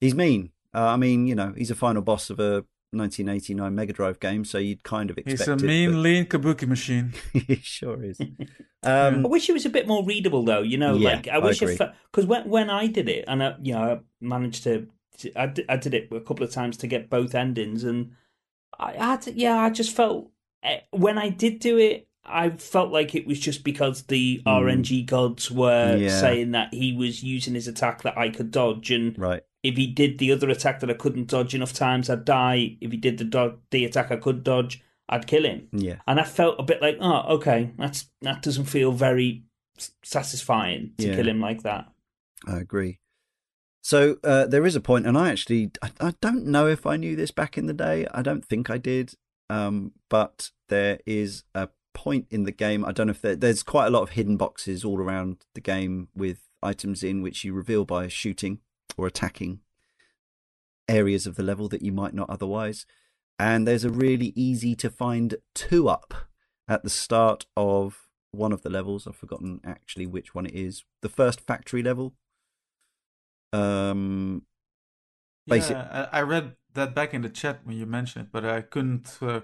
[0.00, 0.50] He's mean.
[0.74, 4.44] Uh, I mean, you know, he's a final boss of a 1989 Mega Drive game,
[4.44, 5.62] so you'd kind of expect He's a it.
[5.68, 7.12] mean, lean kabuki machine.
[7.32, 8.20] he sure is.
[8.82, 10.62] I Um, wish it was a bit more readable, though.
[10.62, 11.74] You know, Yeah, like I I wish agree.
[11.74, 14.86] it because when when I did it, and I, you know, I managed to,
[15.34, 18.12] I did, I did it a couple of times to get both endings, and
[18.78, 20.30] I had, yeah, I just felt
[20.62, 24.62] eh, when I did do it, I felt like it was just because the Mm.
[24.62, 26.08] RNG gods were Yeah.
[26.20, 29.42] saying that he was using his attack that I could dodge, and right.
[29.62, 32.76] if he did the other attack that I couldn't dodge enough times, I'd die.
[32.80, 35.68] If he did the do- the attack I could dodge, I'd kill him.
[35.72, 35.96] Yeah.
[36.06, 39.44] And I felt a bit like, oh, okay, that's that doesn't feel very
[40.02, 41.16] satisfying to Yeah.
[41.16, 41.90] kill him like that.
[42.46, 43.00] I agree.
[43.82, 46.96] So uh, there is a point, and I actually I, I don't know if I
[46.96, 48.06] knew this back in the day.
[48.12, 49.14] I don't think I did.
[49.50, 52.84] Um, but there is a point in the game.
[52.84, 55.60] I don't know if there, there's quite a lot of hidden boxes all around the
[55.60, 58.58] game with items in which you reveal by shooting
[58.96, 59.60] or attacking
[60.88, 62.84] areas of the level that you might not otherwise.
[63.38, 66.14] And there's a really easy to find two up
[66.68, 69.06] at the start of one of the levels.
[69.06, 70.84] I've forgotten actually which one it is.
[71.02, 72.14] The first factory level.
[73.52, 74.42] Um,
[75.46, 78.44] Basic- Yeah, I, I read that back in the chat when you mentioned it, but
[78.44, 79.40] I couldn't uh,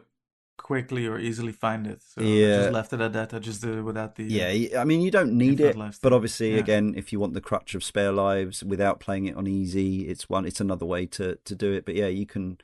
[0.62, 2.02] quickly or easily find it.
[2.02, 2.56] So I Yeah.
[2.62, 3.34] just left it at that.
[3.34, 4.24] I just did it without the.
[4.24, 6.60] yeah, I mean you don't need it, but obviously, Yeah.
[6.60, 10.28] again, if you want the crutch of spare lives without playing it on easy, it's
[10.28, 10.44] one.
[10.46, 11.84] It's another way to to do it.
[11.84, 12.58] But yeah, you can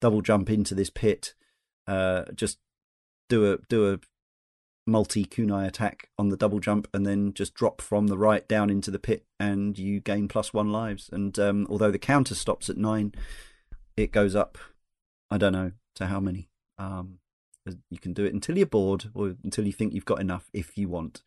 [0.00, 1.34] double jump into this pit.
[1.86, 2.58] Uh, just
[3.28, 3.98] do a do a
[4.88, 8.70] multi kunai attack on the double jump, and then just drop from the right down
[8.70, 11.08] into the pit, and you gain plus one lives.
[11.12, 13.12] And um, although the counter stops at nine,
[13.96, 14.58] it goes up.
[15.30, 16.50] I don't know to how many.
[16.78, 17.18] Um,
[17.90, 20.76] you can do it until you're bored or until you think you've got enough if
[20.76, 21.22] you want.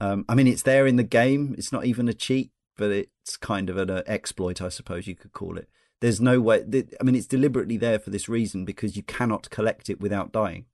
[0.00, 1.54] Um, I mean, it's there in the game.
[1.56, 5.14] It's not even a cheat, but it's kind of an uh, exploit, I suppose you
[5.14, 5.68] could call it.
[6.00, 6.62] There's no way.
[6.62, 10.32] th- I mean, it's deliberately there for this reason because you cannot collect it without
[10.32, 10.66] dying.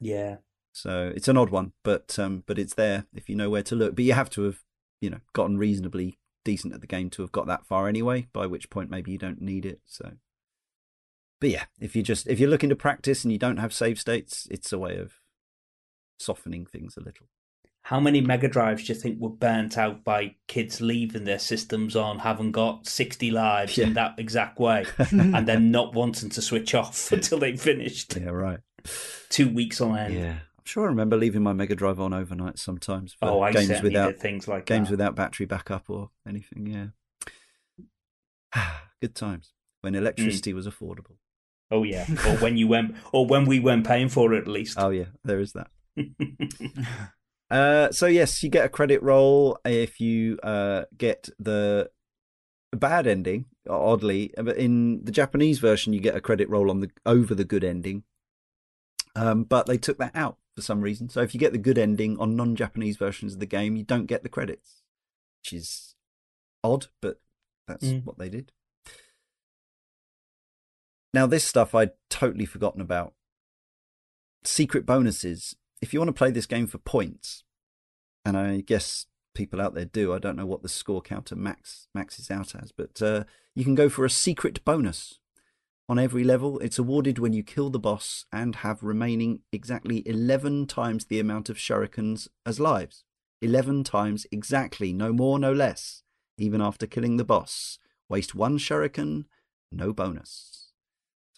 [0.00, 0.36] Yeah.
[0.72, 3.74] So it's an odd one, but um, but it's there if you know where to
[3.74, 3.96] look.
[3.96, 4.62] But you have to have
[5.00, 8.28] you know gotten reasonably decent at the game to have got that far anyway.
[8.32, 9.80] By which point maybe you don't need it.
[9.84, 10.12] So,
[11.40, 13.98] but yeah, if you just if you're looking to practice and you don't have save
[13.98, 15.14] states, it's a way of
[16.18, 17.26] softening things a little.
[17.84, 21.96] How many Mega Drives do you think were burnt out by kids leaving their systems
[21.96, 23.86] on, having got 60 lives Yeah.
[23.86, 28.28] in that exact way, and then not wanting to switch off until they finished Yeah,
[28.28, 28.60] right.
[29.30, 30.14] two weeks on end?
[30.14, 33.50] Yeah, I'm sure I remember leaving my Mega Drive on overnight sometimes for Oh, I
[33.52, 34.92] games certainly without did things like games that.
[34.92, 36.92] without battery backup or anything.
[38.54, 38.66] Yeah,
[39.00, 40.00] good times when hmm.
[40.00, 41.16] electricity was affordable.
[41.70, 44.76] Oh yeah, or when you went, or when we weren't paying for it at least.
[44.78, 45.70] Oh yeah, there is that.
[47.50, 51.90] Uh, so yes, you get a credit roll if you uh, get the
[52.72, 53.46] bad ending.
[53.68, 57.44] Oddly, but in the Japanese version, you get a credit roll on the over the
[57.44, 58.04] good ending.
[59.16, 61.08] Um, but they took that out for some reason.
[61.08, 64.06] So if you get the good ending on non-Japanese versions of the game, you don't
[64.06, 64.82] get the credits,
[65.42, 65.96] which is
[66.62, 67.20] odd, but
[67.66, 68.04] that's Mm.
[68.04, 68.52] what they did.
[71.12, 73.14] Now, this stuff I'd totally forgotten about.
[74.44, 75.56] Secret bonuses.
[75.82, 77.42] If you want to play this game for points,
[78.24, 81.88] and I guess people out there do, I don't know what the score counter max
[81.94, 83.24] maxes out as, but uh,
[83.54, 85.18] you can go for a secret bonus.
[85.88, 90.66] On every level, it's awarded when you kill the boss and have remaining exactly 11
[90.66, 93.02] times the amount of shurikens as lives.
[93.42, 96.04] 11 times exactly, no more, no less,
[96.38, 97.78] even after killing the boss.
[98.08, 99.24] Waste one shuriken,
[99.72, 100.59] no bonus.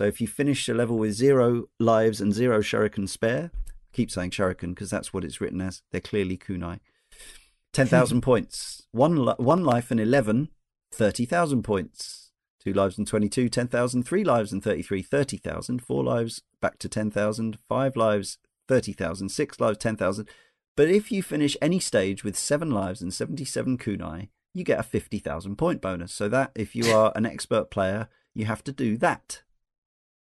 [0.03, 3.53] So if you finish a level with zero lives and zero shuriken spare,
[3.93, 5.83] keep saying shuriken because that's what it's written as.
[5.93, 6.81] They're clearly kunai.
[7.73, 8.83] 10,000 points.
[8.91, 10.49] One, li- one life and 11,
[10.91, 12.33] 30,000 points.
[12.59, 14.03] Two lives and 22, 10,000.
[14.03, 15.79] Three lives and 33, 30,000.
[15.79, 17.59] Four lives, back to 10,000.
[17.69, 19.29] Five lives, 30,000.
[19.29, 20.29] Six lives, 10,000.
[20.77, 24.83] But if you finish any stage with seven lives and 77 kunai, you get a
[24.83, 26.12] 50,000 point bonus.
[26.12, 29.43] So that, if you are an expert player, you have to do that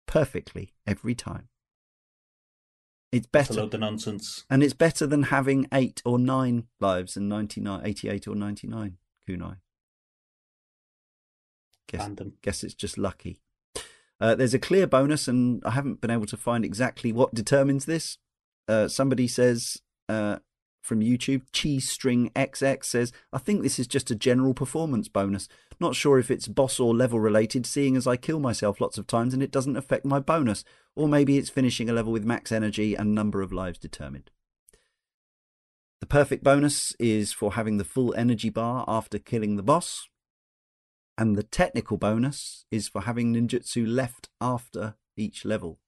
[0.07, 1.49] perfectly every time.
[3.11, 3.61] It's That's a better.
[3.63, 4.45] load of nonsense.
[4.49, 8.97] And it's better than having eight or nine lives and 99, 88 or 99
[9.29, 9.57] kunai.
[11.87, 12.33] Guess, Random.
[12.41, 13.39] guess it's just lucky.
[14.19, 17.85] Uh, there's a clear bonus, and I haven't been able to find exactly what determines
[17.85, 18.17] this.
[18.67, 19.77] Uh, somebody says
[20.09, 20.37] uh,
[20.85, 25.47] from YouTube, Cheese String XX says, I think this is just a general performance bonus.
[25.79, 29.07] Not sure if it's boss or level related, seeing as I kill myself lots of
[29.07, 30.63] times and it doesn't affect my bonus.
[30.95, 34.29] Or maybe it's finishing a level with max energy and number of lives determined.
[36.01, 40.07] The perfect bonus is for having the full energy bar after killing the boss.
[41.17, 45.79] And the technical bonus is for having ninjutsu left after each level.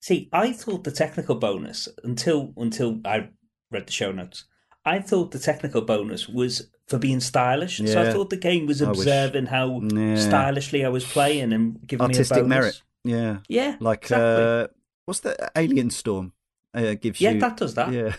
[0.00, 3.28] See, I thought the technical bonus until until I
[3.72, 4.44] read the show notes.
[4.84, 7.78] I thought the technical bonus was for being stylish.
[7.78, 10.16] So I thought the game was observing how Yeah.
[10.16, 12.54] stylishly I was playing and giving Artistic me a bonus.
[12.56, 12.82] merit.
[13.04, 13.38] Yeah.
[13.48, 14.44] Yeah, Like, exactly.
[14.44, 14.66] uh,
[15.06, 16.32] what's the Alien Storm?
[16.74, 17.40] Uh, gives yeah, you.
[17.40, 17.92] that does that.
[17.92, 18.14] Yeah.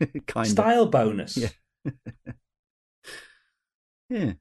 [0.26, 0.52] kind of.
[0.52, 1.36] Style bonus.
[1.36, 1.48] Yeah.
[4.10, 4.32] Yeah.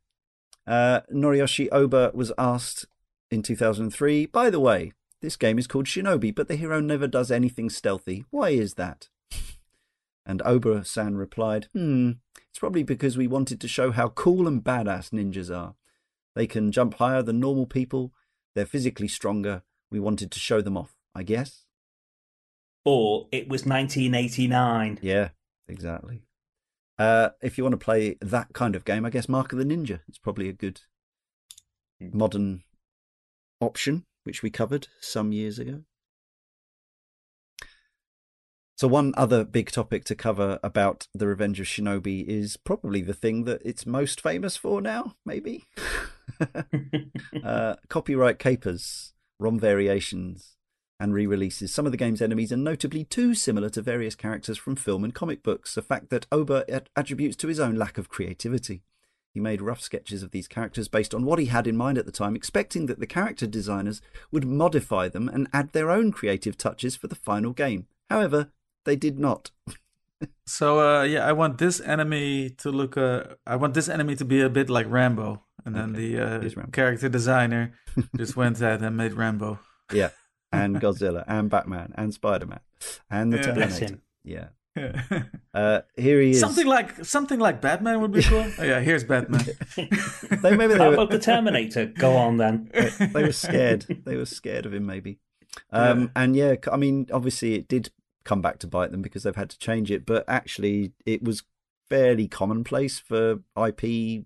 [0.65, 2.85] Uh, Noriyoshi Oba was asked
[3.31, 7.31] in 2003, by the way, this game is called Shinobi, but the hero never does
[7.31, 8.25] anything stealthy.
[8.29, 9.09] Why is that?
[10.27, 12.11] And Oba san replied, Hmm,
[12.49, 15.75] it's probably because we wanted to show how cool and badass ninjas are.
[16.35, 18.11] They can jump higher than normal people,
[18.53, 19.63] they're physically stronger.
[19.89, 21.63] We wanted to show them off, I guess.
[22.83, 24.99] Or it was 1989.
[25.01, 25.29] Yeah,
[25.67, 26.23] exactly.
[26.99, 29.65] Uh, if you want to play that kind of game, I guess Mark of the
[29.65, 30.81] Ninja is probably a good
[32.01, 32.63] modern
[33.61, 35.83] option, which we covered some years ago.
[38.77, 43.15] So, one other big topic to cover about The Revenge of Shinobi is probably the
[43.15, 45.63] thing that it's most famous for now, maybe.
[47.43, 50.57] uh, copyright capers, ROM variations,
[50.99, 51.73] and re releases.
[51.73, 55.15] Some of the game's enemies are notably too similar to various characters from film and
[55.15, 56.63] comic books, a fact that Oba
[56.95, 58.83] attributes to his own lack of creativity.
[59.33, 62.05] He made rough sketches of these characters based on what he had in mind at
[62.05, 66.59] the time, expecting that the character designers would modify them and add their own creative
[66.59, 67.87] touches for the final game.
[68.11, 68.51] However,
[68.87, 69.51] they did not.
[70.45, 72.97] So uh, yeah, I want this enemy to look.
[72.97, 76.19] Uh, I want this enemy to be a bit like Rambo, and then Okay, the
[76.25, 77.73] uh, here's character designer
[78.17, 79.59] just went ahead and made Rambo.
[79.93, 80.09] Yeah.
[80.51, 82.61] And Godzilla, and Batman, and Spider Man,
[83.11, 83.43] and the Yeah.
[83.43, 83.85] Terminator.
[83.85, 84.01] him.
[84.23, 84.47] Yeah.
[85.57, 86.39] Uh, here he is.
[86.39, 88.45] something like something like Batman would be cool.
[88.59, 89.41] Oh, yeah, here's Batman.
[89.75, 91.87] They- maybe they How were- about the Terminator?
[91.87, 92.69] Go on then.
[93.13, 93.85] they were scared.
[94.05, 95.17] they were scared of him, maybe.
[95.71, 97.89] Um, And yeah, I mean, obviously, it did
[98.27, 100.05] come back to bite them because they've had to change it.
[100.05, 101.43] But actually, it was
[101.89, 104.25] fairly commonplace for IP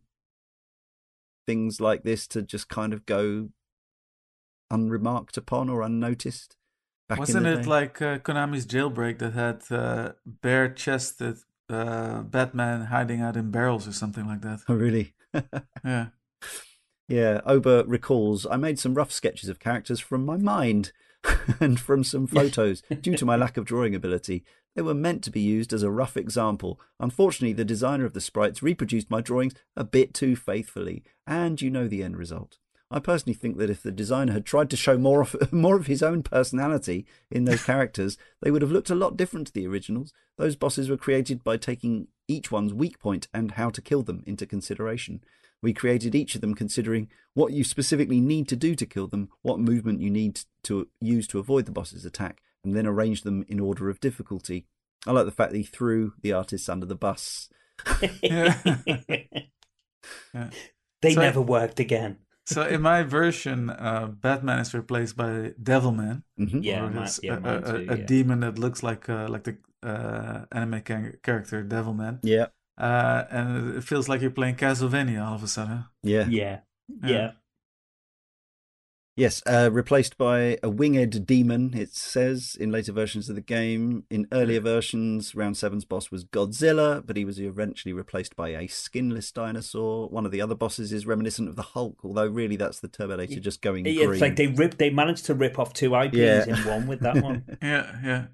[1.46, 3.50] things like this to just kind of go
[4.72, 6.56] unremarked upon or unnoticed.
[7.16, 7.70] Wasn't it day.
[7.70, 13.92] like uh, Konami's Jailbreak that had uh, bare-chested uh, Batman hiding out in barrels or
[13.92, 14.62] something like that?
[14.68, 15.14] Oh, really?
[15.84, 16.08] Yeah.
[17.12, 20.94] Yeah, Oba recalls I made some rough sketches of characters from my mind
[21.60, 24.46] and from some photos due to my lack of drawing ability.
[24.78, 26.80] They were meant to be used as a rough example.
[27.02, 31.70] Unfortunately, the designer of the sprites reproduced my drawings a bit too faithfully, and you
[31.70, 32.60] know the end result.
[32.90, 35.88] I personally think that if the designer had tried to show more of more of
[35.88, 39.68] his own personality in those characters, they would have looked a lot different to the
[39.68, 40.14] originals.
[40.38, 44.24] Those bosses were created by taking each one's weak point and how to kill them
[44.26, 45.22] into consideration.
[45.62, 49.30] We created each of them considering what you specifically need to do to kill them,
[49.42, 53.46] what movement you need to use to avoid the boss's attack, and then arrange them
[53.48, 54.66] in order of difficulty.
[55.08, 57.50] I like the fact that he threw the artists under the bus.
[58.22, 58.58] Yeah.
[60.34, 60.50] Yeah.
[61.02, 62.18] They So- never worked again.
[62.46, 66.24] So in my version, uh, Batman is replaced by Devilman.
[66.38, 68.06] hmm Yeah, or mi- this- yeah, a, a- too, a yeah.
[68.06, 72.20] demon that looks like uh, like the uh, anime ca- character Devilman.
[72.24, 75.86] Yeah, Uh, and it feels like you're playing Castlevania all of a sudden.
[76.04, 76.26] yeah.
[76.30, 76.60] Yeah,
[77.04, 77.10] Yeah.
[77.10, 77.32] yeah.
[79.18, 84.06] Yes, uh, replaced by a winged demon, it says in later versions of the game.
[84.10, 88.68] In earlier versions, Round 7's boss was Godzilla, but he was eventually replaced by a
[88.68, 90.08] skinless dinosaur.
[90.08, 93.42] One of the other bosses is reminiscent of the Hulk, although really that's the Terminator
[93.42, 94.12] just going Yeah, green.
[94.14, 94.78] it's like they rip.
[94.78, 96.46] They managed to rip off two IPs Yeah.
[96.48, 97.44] in one with that one.
[97.62, 98.26] Yeah, yeah.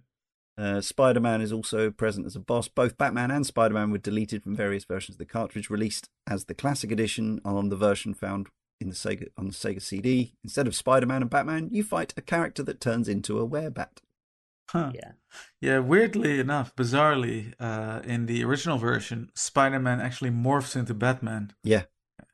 [0.58, 2.68] Uh, Spider Man is also present as a boss.
[2.68, 6.46] Both Batman and Spider Man were deleted from various versions of the cartridge, released as
[6.46, 8.48] the classic edition on the version found
[8.80, 10.34] in the Sega on the Sega CD.
[10.44, 14.00] Instead of Spider Man and Batman, you fight a character that turns into a werebat.
[14.70, 14.92] Huh.
[14.94, 15.12] yeah,
[15.62, 21.54] Yeah, weirdly enough, bizarrely, uh, in the original version, Spider-Man actually morphs into Batman.
[21.64, 21.84] Yeah.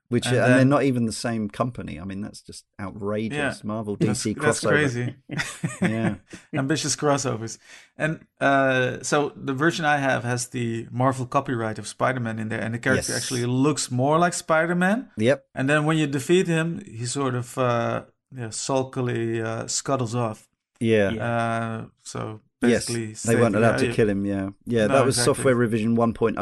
[0.09, 1.99] Which And and, they're not even the same company.
[1.99, 3.57] I mean, that's just outrageous.
[3.59, 3.67] Yeah.
[3.67, 5.15] Marvel That's, DC that's crossover.
[5.27, 5.65] That's crazy.
[5.93, 6.15] Yeah.
[6.53, 7.57] Ambitious crossovers.
[7.97, 12.61] And uh, so the version I have has the Marvel copyright of Spider-Man in there,
[12.61, 13.23] and the character Yes.
[13.23, 15.09] actually looks more like Spider-Man.
[15.17, 15.45] Yep.
[15.55, 18.03] And then when you defeat him, he sort of uh,
[18.35, 20.47] yeah, sulkily uh, scuttles off.
[20.79, 21.09] Yeah.
[21.11, 22.85] Uh, so Yes,
[23.23, 24.25] they weren't allowed to kill him.
[24.25, 25.33] Yeah, yeah, No, that was exactly.
[25.35, 26.33] software revision 1.02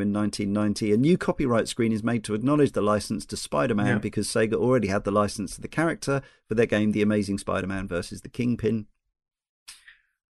[0.00, 0.92] in 1990.
[0.92, 3.98] A new copyright screen is made to acknowledge the license to Spider-Man Yeah.
[3.98, 7.88] because Sega already had the license to the character for their game, The Amazing Spider-Man
[7.88, 8.86] versus the Kingpin.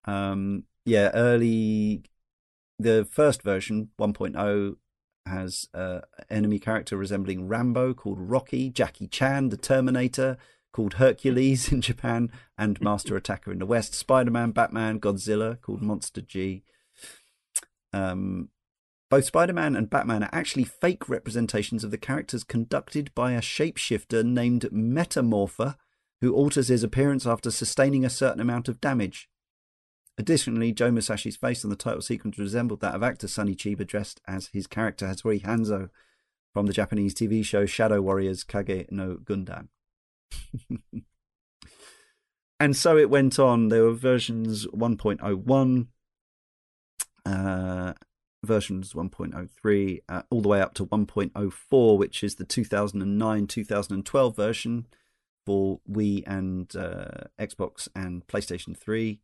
[0.04, 2.02] Um, yeah, early,
[2.78, 4.76] the first version 1.0
[5.26, 6.00] has uh,
[6.30, 10.36] enemy character resembling Rambo called Rocky, Jackie Chan, the Terminator
[10.72, 15.82] called Hercules in Japan, and Master Attacker in the West, Spider Man, Batman, Godzilla called
[15.82, 16.64] Monster G.
[17.92, 18.48] Um,
[19.10, 23.42] both Spider Man and Batman are actually fake representations of the characters conducted by a
[23.42, 25.76] shapeshifter named Metamorpha,
[26.22, 29.28] who alters his appearance after sustaining a certain amount of damage.
[30.16, 34.20] Additionally, Joe Musashi's face on the title sequence resembled that of actor Sonny Chiba dressed
[34.26, 35.90] as his character Hattori Hanzo
[36.52, 39.68] from the Japanese TV show Shadow Warriors Kage no Gundan.
[42.60, 43.68] and so it went on.
[43.68, 45.86] There were versions 1.01,
[47.24, 47.92] uh,
[48.44, 54.86] versions 1.03, uh, all the way up to 1.04, which is the 2009 2012 version
[55.44, 59.20] for Wii and uh, Xbox and PlayStation 3.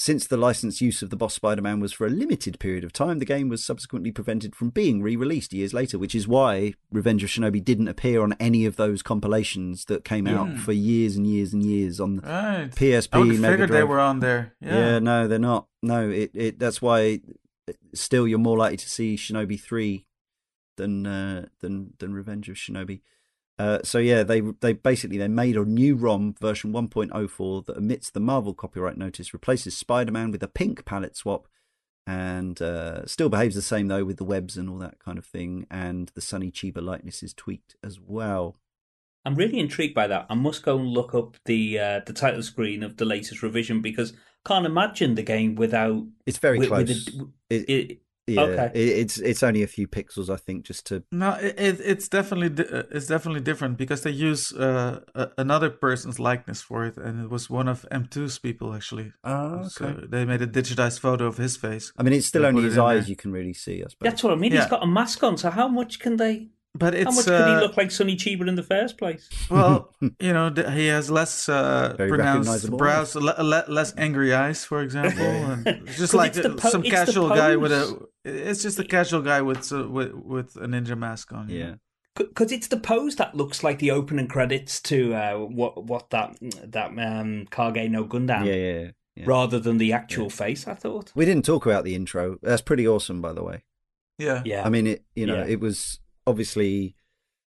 [0.00, 2.92] Since the licensed use of the boss Spider Man was for a limited period of
[2.92, 6.74] time, the game was subsequently prevented from being re released years later, which is why
[6.92, 11.16] Revenge of Shinobi didn't appear on any of those compilations that came out for years
[11.16, 12.70] and years and years on Right.
[12.70, 14.54] PSP, I Mega figured they were on there.
[14.60, 14.78] Yeah.
[14.78, 14.98] Yeah.
[15.00, 15.66] no, they're not.
[15.82, 17.20] No, it, it that's why
[17.92, 20.06] still you're more likely to see Shinobi 3
[20.76, 23.00] than uh, than than Revenge of Shinobi.
[23.58, 28.10] Uh, so yeah, they they basically they made a new ROM version 1.04 that omits
[28.10, 31.48] the Marvel copyright notice, replaces Spider-Man with a pink palette swap,
[32.06, 35.24] and uh, still behaves the same though with the webs and all that kind of
[35.26, 35.66] thing.
[35.70, 38.56] And the Sonny Chiba likeness is tweaked as well.
[39.24, 40.26] I'm really intrigued by that.
[40.30, 43.82] I must go and look up the uh, the title screen of the latest revision
[43.82, 44.12] because
[44.46, 46.88] I can't imagine the game without It's very with, close.
[46.88, 46.98] with
[47.50, 47.98] a- It- it,
[48.28, 48.70] yeah, okay.
[48.74, 52.08] it, it's it's only a few pixels, I think, just to No, it, it it's
[52.08, 55.00] definitely uh, it's definitely different because they use uh,
[55.36, 59.12] another person's likeness for it, and it was one of M2's people actually.
[59.24, 61.92] Oh, So they made a digitized photo of his face.
[61.96, 63.10] I mean, it's still They only his eyes there.
[63.10, 64.10] you can really see, I suppose.
[64.10, 64.52] that's what I mean.
[64.52, 66.48] He's got a mask on, so how much can they?
[66.74, 69.28] But it's How much could uh, he look like Sonny Chiba in the first place?
[69.50, 74.82] well, you know, he has less uh, pronounced brows, le- le- less angry eyes, for
[74.82, 77.72] example, and it's just 'Cause like the uh, po- some it's the casual guy with
[77.72, 78.06] a.
[78.24, 81.48] It's just a casual guy with uh, with with a ninja mask on.
[81.48, 81.70] Yeah.
[81.70, 81.76] know?
[82.14, 86.36] Because it's the pose that looks like the opening credits to uh, what what that
[86.64, 88.90] that um, Kage no Gundan, Yeah, yeah, yeah.
[89.16, 89.24] yeah.
[89.26, 90.68] rather than the actual face.
[90.68, 91.12] I thought.
[91.14, 92.36] We didn't talk about the intro.
[92.42, 93.64] That's pretty awesome, by the way.
[94.18, 94.42] Yeah.
[94.44, 95.04] Yeah, I mean, it.
[95.16, 95.46] You know, Yeah.
[95.46, 96.94] it was obviously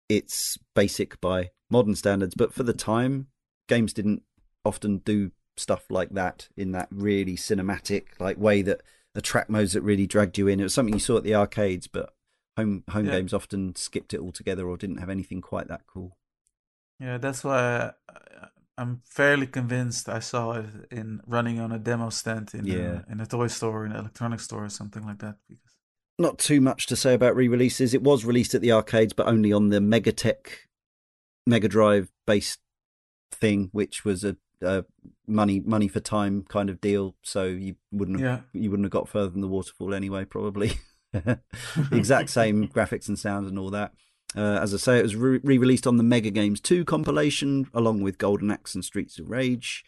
[0.08, 3.28] it's basic by modern standards, but for the time,
[3.68, 4.22] games didn't
[4.64, 8.80] often do stuff like that in that really cinematic like way that
[9.14, 10.60] the track modes that really dragged you in.
[10.60, 12.14] It was something you saw at the arcades, but
[12.56, 13.12] home home Yeah.
[13.12, 16.16] games often skipped it altogether or didn't have anything quite that cool.
[17.00, 17.92] Yeah, that's why
[18.76, 23.02] I'm fairly convinced I saw it in running on a demo stand in Yeah.
[23.08, 25.36] a, in a toy store, in an electronics store, or something like that.
[25.48, 25.74] Because
[26.18, 27.94] Not too much to say about re-releases.
[27.94, 30.48] It was released at the arcades, but only on the Megatech
[31.46, 32.58] Mega Drive based
[33.30, 34.84] thing, which was a, a
[35.26, 37.14] money money for time kind of deal.
[37.22, 40.72] So you wouldn't have yeah, you wouldn't have got further than the waterfall anyway, probably.
[41.12, 41.40] the
[41.92, 43.92] exact same graphics and sounds and all that.
[44.36, 48.02] Uh, as I say, it was re- released on the Mega Games 2 compilation, along
[48.02, 49.84] with Golden Axe and Streets of Rage.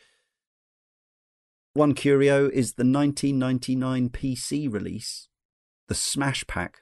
[1.75, 5.29] One curio is the 1999 PC release,
[5.91, 6.79] the Smash Pack.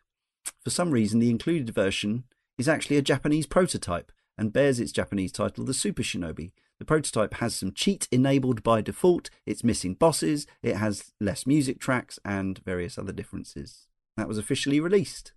[0.62, 2.24] For some reason, the included version
[2.58, 6.52] is actually a Japanese prototype and bears its Japanese title, the Super Shinobi.
[6.78, 11.80] The prototype has some cheat enabled by default, it's missing bosses, it has less music
[11.80, 13.86] tracks, and various other differences.
[14.18, 15.32] That was officially released.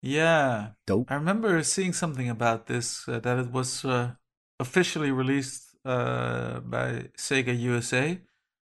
[0.00, 0.68] yeah.
[0.86, 1.10] Dope.
[1.10, 4.12] I remember seeing something about this uh, that it was uh,
[4.58, 8.20] officially released uh, by Sega USA,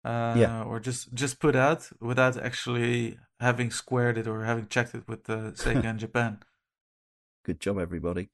[0.03, 0.63] uh, Yeah.
[0.63, 5.29] or just just put out without actually having squared it or having checked it with
[5.29, 6.39] uh, Sega in Japan.
[7.43, 8.29] Good job, everybody.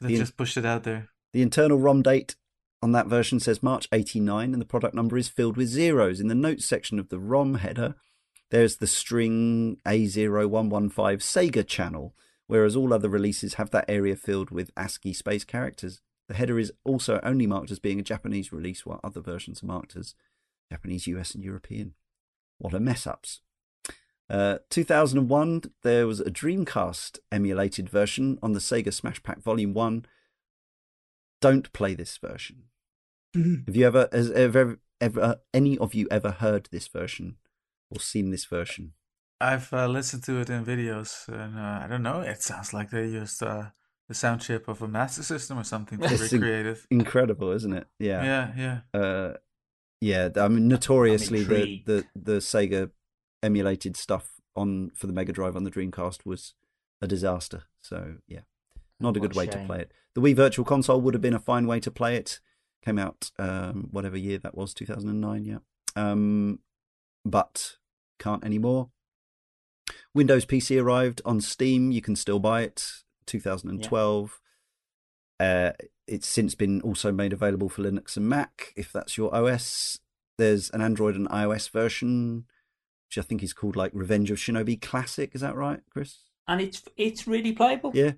[0.00, 1.08] They The- just pushed it out there.
[1.32, 2.36] The internal ROM date
[2.80, 6.20] on that version says March 89, and the product number is filled with zeros.
[6.20, 7.96] In the notes section of the ROM header,
[8.50, 12.14] there's the string A0115 Sega channel,
[12.46, 16.00] whereas all other releases have that area filled with ASCII space characters.
[16.28, 19.66] The header is also only marked as being a Japanese release, while other versions are
[19.66, 20.14] marked as
[20.70, 21.94] Japanese, US, and European.
[22.58, 23.40] What a mess ups.
[24.30, 30.06] Uh, 2001, there was a Dreamcast emulated version on the Sega Smash Pack Volume 1
[31.40, 32.62] don't play this version.
[33.34, 37.36] Have you ever, has ever, ever, any of you ever heard this version
[37.90, 38.92] or seen this version?
[39.40, 42.20] I've uh, listened to it in videos, and uh, I don't know.
[42.20, 43.64] It sounds like they used uh,
[44.08, 46.78] the sound chip of a Master System or something to It's in- recreate it.
[46.90, 47.86] Incredible, isn't it?
[47.98, 48.24] Yeah.
[48.24, 48.98] Yeah, yeah.
[48.98, 49.32] Uh,
[50.00, 50.30] yeah.
[50.36, 52.90] I mean, notoriously, the, the, the Sega
[53.44, 56.54] emulated stuff on for the Mega Drive on the Dreamcast was
[57.02, 57.64] a disaster.
[57.80, 58.40] So, yeah,
[58.98, 59.92] not a good way to play it.
[60.14, 62.40] The Wii Virtual Console would have been a fine way to play it.
[62.84, 65.58] Came out um, whatever year that was, 2009, yeah.
[65.96, 66.60] Um,
[67.24, 67.76] but
[68.18, 68.90] can't anymore.
[70.14, 71.90] Windows PC arrived on Steam.
[71.90, 73.04] You can still buy it.
[73.26, 74.40] 2012.
[75.40, 75.70] Uh,
[76.06, 79.98] it's since been also made available for Linux and Mac if that's your OS.
[80.36, 82.44] There's an Android and iOS version,
[83.16, 85.30] which I think is called like Revenge of Shinobi Classic.
[85.34, 86.18] Is that right, Chris?
[86.46, 87.92] and it's it's really playable.
[87.94, 88.12] Yeah.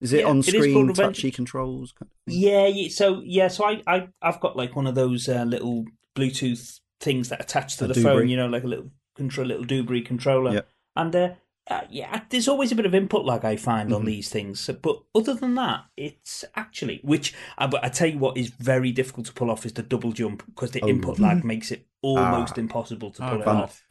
[0.00, 1.92] Is it Yeah, on it is screen called Revenge- touchy controls?
[1.92, 2.34] Kind of?
[2.34, 5.84] Yeah, yeah, so yeah, so I, I I've got like one of those uh, little
[6.16, 8.02] Bluetooth things that attach to A the Dubry.
[8.02, 10.52] phone, you know, like a little control, little Dubry controller.
[10.54, 10.68] Yep.
[10.96, 11.28] And uh,
[11.70, 14.06] uh, yeah, there's always a bit of input lag I find on Mhm.
[14.06, 14.68] these things.
[14.82, 18.90] But other than that, it's actually which I, but I tell you what is very
[18.92, 20.88] difficult to pull off is the double jump because the Oh.
[20.88, 22.60] input lag makes it almost Ah.
[22.60, 23.56] impossible to Oh, pull it fun.
[23.56, 23.84] off.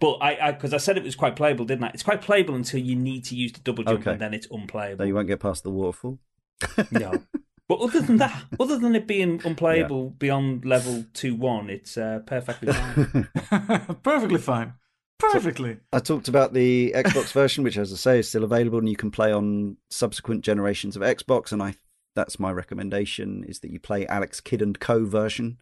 [0.00, 1.88] But I because I, said it was quite playable, didn't I?
[1.94, 4.12] It's quite playable until you need to use the double jump, Okay.
[4.12, 5.02] and then it's unplayable.
[5.02, 6.18] so you won't get past the waterfall.
[6.90, 7.22] No.
[7.68, 12.18] But other than that, other than it being unplayable beyond level two one, it's uh,
[12.26, 13.28] perfectly fine.
[14.02, 14.72] Perfectly fine.
[15.20, 15.76] Perfectly.
[15.92, 18.96] I talked about the Xbox version, which, as I say, is still available, and you
[18.96, 21.52] can play on subsequent generations of Xbox.
[21.52, 21.74] And I,
[22.16, 25.04] that's my recommendation: is that you play Alex Kidd and Co.
[25.04, 25.58] version,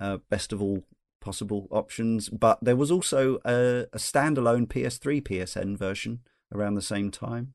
[0.00, 0.84] uh, best of all
[1.24, 2.28] possible options.
[2.28, 6.20] But there was also a, a standalone PS3 PSN version
[6.52, 7.54] around the same time,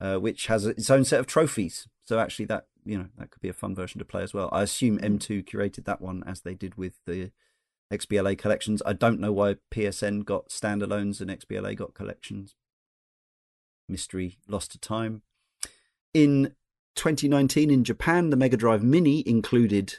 [0.00, 1.88] uh, which has its own set of trophies.
[2.02, 4.48] So actually, that you know that could be a fun version to play as well.
[4.52, 7.32] I assume M2 curated that one as they did with the
[7.92, 8.80] XBLA collections.
[8.86, 12.54] I don't know why PSN got standalones and XBLA got collections.
[13.88, 15.22] Mystery lost to time.
[16.14, 16.54] In
[16.94, 19.98] 2019 in Japan, the Mega Drive Mini included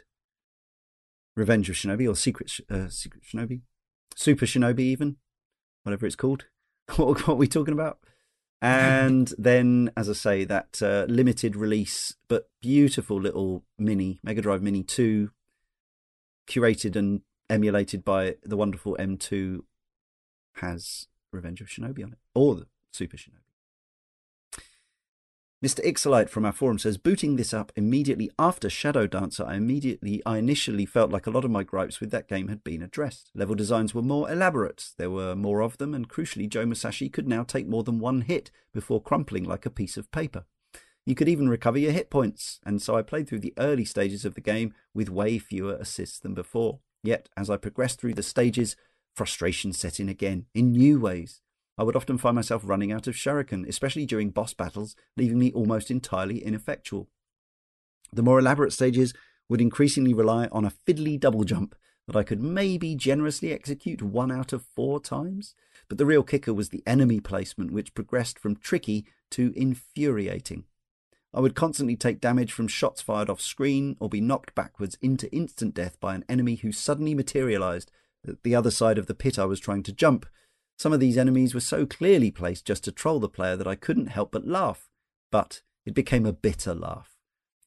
[1.35, 3.61] Revenge of Shinobi or Secret uh, Secret Shinobi,
[4.15, 5.17] Super Shinobi, even
[5.83, 6.45] whatever it's called.
[6.95, 7.99] what, what are we talking about?
[8.61, 14.61] And then, as I say, that uh, limited release but beautiful little mini Mega Drive
[14.61, 15.31] Mini Two,
[16.47, 19.61] curated and emulated by the wonderful M2,
[20.55, 23.40] has Revenge of Shinobi on it, or the Super Shinobi.
[25.63, 25.85] Mr.
[25.85, 30.39] Ixolite from our forum says, booting this up immediately after Shadow Dancer, I immediately, I
[30.39, 33.29] initially felt like a lot of my gripes with that game had been addressed.
[33.35, 37.27] Level designs were more elaborate, there were more of them, and crucially, Joe Musashi could
[37.27, 40.45] now take more than one hit before crumpling like a piece of paper.
[41.05, 44.25] You could even recover your hit points, and so I played through the early stages
[44.25, 46.79] of the game with way fewer assists than before.
[47.03, 48.75] Yet, as I progressed through the stages,
[49.13, 51.41] frustration set in again, in new ways.
[51.81, 55.51] I would often find myself running out of shuriken, especially during boss battles, leaving me
[55.51, 57.09] almost entirely ineffectual.
[58.13, 59.15] The more elaborate stages
[59.49, 61.73] would increasingly rely on a fiddly double jump
[62.05, 65.55] that I could maybe generously execute one out of four times.
[65.89, 70.65] But the real kicker was the enemy placement, which progressed from tricky to infuriating.
[71.33, 75.33] I would constantly take damage from shots fired off screen or be knocked backwards into
[75.33, 77.89] instant death by an enemy who suddenly materialized
[78.27, 80.27] at the other side of the pit I was trying to jump.
[80.81, 83.75] Some of these enemies were so clearly placed just to troll the player that I
[83.75, 84.89] couldn't help but laugh.
[85.31, 87.19] But it became a bitter laugh.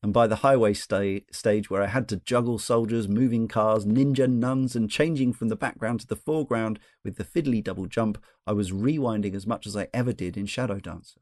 [0.03, 4.29] And by the highway sta- stage where I had to juggle soldiers, moving cars, ninja
[4.29, 8.53] nuns, and changing from the background to the foreground with the fiddly double jump, I
[8.53, 11.21] was rewinding as much as I ever did in Shadow Dancer.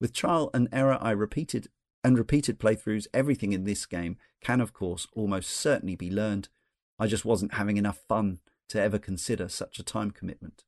[0.00, 1.68] With trial and error, I repeated
[2.02, 3.08] and repeated playthroughs.
[3.12, 6.48] Everything in this game can, of course, almost certainly be learned.
[6.98, 8.38] I just wasn't having enough fun
[8.70, 10.64] to ever consider such a time commitment.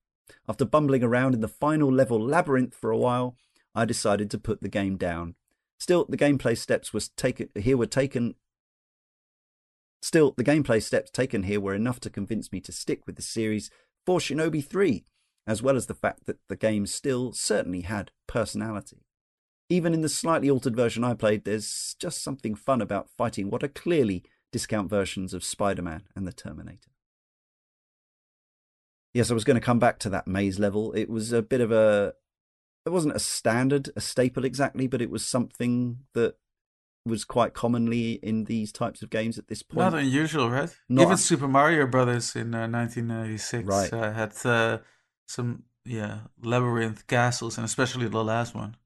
[0.48, 3.36] After bumbling around in the final level labyrinth for a while,
[3.74, 5.34] I decided to put the game down.
[5.78, 8.34] Still, the gameplay steps was taken here were taken.
[10.00, 13.22] Still, the gameplay steps taken here were enough to convince me to stick with the
[13.22, 13.70] series
[14.04, 15.04] for Shinobi 3,
[15.46, 19.04] as well as the fact that the game still certainly had personality.
[19.68, 23.64] Even in the slightly altered version I played, there's just something fun about fighting what
[23.64, 24.22] are clearly
[24.52, 26.91] discount versions of Spider Man and the Terminator.
[29.14, 30.92] Yes, I was going to come back to that maze level.
[30.92, 32.14] It was a bit of a.
[32.86, 36.34] It wasn't a standard, a staple exactly, but it was something that
[37.04, 39.92] was quite commonly in these types of games at this point.
[39.92, 40.70] Not unusual, right?
[40.88, 43.92] Not Even un- Super Mario Brothers in uh, 1996 Right.
[43.92, 44.78] uh, had uh,
[45.28, 48.76] some yeah labyrinth castles, and especially the last one.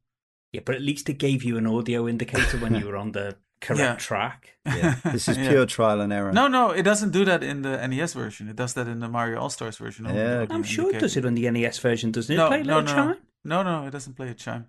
[0.52, 3.36] Yeah, but at least it gave you an audio indicator when you were on the
[3.60, 3.96] correct Yeah.
[3.96, 4.56] track.
[4.66, 5.48] Yeah, this is Yeah.
[5.50, 6.32] pure trial and error.
[6.32, 8.48] No, no, it doesn't do that in the NES version.
[8.48, 10.06] It does that in the Mario All Stars version.
[10.06, 10.12] Yeah,
[10.44, 10.54] okay.
[10.54, 12.36] I'm sure it does it on the NES version, doesn't it?
[12.38, 12.86] No, Play a no, no.
[12.92, 13.16] chime?
[13.44, 14.66] No, no, it doesn't play a chime.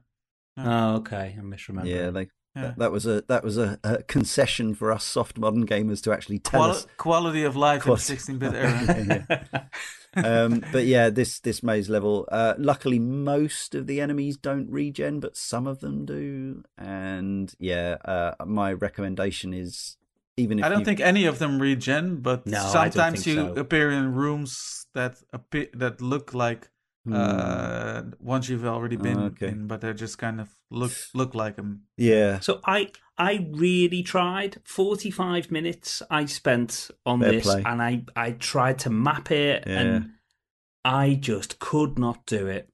[0.57, 1.35] Oh, okay.
[1.38, 1.85] I'm misremembering.
[1.88, 2.27] yeah, they,
[2.57, 2.61] Yeah.
[2.69, 6.11] that, that was a that was a, a concession for us soft modern gamers to
[6.11, 6.88] actually tell Quali- us.
[6.97, 9.79] quality of life Quality- in 16-bit era.
[10.15, 12.27] Yeah, um, but yeah, this this maze level.
[12.31, 16.63] Uh, luckily, most of the enemies don't regen, but some of them do.
[16.77, 19.97] And yeah, uh, my recommendation is
[20.38, 23.53] even if I don't you- think any of them regen, but No, sometimes you so.
[23.55, 26.69] appear in rooms that appear that look like
[27.07, 27.13] Hmm.
[27.15, 29.47] uh, ones you've already been okay.
[29.47, 31.84] in, but they just kind of look look like them.
[31.97, 34.57] yeah, So I I really tried.
[34.65, 37.63] Forty five minutes I spent on Fair this, play.
[37.65, 39.79] and I I tried to map it, Yeah.
[39.79, 40.09] and
[40.84, 42.69] I just could not do it,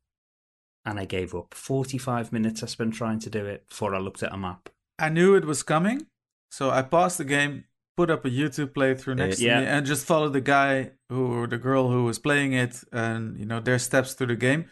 [0.85, 1.53] and I gave up.
[1.53, 4.69] Forty five minutes I spent trying to do it before I looked at a map.
[4.99, 6.07] I knew it was coming,
[6.51, 7.65] so I paused the game,
[7.95, 9.55] put up a YouTube playthrough next Yeah.
[9.55, 12.83] to me, and just follow the guy who or the girl who was playing it,
[12.91, 14.65] and you know their steps through the game.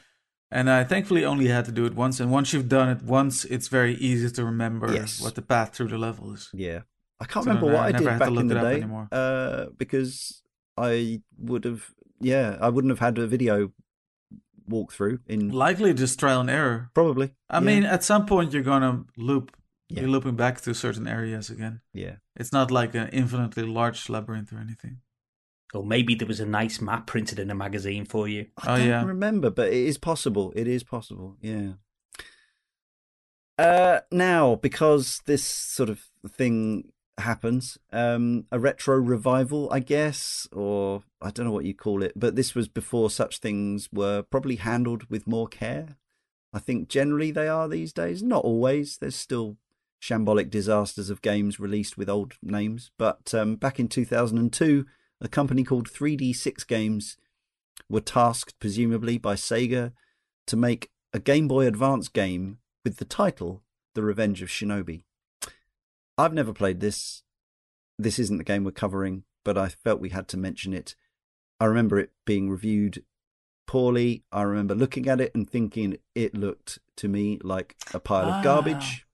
[0.53, 2.19] And I thankfully only had to do it once.
[2.19, 5.21] And once you've done it once, it's very easy to remember Yes.
[5.21, 6.49] what the path through the level is.
[6.53, 6.81] yeah.
[7.21, 8.55] I can't So remember then what I I did had to back look in the
[8.55, 9.07] it up day anymore.
[9.11, 10.41] uh, because
[10.75, 11.81] I would have.
[12.19, 13.71] Yeah, I wouldn't have had a video
[14.69, 16.89] walkthrough in Likely just trial and error.
[16.93, 17.33] probably.
[17.49, 17.59] I yeah.
[17.65, 19.55] mean, at some point you're gonna loop.
[19.89, 20.01] Yeah.
[20.01, 21.81] You're looping back to certain areas again.
[21.93, 22.15] yeah.
[22.35, 24.99] It's not like an infinitely large labyrinth or anything.
[25.73, 28.47] Or maybe there was a nice map printed in a magazine for you.
[28.57, 29.03] I Oh, don't yeah.
[29.05, 30.51] remember, but it is possible.
[30.55, 31.37] It is possible.
[31.41, 31.73] Yeah.
[33.57, 41.03] Uh, now, because this sort of thing happens, um, a retro revival, I guess, or
[41.21, 44.55] I don't know what you call it, but this was before such things were probably
[44.55, 45.97] handled with more care.
[46.53, 48.23] I think generally they are these days.
[48.23, 48.97] Not always.
[48.97, 49.57] There's still
[50.01, 52.91] shambolic disasters of games released with old names.
[52.97, 54.85] But um, back in 2002,
[55.21, 57.17] a company called 3D6 Games
[57.87, 59.91] were tasked, presumably by Sega,
[60.47, 63.61] to make a Game Boy Advance game with the title
[63.93, 65.03] The Revenge of Shinobi.
[66.17, 67.23] I've never played this.
[67.99, 70.95] This isn't the game we're covering, but I felt we had to mention it.
[71.59, 73.03] I remember it being reviewed
[73.67, 74.23] poorly.
[74.31, 78.37] I remember looking at it and thinking it looked to me like a pile Ah.
[78.39, 79.05] of garbage.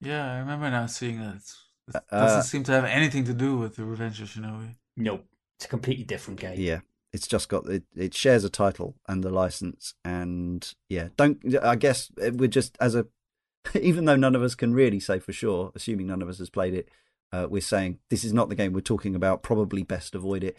[0.00, 1.40] Yeah, I remember now seeing that.
[1.88, 4.76] It Uh, doesn't seem to have anything to do with the Revenge of Shinobi.
[4.96, 5.24] Nope.
[5.56, 6.60] It's a completely different game.
[6.60, 6.80] Yeah,
[7.12, 7.84] it's just got it.
[7.96, 11.38] It shares a title and the license, and yeah, don't.
[11.62, 13.06] I guess we're just as a,
[13.80, 16.50] even though none of us can really say for sure, assuming none of us has
[16.50, 16.88] played it,
[17.32, 19.42] uh, we're saying this is not the game we're talking about.
[19.42, 20.56] Probably best avoid it.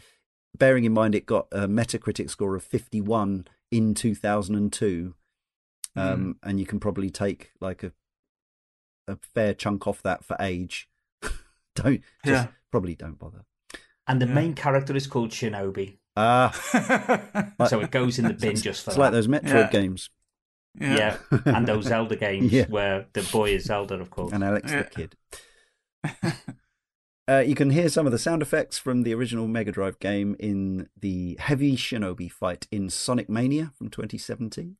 [0.57, 4.73] Bearing in mind it got a Metacritic score of fifty one in two thousand and
[4.73, 5.13] two,
[5.95, 7.93] um, and you can probably take like a
[9.09, 10.89] a fair chunk off that for age.
[11.75, 12.47] don't just Yeah.
[12.71, 13.45] probably don't bother.
[14.07, 14.33] And the Yeah.
[14.33, 15.97] main character is called Shinobi.
[16.17, 16.51] Ah,
[17.59, 19.01] Like- So it goes in the bin just for it's that.
[19.01, 19.69] like those Metroid Yeah.
[19.71, 20.09] games.
[20.79, 21.17] yeah.
[21.45, 22.65] and those Zelda games Yeah.
[22.67, 24.31] where the boy is Zelda, of course.
[24.33, 24.83] and Alex Yeah.
[24.83, 25.15] the Kid.
[27.27, 30.35] Uh, you can hear some of the sound effects from the original Mega Drive game
[30.39, 34.77] in the heavy shinobi fight in Sonic Mania from 2017.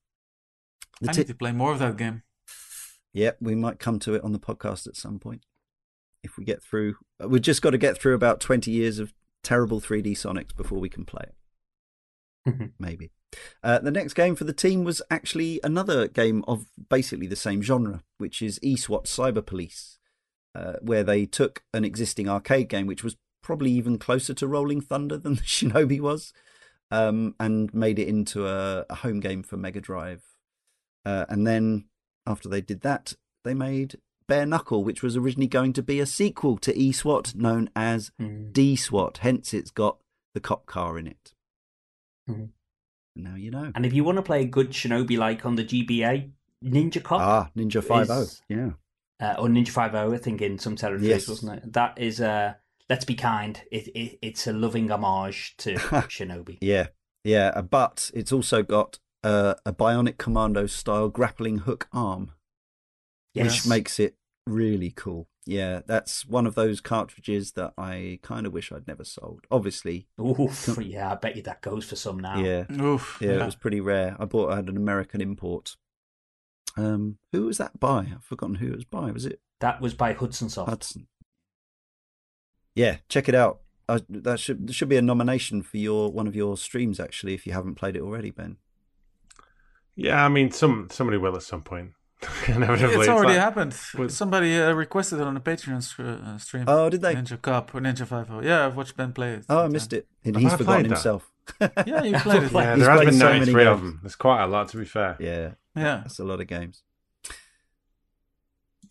[0.99, 2.23] The I ti- need to play more of that game.
[3.14, 5.44] Yeah, we might come to it on the podcast at some point
[6.23, 6.95] if we get through.
[7.23, 9.14] uh, We've just got to get through about 20 years of
[9.44, 12.72] terrible 3D Sonics before we can play it.
[12.80, 13.11] maybe.
[13.64, 17.61] Uh, the next game for the team was actually another game of basically the same
[17.61, 19.99] genre, which is eSWAT Cyber Police,
[20.56, 24.81] uh, where they took an existing arcade game, which was probably even closer to Rolling
[24.81, 26.34] Thunder than the Shinobi was,
[26.91, 30.23] um, and made it into a, a home game for Mega Drive.
[31.06, 31.86] Uh, and then
[32.26, 33.14] after they did that,
[33.44, 33.96] they made
[34.28, 38.54] Bare Knuckle, which was originally going to be a sequel to eSWAT, known as Mm.
[38.54, 39.18] D-SWAT.
[39.20, 39.98] Hence, it's got
[40.34, 41.34] the cop car in it.
[42.30, 42.50] Mhm.
[43.16, 43.72] Now you know.
[43.76, 46.32] And if you want to play a good Shinobi like on the GBA,
[46.64, 48.22] Ninja Cop Ah, Ninja Five O.
[48.22, 48.72] is- Yeah.
[49.20, 51.28] uh, or Ninja Five O, I think in some territories, Yes.
[51.28, 51.74] wasn't it?
[51.74, 52.54] That is uh
[52.90, 53.62] let's be kind.
[53.72, 55.74] It, it it's a loving homage to
[56.10, 56.60] Shinobi.
[56.62, 56.88] Yeah.
[57.24, 57.52] Yeah.
[57.56, 62.32] uh, But it's also got uh, a Bionic Commando style grappling hook arm,
[63.34, 63.46] Yes.
[63.64, 64.16] which makes it
[64.48, 65.28] really cool.
[65.46, 69.46] Yeah, that's one of those cartridges that I kind of wish I'd never sold.
[69.50, 72.38] Obviously, Oof, yeah, I bet you that goes for some now.
[72.40, 73.18] yeah, Oof.
[73.20, 74.16] yeah, it was pretty rare.
[74.20, 75.76] I bought, I had an American import.
[76.78, 78.08] Um, who was that by?
[78.16, 79.12] I've forgotten who it was by.
[79.12, 80.70] Was it That was by Hudson Soft.
[80.70, 81.08] Hudson?
[82.76, 83.62] Yeah, check it out.
[83.88, 87.34] I, that should there should be a nomination for your one of your streams actually
[87.34, 88.58] if you haven't played it already, Ben.
[90.02, 91.92] Yeah, I mean, some somebody will at some point.
[92.48, 93.76] Inevitably, It's already like- happened.
[93.98, 96.66] with- Somebody uh, requested it on a Patreon str- uh, stream.
[96.68, 97.16] Oh, did they?
[97.16, 98.42] Ninja Cop or Ninja Five O.
[98.42, 99.46] Yeah, I've watched Ben play it.
[99.50, 100.06] Oh, I missed it.
[100.26, 101.32] And he's forgotten played himself.
[101.88, 102.52] Yeah, you played it.
[102.52, 104.00] Yeah, He's there has been so many 93 of them.
[104.04, 105.18] There's quite a lot, to be fair.
[105.20, 106.02] yeah, Yeah.
[106.04, 106.84] that's a lot of games.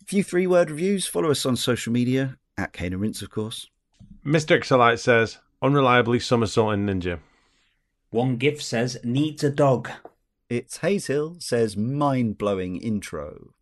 [0.01, 1.07] A few three word reviews.
[1.07, 3.67] Follow us on social media at Cane and Rinse, of course.
[4.25, 4.59] Mr.
[4.59, 7.19] Ixolite says, unreliably somersaulting ninja.
[8.09, 9.89] One GIF says needs a dog.
[10.49, 13.53] It's Hazel says mind blowing intro.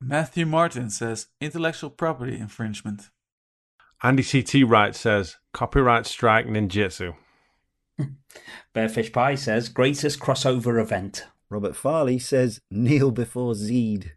[0.00, 3.10] Matthew Martin says intellectual property infringement.
[4.02, 7.14] Andy CT Wright says, copyright strike ninjutsu.
[8.74, 11.26] Bearfish Pie says greatest crossover event.
[11.50, 14.12] Robert Farley says kneel before Zed.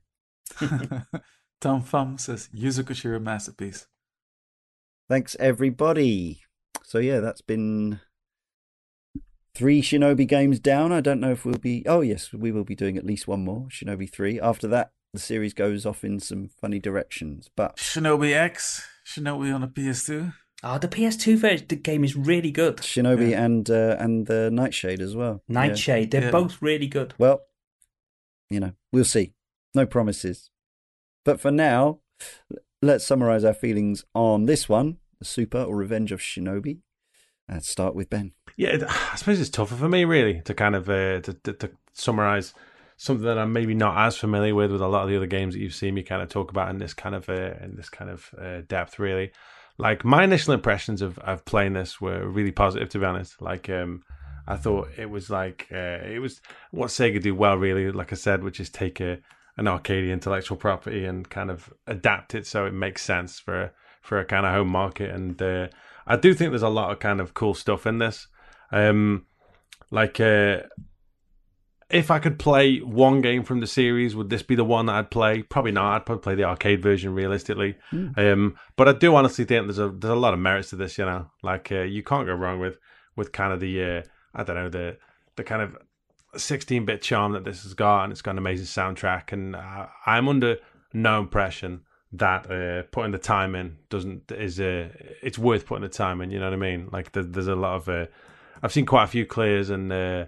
[1.61, 3.87] Tom Fum says Yuzo Koshiro masterpiece.
[5.09, 6.43] Thanks everybody.
[6.83, 7.99] So yeah, that's been
[9.53, 10.91] three Shinobi games down.
[10.91, 11.83] I don't know if we'll be.
[11.87, 14.39] Oh yes, we will be doing at least one more Shinobi three.
[14.39, 17.49] After that, the series goes off in some funny directions.
[17.55, 20.33] But Shinobi X, Shinobi on the PS2.
[20.61, 22.77] Oh, the PS2 version the game is really good.
[22.77, 23.45] Shinobi Yeah.
[23.45, 25.41] and uh, and the Nightshade as well.
[25.47, 25.53] Yeah.
[25.53, 26.31] Nightshade, they're Yeah.
[26.31, 27.13] both really good.
[27.17, 27.41] Well,
[28.49, 29.33] you know, we'll see.
[29.73, 30.49] No promises.
[31.23, 31.99] But for now,
[32.81, 36.79] let's summarize our feelings on this one, the Super or Revenge of Shinobi.
[37.47, 38.33] Let's start with Ben.
[38.59, 38.77] Yeah,
[39.13, 42.53] I suppose it's tougher for me, really, to kind of uh, to, to, to summarize
[42.97, 45.53] something that I'm maybe not as familiar with with a lot of the other games
[45.53, 47.89] that you've seen me kind of talk about in this kind of uh, in this
[47.89, 49.31] kind of uh, depth, really.
[49.77, 53.41] Like my initial impressions of, of playing this were really positive, to be honest.
[53.41, 54.03] Like um,
[54.45, 56.41] I thought it was like uh, it was
[56.71, 57.89] what Sega do well, really.
[57.93, 59.19] Like I said, which is take a
[59.55, 63.71] an arcade intellectual property and kind of adapt it so it makes sense for
[64.01, 65.11] for a kind of home market.
[65.11, 65.69] And uh,
[66.05, 68.27] I do think there's a lot of kind of cool stuff in this.
[68.71, 69.25] Um,
[69.91, 70.61] like uh,
[71.89, 74.95] if I could play one game from the series, would this be the one that
[74.95, 75.41] I'd play?
[75.41, 75.95] Probably not.
[75.95, 77.75] I'd probably play the arcade version realistically.
[77.89, 78.09] Hmm.
[78.15, 80.97] Um, but I do honestly think there's a there's a lot of merits to this.
[80.97, 82.77] You know, like uh, you can't go wrong with
[83.15, 84.01] with kind of the uh,
[84.35, 84.97] I don't know the
[85.35, 85.77] the kind of
[86.37, 89.31] 16 bit charm that this has got, and it's got an amazing soundtrack.
[89.31, 90.57] And uh, I'm under
[90.93, 91.81] no impression
[92.11, 94.89] that uh, putting the time in doesn't is uh,
[95.23, 96.29] it's worth putting the time in.
[96.29, 96.89] You know what I mean?
[96.91, 98.05] Like there, there's a lot of uh,
[98.61, 99.91] I've seen quite a few clears and.
[99.91, 100.25] Uh,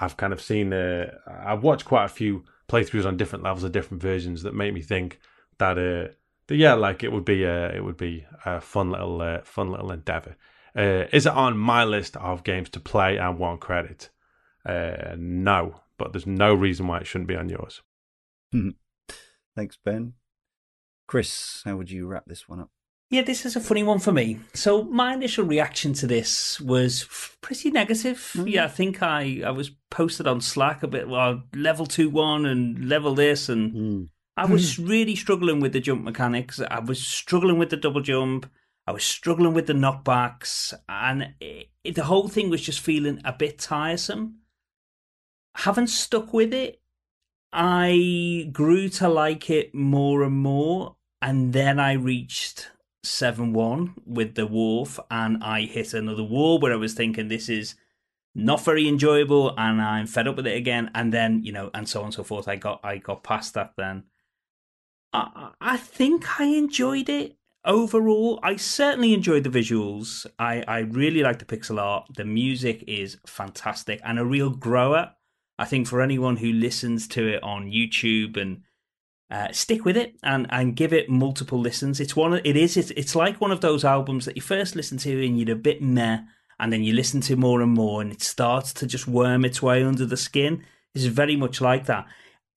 [0.00, 0.72] I've kind of seen.
[0.72, 4.74] Uh, I've watched quite a few playthroughs on different levels of different versions that make
[4.74, 5.20] me think
[5.58, 5.78] that.
[5.78, 6.12] Uh,
[6.46, 9.70] that yeah, like it would be a it would be a fun little uh, fun
[9.70, 10.36] little endeavor.
[10.76, 14.08] Uh, is it on my list of games to play and One Credit?
[14.64, 17.82] Uh, no, but there's no reason why it shouldn't be on yours.
[19.56, 20.14] Thanks, Ben.
[21.06, 22.70] Chris, how would you wrap this one up?
[23.10, 24.40] Yeah, this is a funny one for me.
[24.52, 27.06] So my initial reaction to this was
[27.40, 28.32] pretty negative.
[28.34, 28.52] Mm.
[28.52, 31.08] Yeah, I think I, I was posted on Slack a bit.
[31.08, 34.08] Well, level two one and level this, and mm.
[34.36, 34.88] I was mm.
[34.90, 36.60] really struggling with the jump mechanics.
[36.60, 38.50] I was struggling with the double jump.
[38.86, 43.22] I was struggling with the knockbacks, and it, it, the whole thing was just feeling
[43.24, 44.40] a bit tiresome.
[45.56, 46.82] Haven't stuck with it.
[47.54, 52.70] I grew to like it more and more, and then I reached
[53.08, 57.48] 7 1 with the Wharf, and I hit another wall where I was thinking this
[57.48, 57.74] is
[58.34, 60.90] not very enjoyable and I'm fed up with it again.
[60.94, 62.48] And then, you know, and so on and so forth.
[62.48, 64.04] I got I got past that then.
[65.12, 68.38] I, I think I enjoyed it overall.
[68.42, 70.26] I certainly enjoyed the visuals.
[70.38, 72.08] I, I really like the pixel art.
[72.16, 75.12] The music is fantastic and a real grower.
[75.58, 78.62] I think for anyone who listens to it on YouTube and
[79.30, 82.00] uh, stick with it and, and give it multiple listens.
[82.00, 82.40] It's one.
[82.44, 82.76] It is.
[82.76, 85.58] It's, it's like one of those albums that you first listen to and you're a
[85.58, 86.20] bit meh,
[86.58, 89.62] and then you listen to more and more, and it starts to just worm its
[89.62, 90.64] way under the skin.
[90.94, 92.06] It's very much like that.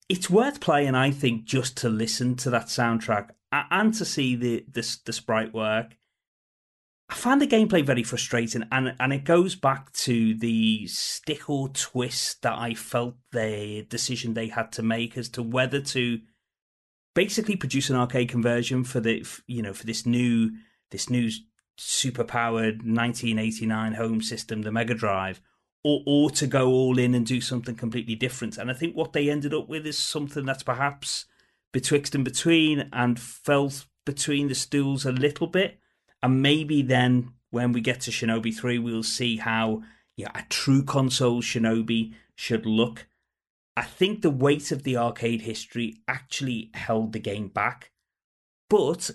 [0.08, 4.64] It's worth playing, I think, just to listen to that soundtrack and to see the
[4.70, 5.96] the, the sprite work.
[7.10, 11.68] I find the gameplay very frustrating, and and it goes back to the stick or
[11.68, 16.20] twist that I felt the decision they had to make as to whether to
[17.14, 20.52] basically produce an arcade conversion for the you know for this new
[20.90, 21.30] this new
[21.76, 25.40] super powered 1989 home system the mega drive
[25.84, 28.58] or or to go all in and do something completely different.
[28.58, 31.26] And i think what they ended up with is something that's perhaps
[31.72, 35.78] betwixt and between and felt between the stools a little bit.
[36.22, 39.82] And maybe then when we get to shinobi 3 we'll see how
[40.16, 43.06] yeah, a true console shinobi should look
[43.76, 47.90] I think the weight of the arcade history actually held the game back.
[48.68, 49.10] But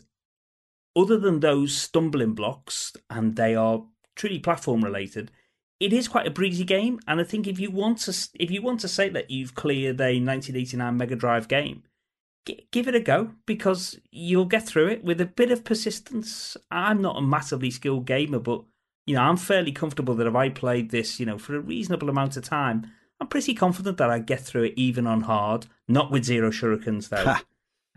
[0.95, 3.83] other than those stumbling blocks, and they are
[4.15, 5.31] truly platform related,
[5.79, 6.99] it is quite a breezy game.
[7.07, 10.01] And I think if you want to, if you want to say that you've cleared
[10.01, 11.83] a 1989 Mega Drive game,
[12.71, 16.57] give it a go because you'll get through it with a bit of persistence.
[16.71, 18.63] I'm not a massively skilled gamer, but
[19.05, 22.09] you know I'm fairly comfortable that if I played this, you know, for a reasonable
[22.09, 26.11] amount of time, I'm pretty confident that I get through it even on hard, not
[26.11, 27.35] with zero shurikens though.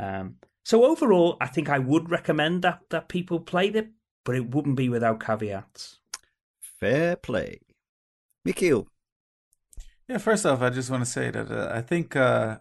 [0.05, 3.91] um, so overall, I think I would recommend that that people play it,
[4.25, 5.99] but it wouldn't be without caveats.
[6.79, 7.61] Fair play,
[8.47, 8.87] Michiel.
[10.09, 12.59] Yeah, first off, I just want to say that uh, I think uh,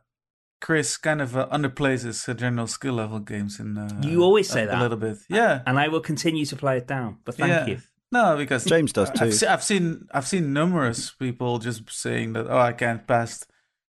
[0.62, 3.78] Chris kind of uh, underplays his uh, general skill level games in.
[3.78, 5.62] Uh, you always say a, that a little bit, yeah.
[5.66, 7.18] And I will continue to play it down.
[7.24, 7.66] But thank yeah.
[7.66, 7.82] you.
[8.12, 9.26] No, because James does too.
[9.26, 13.46] I've, se- I've, seen I've seen numerous people just saying that oh I can't pass,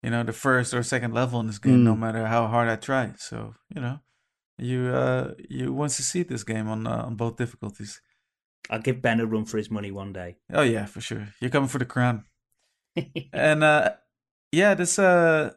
[0.03, 1.83] you know, the first or second level in this game mm.
[1.83, 3.13] no matter how hard I try.
[3.17, 3.99] So you know,
[4.57, 8.01] you uh you want to see this game on uh, on both difficulties.
[8.69, 10.37] I'll give Ben a run for his money one day.
[10.53, 11.29] Oh yeah, for sure.
[11.41, 12.25] You're coming for the crown.
[13.33, 13.91] and uh
[14.51, 15.53] yeah, this uh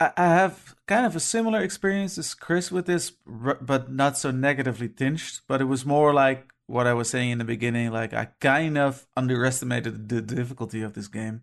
[0.00, 4.30] I, I have kind of a similar experience as Chris with this, but not so
[4.30, 5.40] negatively tinged.
[5.46, 8.78] But it was more like what I was saying in the beginning, like I kind
[8.78, 11.42] of underestimated the difficulty of this game.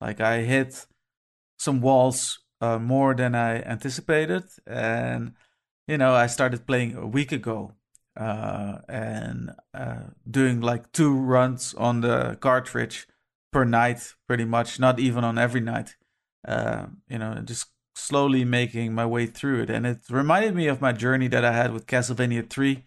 [0.00, 0.86] Like I hit
[1.58, 5.34] some walls uh, more than I anticipated, and
[5.86, 7.74] you know I started playing a week ago,
[8.18, 13.06] uh, and uh, doing like two runs on the cartridge
[13.52, 14.80] per night, pretty much.
[14.80, 15.94] Not even on every night.
[16.46, 20.80] Uh, you know, just slowly making my way through it, and it reminded me of
[20.80, 22.84] my journey that I had with Castlevania Three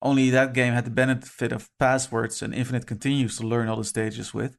[0.00, 3.84] only that game had the benefit of passwords and infinite continues to learn all the
[3.84, 4.56] stages with.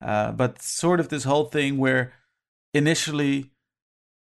[0.00, 2.12] Uh, but sort of this whole thing where
[2.74, 3.50] initially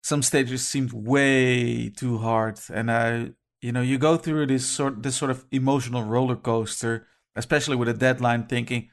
[0.04, 3.32] some stages seemed way too hard, and I,
[3.62, 7.88] you know, you go through this sort this sort of emotional roller coaster, especially with
[7.88, 8.90] a deadline, thinking,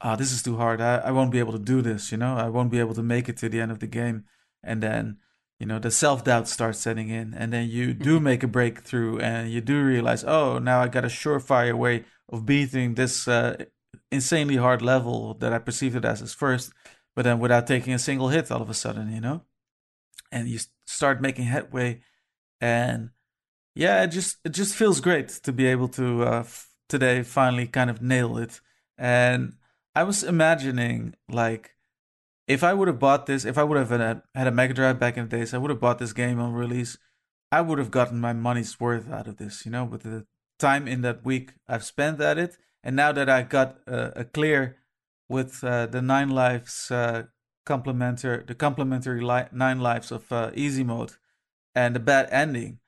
[0.00, 0.80] "Ah, oh, this is too hard.
[0.80, 2.12] I, I won't be able to do this.
[2.12, 4.24] You know, I won't be able to make it to the end of the game."
[4.62, 5.18] And then
[5.62, 8.24] you know the self-doubt starts setting in and then you do mm-hmm.
[8.24, 12.44] make a breakthrough and you do realize oh now i got a surefire way of
[12.44, 13.54] beating this uh,
[14.10, 16.72] insanely hard level that i perceived it as as first
[17.14, 19.42] but then without taking a single hit all of a sudden you know
[20.32, 22.00] and you start making headway
[22.60, 23.10] and
[23.76, 27.68] yeah it just it just feels great to be able to uh, f- today finally
[27.68, 28.60] kind of nail it
[28.98, 29.52] and
[29.94, 31.76] i was imagining like
[32.52, 34.74] if I would have bought this, if I would have had a, had a Mega
[34.74, 36.98] Drive back in the days, I would have bought this game on release.
[37.50, 40.26] I would have gotten my money's worth out of this, you know, with the
[40.58, 44.24] time in that week I've spent at it, and now that I got a, a
[44.24, 44.78] clear
[45.28, 47.24] with uh, the nine lives uh,
[47.64, 51.12] complementary, the complementary li- nine lives of uh, easy mode,
[51.74, 52.78] and the bad ending,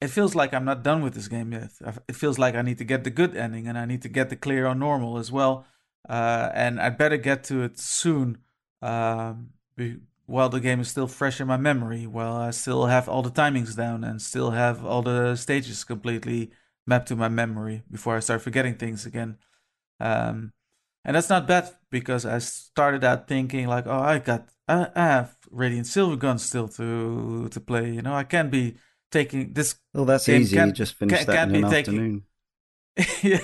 [0.00, 1.70] it feels like I'm not done with this game yet.
[2.08, 4.28] It feels like I need to get the good ending, and I need to get
[4.28, 5.66] the clear on normal as well.
[6.08, 8.38] Uh, and I better get to it soon,
[8.82, 9.96] um, be,
[10.26, 13.30] while the game is still fresh in my memory, while I still have all the
[13.30, 16.50] timings down and still have all the stages completely
[16.86, 19.38] mapped to my memory before I start forgetting things again.
[20.00, 20.52] Um,
[21.04, 25.04] and that's not bad because I started out thinking like, oh, I got, I, I
[25.04, 27.92] have Radiant Silvergun still to to play.
[27.92, 28.76] You know, I can't be
[29.10, 29.76] taking this.
[29.92, 30.56] Well, that's easy.
[30.56, 32.22] Can, you just finish can, that in an taking, afternoon.
[33.22, 33.40] yeah,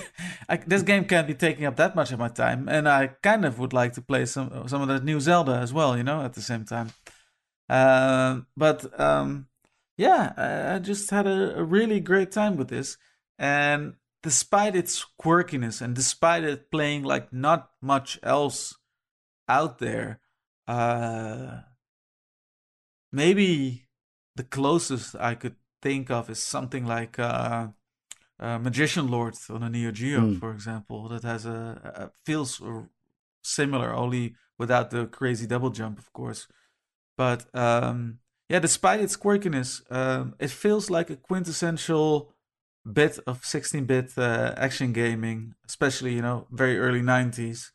[0.47, 3.43] I, this game can't be taking up that much of my time, and I kind
[3.43, 5.97] of would like to play some some of that new Zelda as well.
[5.97, 6.91] You know, at the same time.
[7.69, 9.47] Uh, but um,
[9.97, 12.97] yeah, I, I just had a, a really great time with this,
[13.37, 18.75] and despite its quirkiness and despite it playing like not much else
[19.49, 20.19] out there,
[20.67, 21.61] uh,
[23.11, 23.87] maybe
[24.35, 27.67] the closest I could think of is something like uh,
[28.41, 30.39] uh, Magician Lord on a Neo Geo, mm.
[30.39, 32.61] for example, that has a, a, feels
[33.43, 36.47] similar, only without the crazy double jump, of course.
[37.17, 38.19] But um,
[38.49, 42.33] yeah, despite its quirkiness, um, it feels like a quintessential
[42.91, 47.67] bit of 16-bit uh, action gaming, especially you know very early 90s,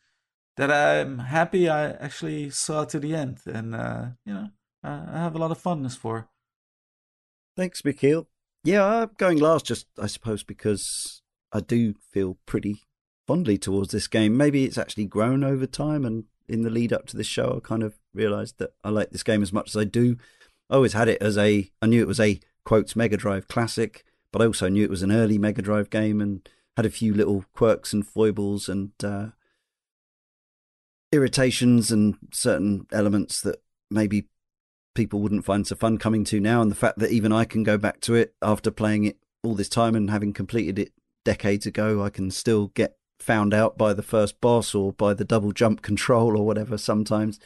[0.57, 4.47] that I'm happy I actually saw to the end, and uh, you know
[4.83, 6.27] I have a lot of fondness for.
[7.55, 8.27] Thanks, Michiel.
[8.63, 11.21] Yeah, I'm going last, just I suppose because
[11.51, 12.83] I do feel pretty
[13.25, 14.35] fondly towards this game.
[14.35, 17.67] Maybe it's actually grown over time, and in the lead up to this show, I
[17.67, 20.17] kind of realised that I like this game as much as I do.
[20.69, 24.03] I always had it as a, I knew it was a quotes Mega Drive classic
[24.31, 27.13] but I also knew it was an early Mega Drive game and had a few
[27.13, 29.29] little quirks and foibles and uh,
[31.11, 34.27] irritations and certain elements that maybe
[34.97, 36.61] people wouldn't find so fun coming to now.
[36.61, 39.53] And the fact that even I can go back to it after playing it all
[39.53, 40.91] this time and having completed it
[41.23, 45.23] decades ago, I can still get found out by the first boss or by the
[45.23, 47.39] double jump control or whatever sometimes.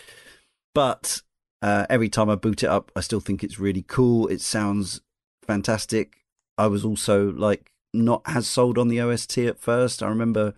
[0.74, 1.22] But
[1.62, 4.28] uh, every time I boot it up, I still think it's really cool.
[4.28, 5.02] It sounds
[5.46, 6.24] fantastic.
[6.58, 10.02] I was also like not as sold on the OST at first.
[10.02, 10.54] I remember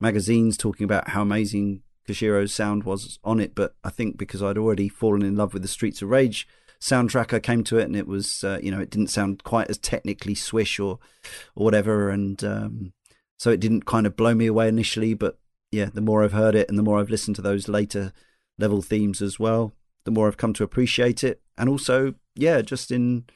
[0.00, 4.58] magazines talking about how amazing Koshiro's sound was on it, but I think because I'd
[4.58, 6.48] already fallen in love with the Streets of Rage
[6.80, 9.70] soundtrack, I came to it and it was, uh, you know, it didn't sound quite
[9.70, 10.98] as technically swish or,
[11.54, 12.92] or whatever, and um,
[13.38, 15.14] so it didn't kind of blow me away initially.
[15.14, 15.38] But
[15.70, 18.12] yeah, the more I've heard it and the more I've listened to those later
[18.58, 19.72] level themes as well,
[20.04, 23.26] the more I've come to appreciate it, and also, yeah, just in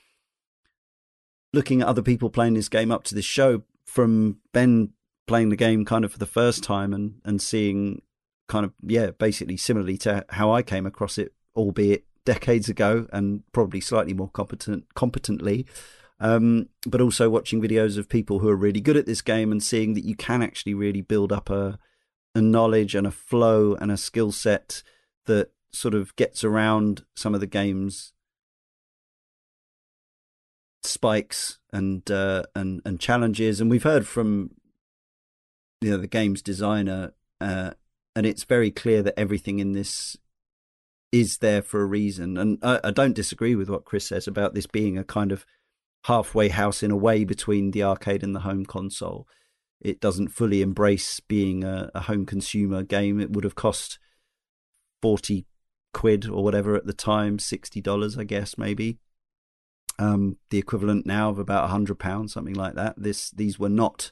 [1.52, 4.90] looking at other people playing this game up to this show, from Ben
[5.28, 8.02] playing the game kind of for the first time and and seeing
[8.48, 13.43] kind of yeah basically similarly to how I came across it, albeit decades ago and
[13.52, 15.66] probably slightly more competent competently.
[16.18, 19.62] Um, but also watching videos of people who are really good at this game and
[19.62, 21.78] seeing that you can actually really build up a
[22.35, 24.82] a knowledge and a flow and a skill set
[25.24, 28.12] that sort of gets around some of the game's
[30.82, 34.51] spikes and uh, and and challenges, and we've heard from
[35.81, 37.73] you know the game's designer, uh,
[38.16, 40.16] and it's very clear that everything in this
[41.12, 42.36] is there for a reason.
[42.36, 45.47] And I, I don't disagree with what Chris says about this being a kind of
[46.06, 49.28] halfway house in a way between the arcade and the home console.
[49.80, 53.20] It doesn't fully embrace being a, a home consumer game.
[53.20, 53.98] It would have cost
[55.02, 55.47] forty
[55.93, 58.98] quid or whatever at the time, sixty dollars, I guess, maybe
[59.98, 62.94] um, the equivalent now of about a hundred pounds, something like that.
[62.97, 64.10] This these were not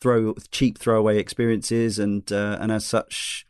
[0.00, 3.46] throw cheap throwaway experiences, and uh, and as such,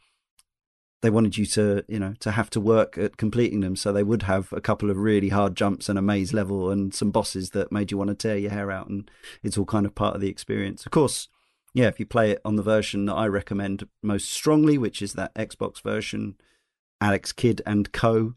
[1.03, 3.77] they wanted you to you know to have to work at completing them.
[3.77, 6.95] So they would have a couple of really hard jumps and a maze level and
[6.95, 9.11] some bosses that made you want to tear your hair out, and
[9.43, 10.85] it's all kind of part of the experience.
[10.87, 11.29] Of course,
[11.73, 15.13] yeah, if you play it on the version that I recommend most strongly, which is
[15.15, 16.37] that Xbox version,
[17.01, 18.35] Alex Kidd and Co.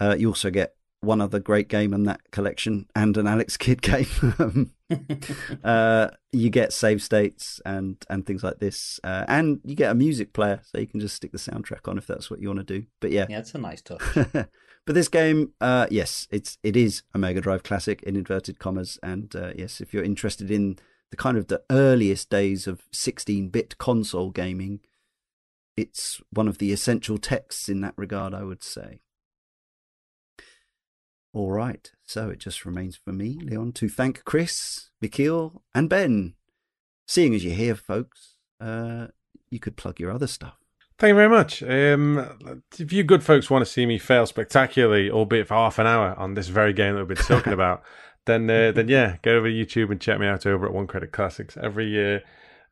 [0.00, 0.74] Uh, you also get
[1.04, 4.72] one other great game in that collection and an Alex Kidd game.
[5.64, 9.94] uh, you get save states and and things like this, uh, and you get a
[9.94, 12.66] music player, so you can just stick the soundtrack on if that's what you want
[12.66, 12.86] to do.
[13.00, 14.02] But yeah, yeah, it's a nice touch.
[14.14, 14.48] but
[14.86, 19.34] this game, uh, yes, it's it is a Mega Drive classic in inverted commas, and
[19.34, 20.78] uh, yes, if you're interested in
[21.10, 24.80] the kind of the earliest days of 16-bit console gaming,
[25.76, 29.00] it's one of the essential texts in that regard, I would say.
[31.34, 36.34] All right, so it just remains for me, Leon, to thank Chris, Michiel, and Ben.
[37.08, 39.08] Seeing as you're here, folks, uh,
[39.50, 40.54] you could plug your other stuff.
[40.96, 41.60] Thank you very much.
[41.64, 45.88] Um, if you good folks want to see me fail spectacularly, albeit for half an
[45.88, 47.82] hour, on this very game that we've been talking about,
[48.26, 50.86] then uh, then yeah, go over to YouTube and check me out over at One
[50.86, 51.56] Credit Classics.
[51.60, 52.20] Every year, uh,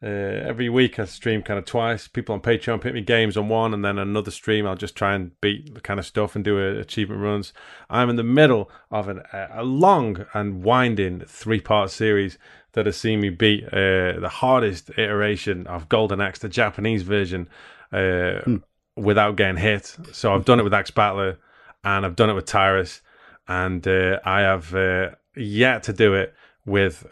[0.07, 2.09] every week I stream kind of twice.
[2.09, 5.15] People on Patreon pick me games on one, and then another stream I'll just try
[5.15, 7.53] and beat the kind of stuff and do a, achievement runs.
[7.89, 12.39] I'm in the middle of an, a long and winding three part series
[12.73, 17.49] that has seen me beat uh, the hardest iteration of Golden Axe, the Japanese version
[17.93, 18.63] uh, mm.
[18.97, 19.97] without getting hit.
[20.13, 21.39] So I've done it with Axe Battler
[21.85, 23.01] and I've done it with Tyris,
[23.49, 26.35] and uh, I have uh, yet to do it
[26.65, 27.07] with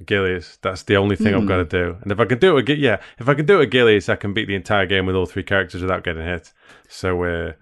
[0.00, 0.58] uh, Gilius.
[0.62, 1.40] That's the only thing mm.
[1.40, 1.96] I've got to do.
[2.02, 4.16] And if I can do it, yeah, if I can do it with Gilius, I
[4.16, 6.52] can beat the entire game with all three characters without getting hit.
[6.88, 7.24] So.
[7.24, 7.52] Uh,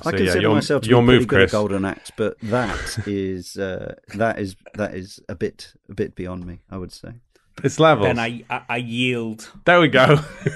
[0.00, 1.52] so, I consider yeah, your, myself to your be move, good Chris.
[1.52, 6.14] at Golden Axe, but that is uh, that is that is a bit a bit
[6.14, 6.60] beyond me.
[6.70, 7.12] I would say.
[7.62, 8.06] It's levels.
[8.06, 9.50] Then I, I, I yield.
[9.66, 10.06] There we go.
[10.44, 10.54] but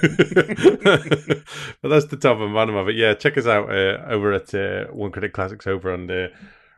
[1.83, 2.95] that's the top and bottom of it.
[2.95, 6.31] Yeah, check us out uh, over at uh, One Credit Classics over on the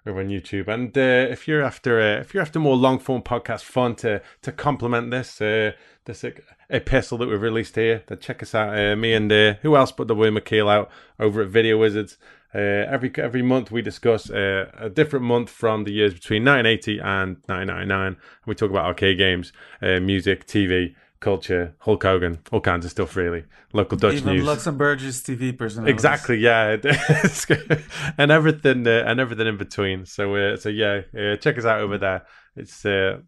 [0.10, 0.68] over on YouTube.
[0.68, 4.22] And uh, if you're after uh, if you're after more long form podcast fun to
[4.42, 5.72] to complement this uh,
[6.06, 6.26] this
[6.70, 8.78] epistle that we've released here, then check us out.
[8.78, 12.18] Uh, me and uh, who else but the William McKeel out over at Video Wizards.
[12.54, 17.38] Uh, every every month we discuss a different month from the years between 1980 and
[17.46, 18.08] 1999.
[18.08, 18.18] and
[18.48, 23.16] We talk about arcade games, music, TV, culture, Hulk Hogan, all kinds of stuff.
[23.16, 24.46] Really, local Dutch Even news.
[24.46, 25.94] Luxembourg's TV personalities.
[25.94, 26.78] Exactly, yeah,
[28.18, 30.06] and everything uh, and everything in between.
[30.06, 31.02] So uh, so yeah,
[31.38, 32.26] check us out over there.
[32.56, 33.20] It's uh,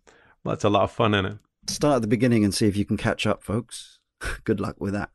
[0.44, 1.38] well, it's a lot of fun in it.
[1.68, 4.00] Start at the beginning and see if you can catch up, folks.
[4.44, 5.12] Good luck with that.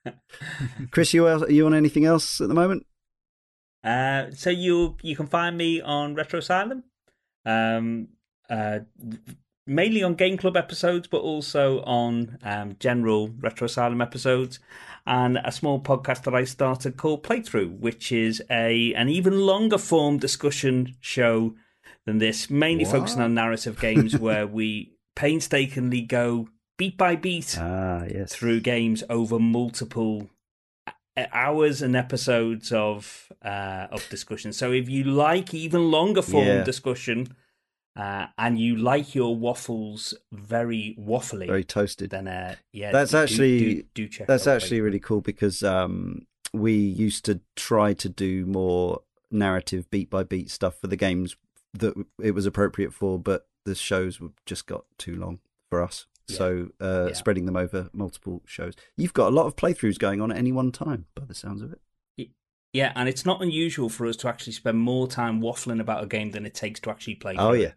[0.90, 2.86] Chris, you you on anything else at the moment?
[3.82, 6.84] Uh, so you you can find me on Retro Asylum,
[7.44, 8.08] um,
[8.48, 8.80] uh,
[9.66, 14.58] mainly on Game Club episodes, but also on um, general Retro Asylum episodes,
[15.06, 19.78] and a small podcast that I started called Playthrough, which is a an even longer
[19.78, 21.54] form discussion show
[22.06, 22.92] than this, mainly what?
[22.92, 28.34] focusing on narrative games, where we painstakingly go beat by beat ah, yes.
[28.34, 30.28] through games over multiple
[31.32, 34.52] hours and episodes of uh, of discussion.
[34.52, 36.64] So if you like even longer form yeah.
[36.64, 37.34] discussion,
[37.96, 43.18] uh, and you like your waffles very waffly, very toasted, then uh, yeah, that's do,
[43.18, 44.26] actually do, do, check.
[44.26, 50.10] That's actually really cool because um, we used to try to do more narrative beat
[50.10, 51.36] by beat stuff for the games
[51.72, 55.38] that it was appropriate for, but the shows just got too long
[55.70, 56.06] for us.
[56.26, 56.36] Yeah.
[56.36, 57.14] So uh, yeah.
[57.14, 58.74] spreading them over multiple shows.
[58.96, 61.62] You've got a lot of playthroughs going on at any one time, by the sounds
[61.62, 61.80] of it.
[62.72, 66.06] Yeah, and it's not unusual for us to actually spend more time waffling about a
[66.08, 67.36] game than it takes to actually play.
[67.38, 67.70] Oh yeah,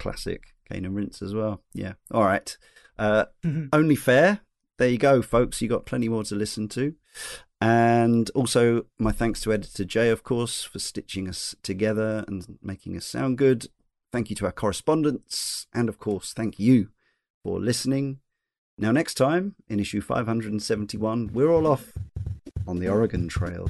[0.00, 1.62] classic Cane and Rinse as well.
[1.72, 1.92] Yeah.
[2.12, 2.56] All right.
[2.98, 3.26] Uh,
[3.72, 4.40] only fair.
[4.78, 5.60] There you go, folks.
[5.60, 6.94] You got plenty more to listen to.
[7.60, 12.96] And also, my thanks to editor Jay, of course, for stitching us together and making
[12.96, 13.66] us sound good.
[14.12, 15.66] Thank you to our correspondents.
[15.74, 16.88] And of course, thank you
[17.44, 18.20] for listening.
[18.78, 21.92] Now, next time in issue 571, we're all off
[22.66, 23.68] on the Oregon Trail.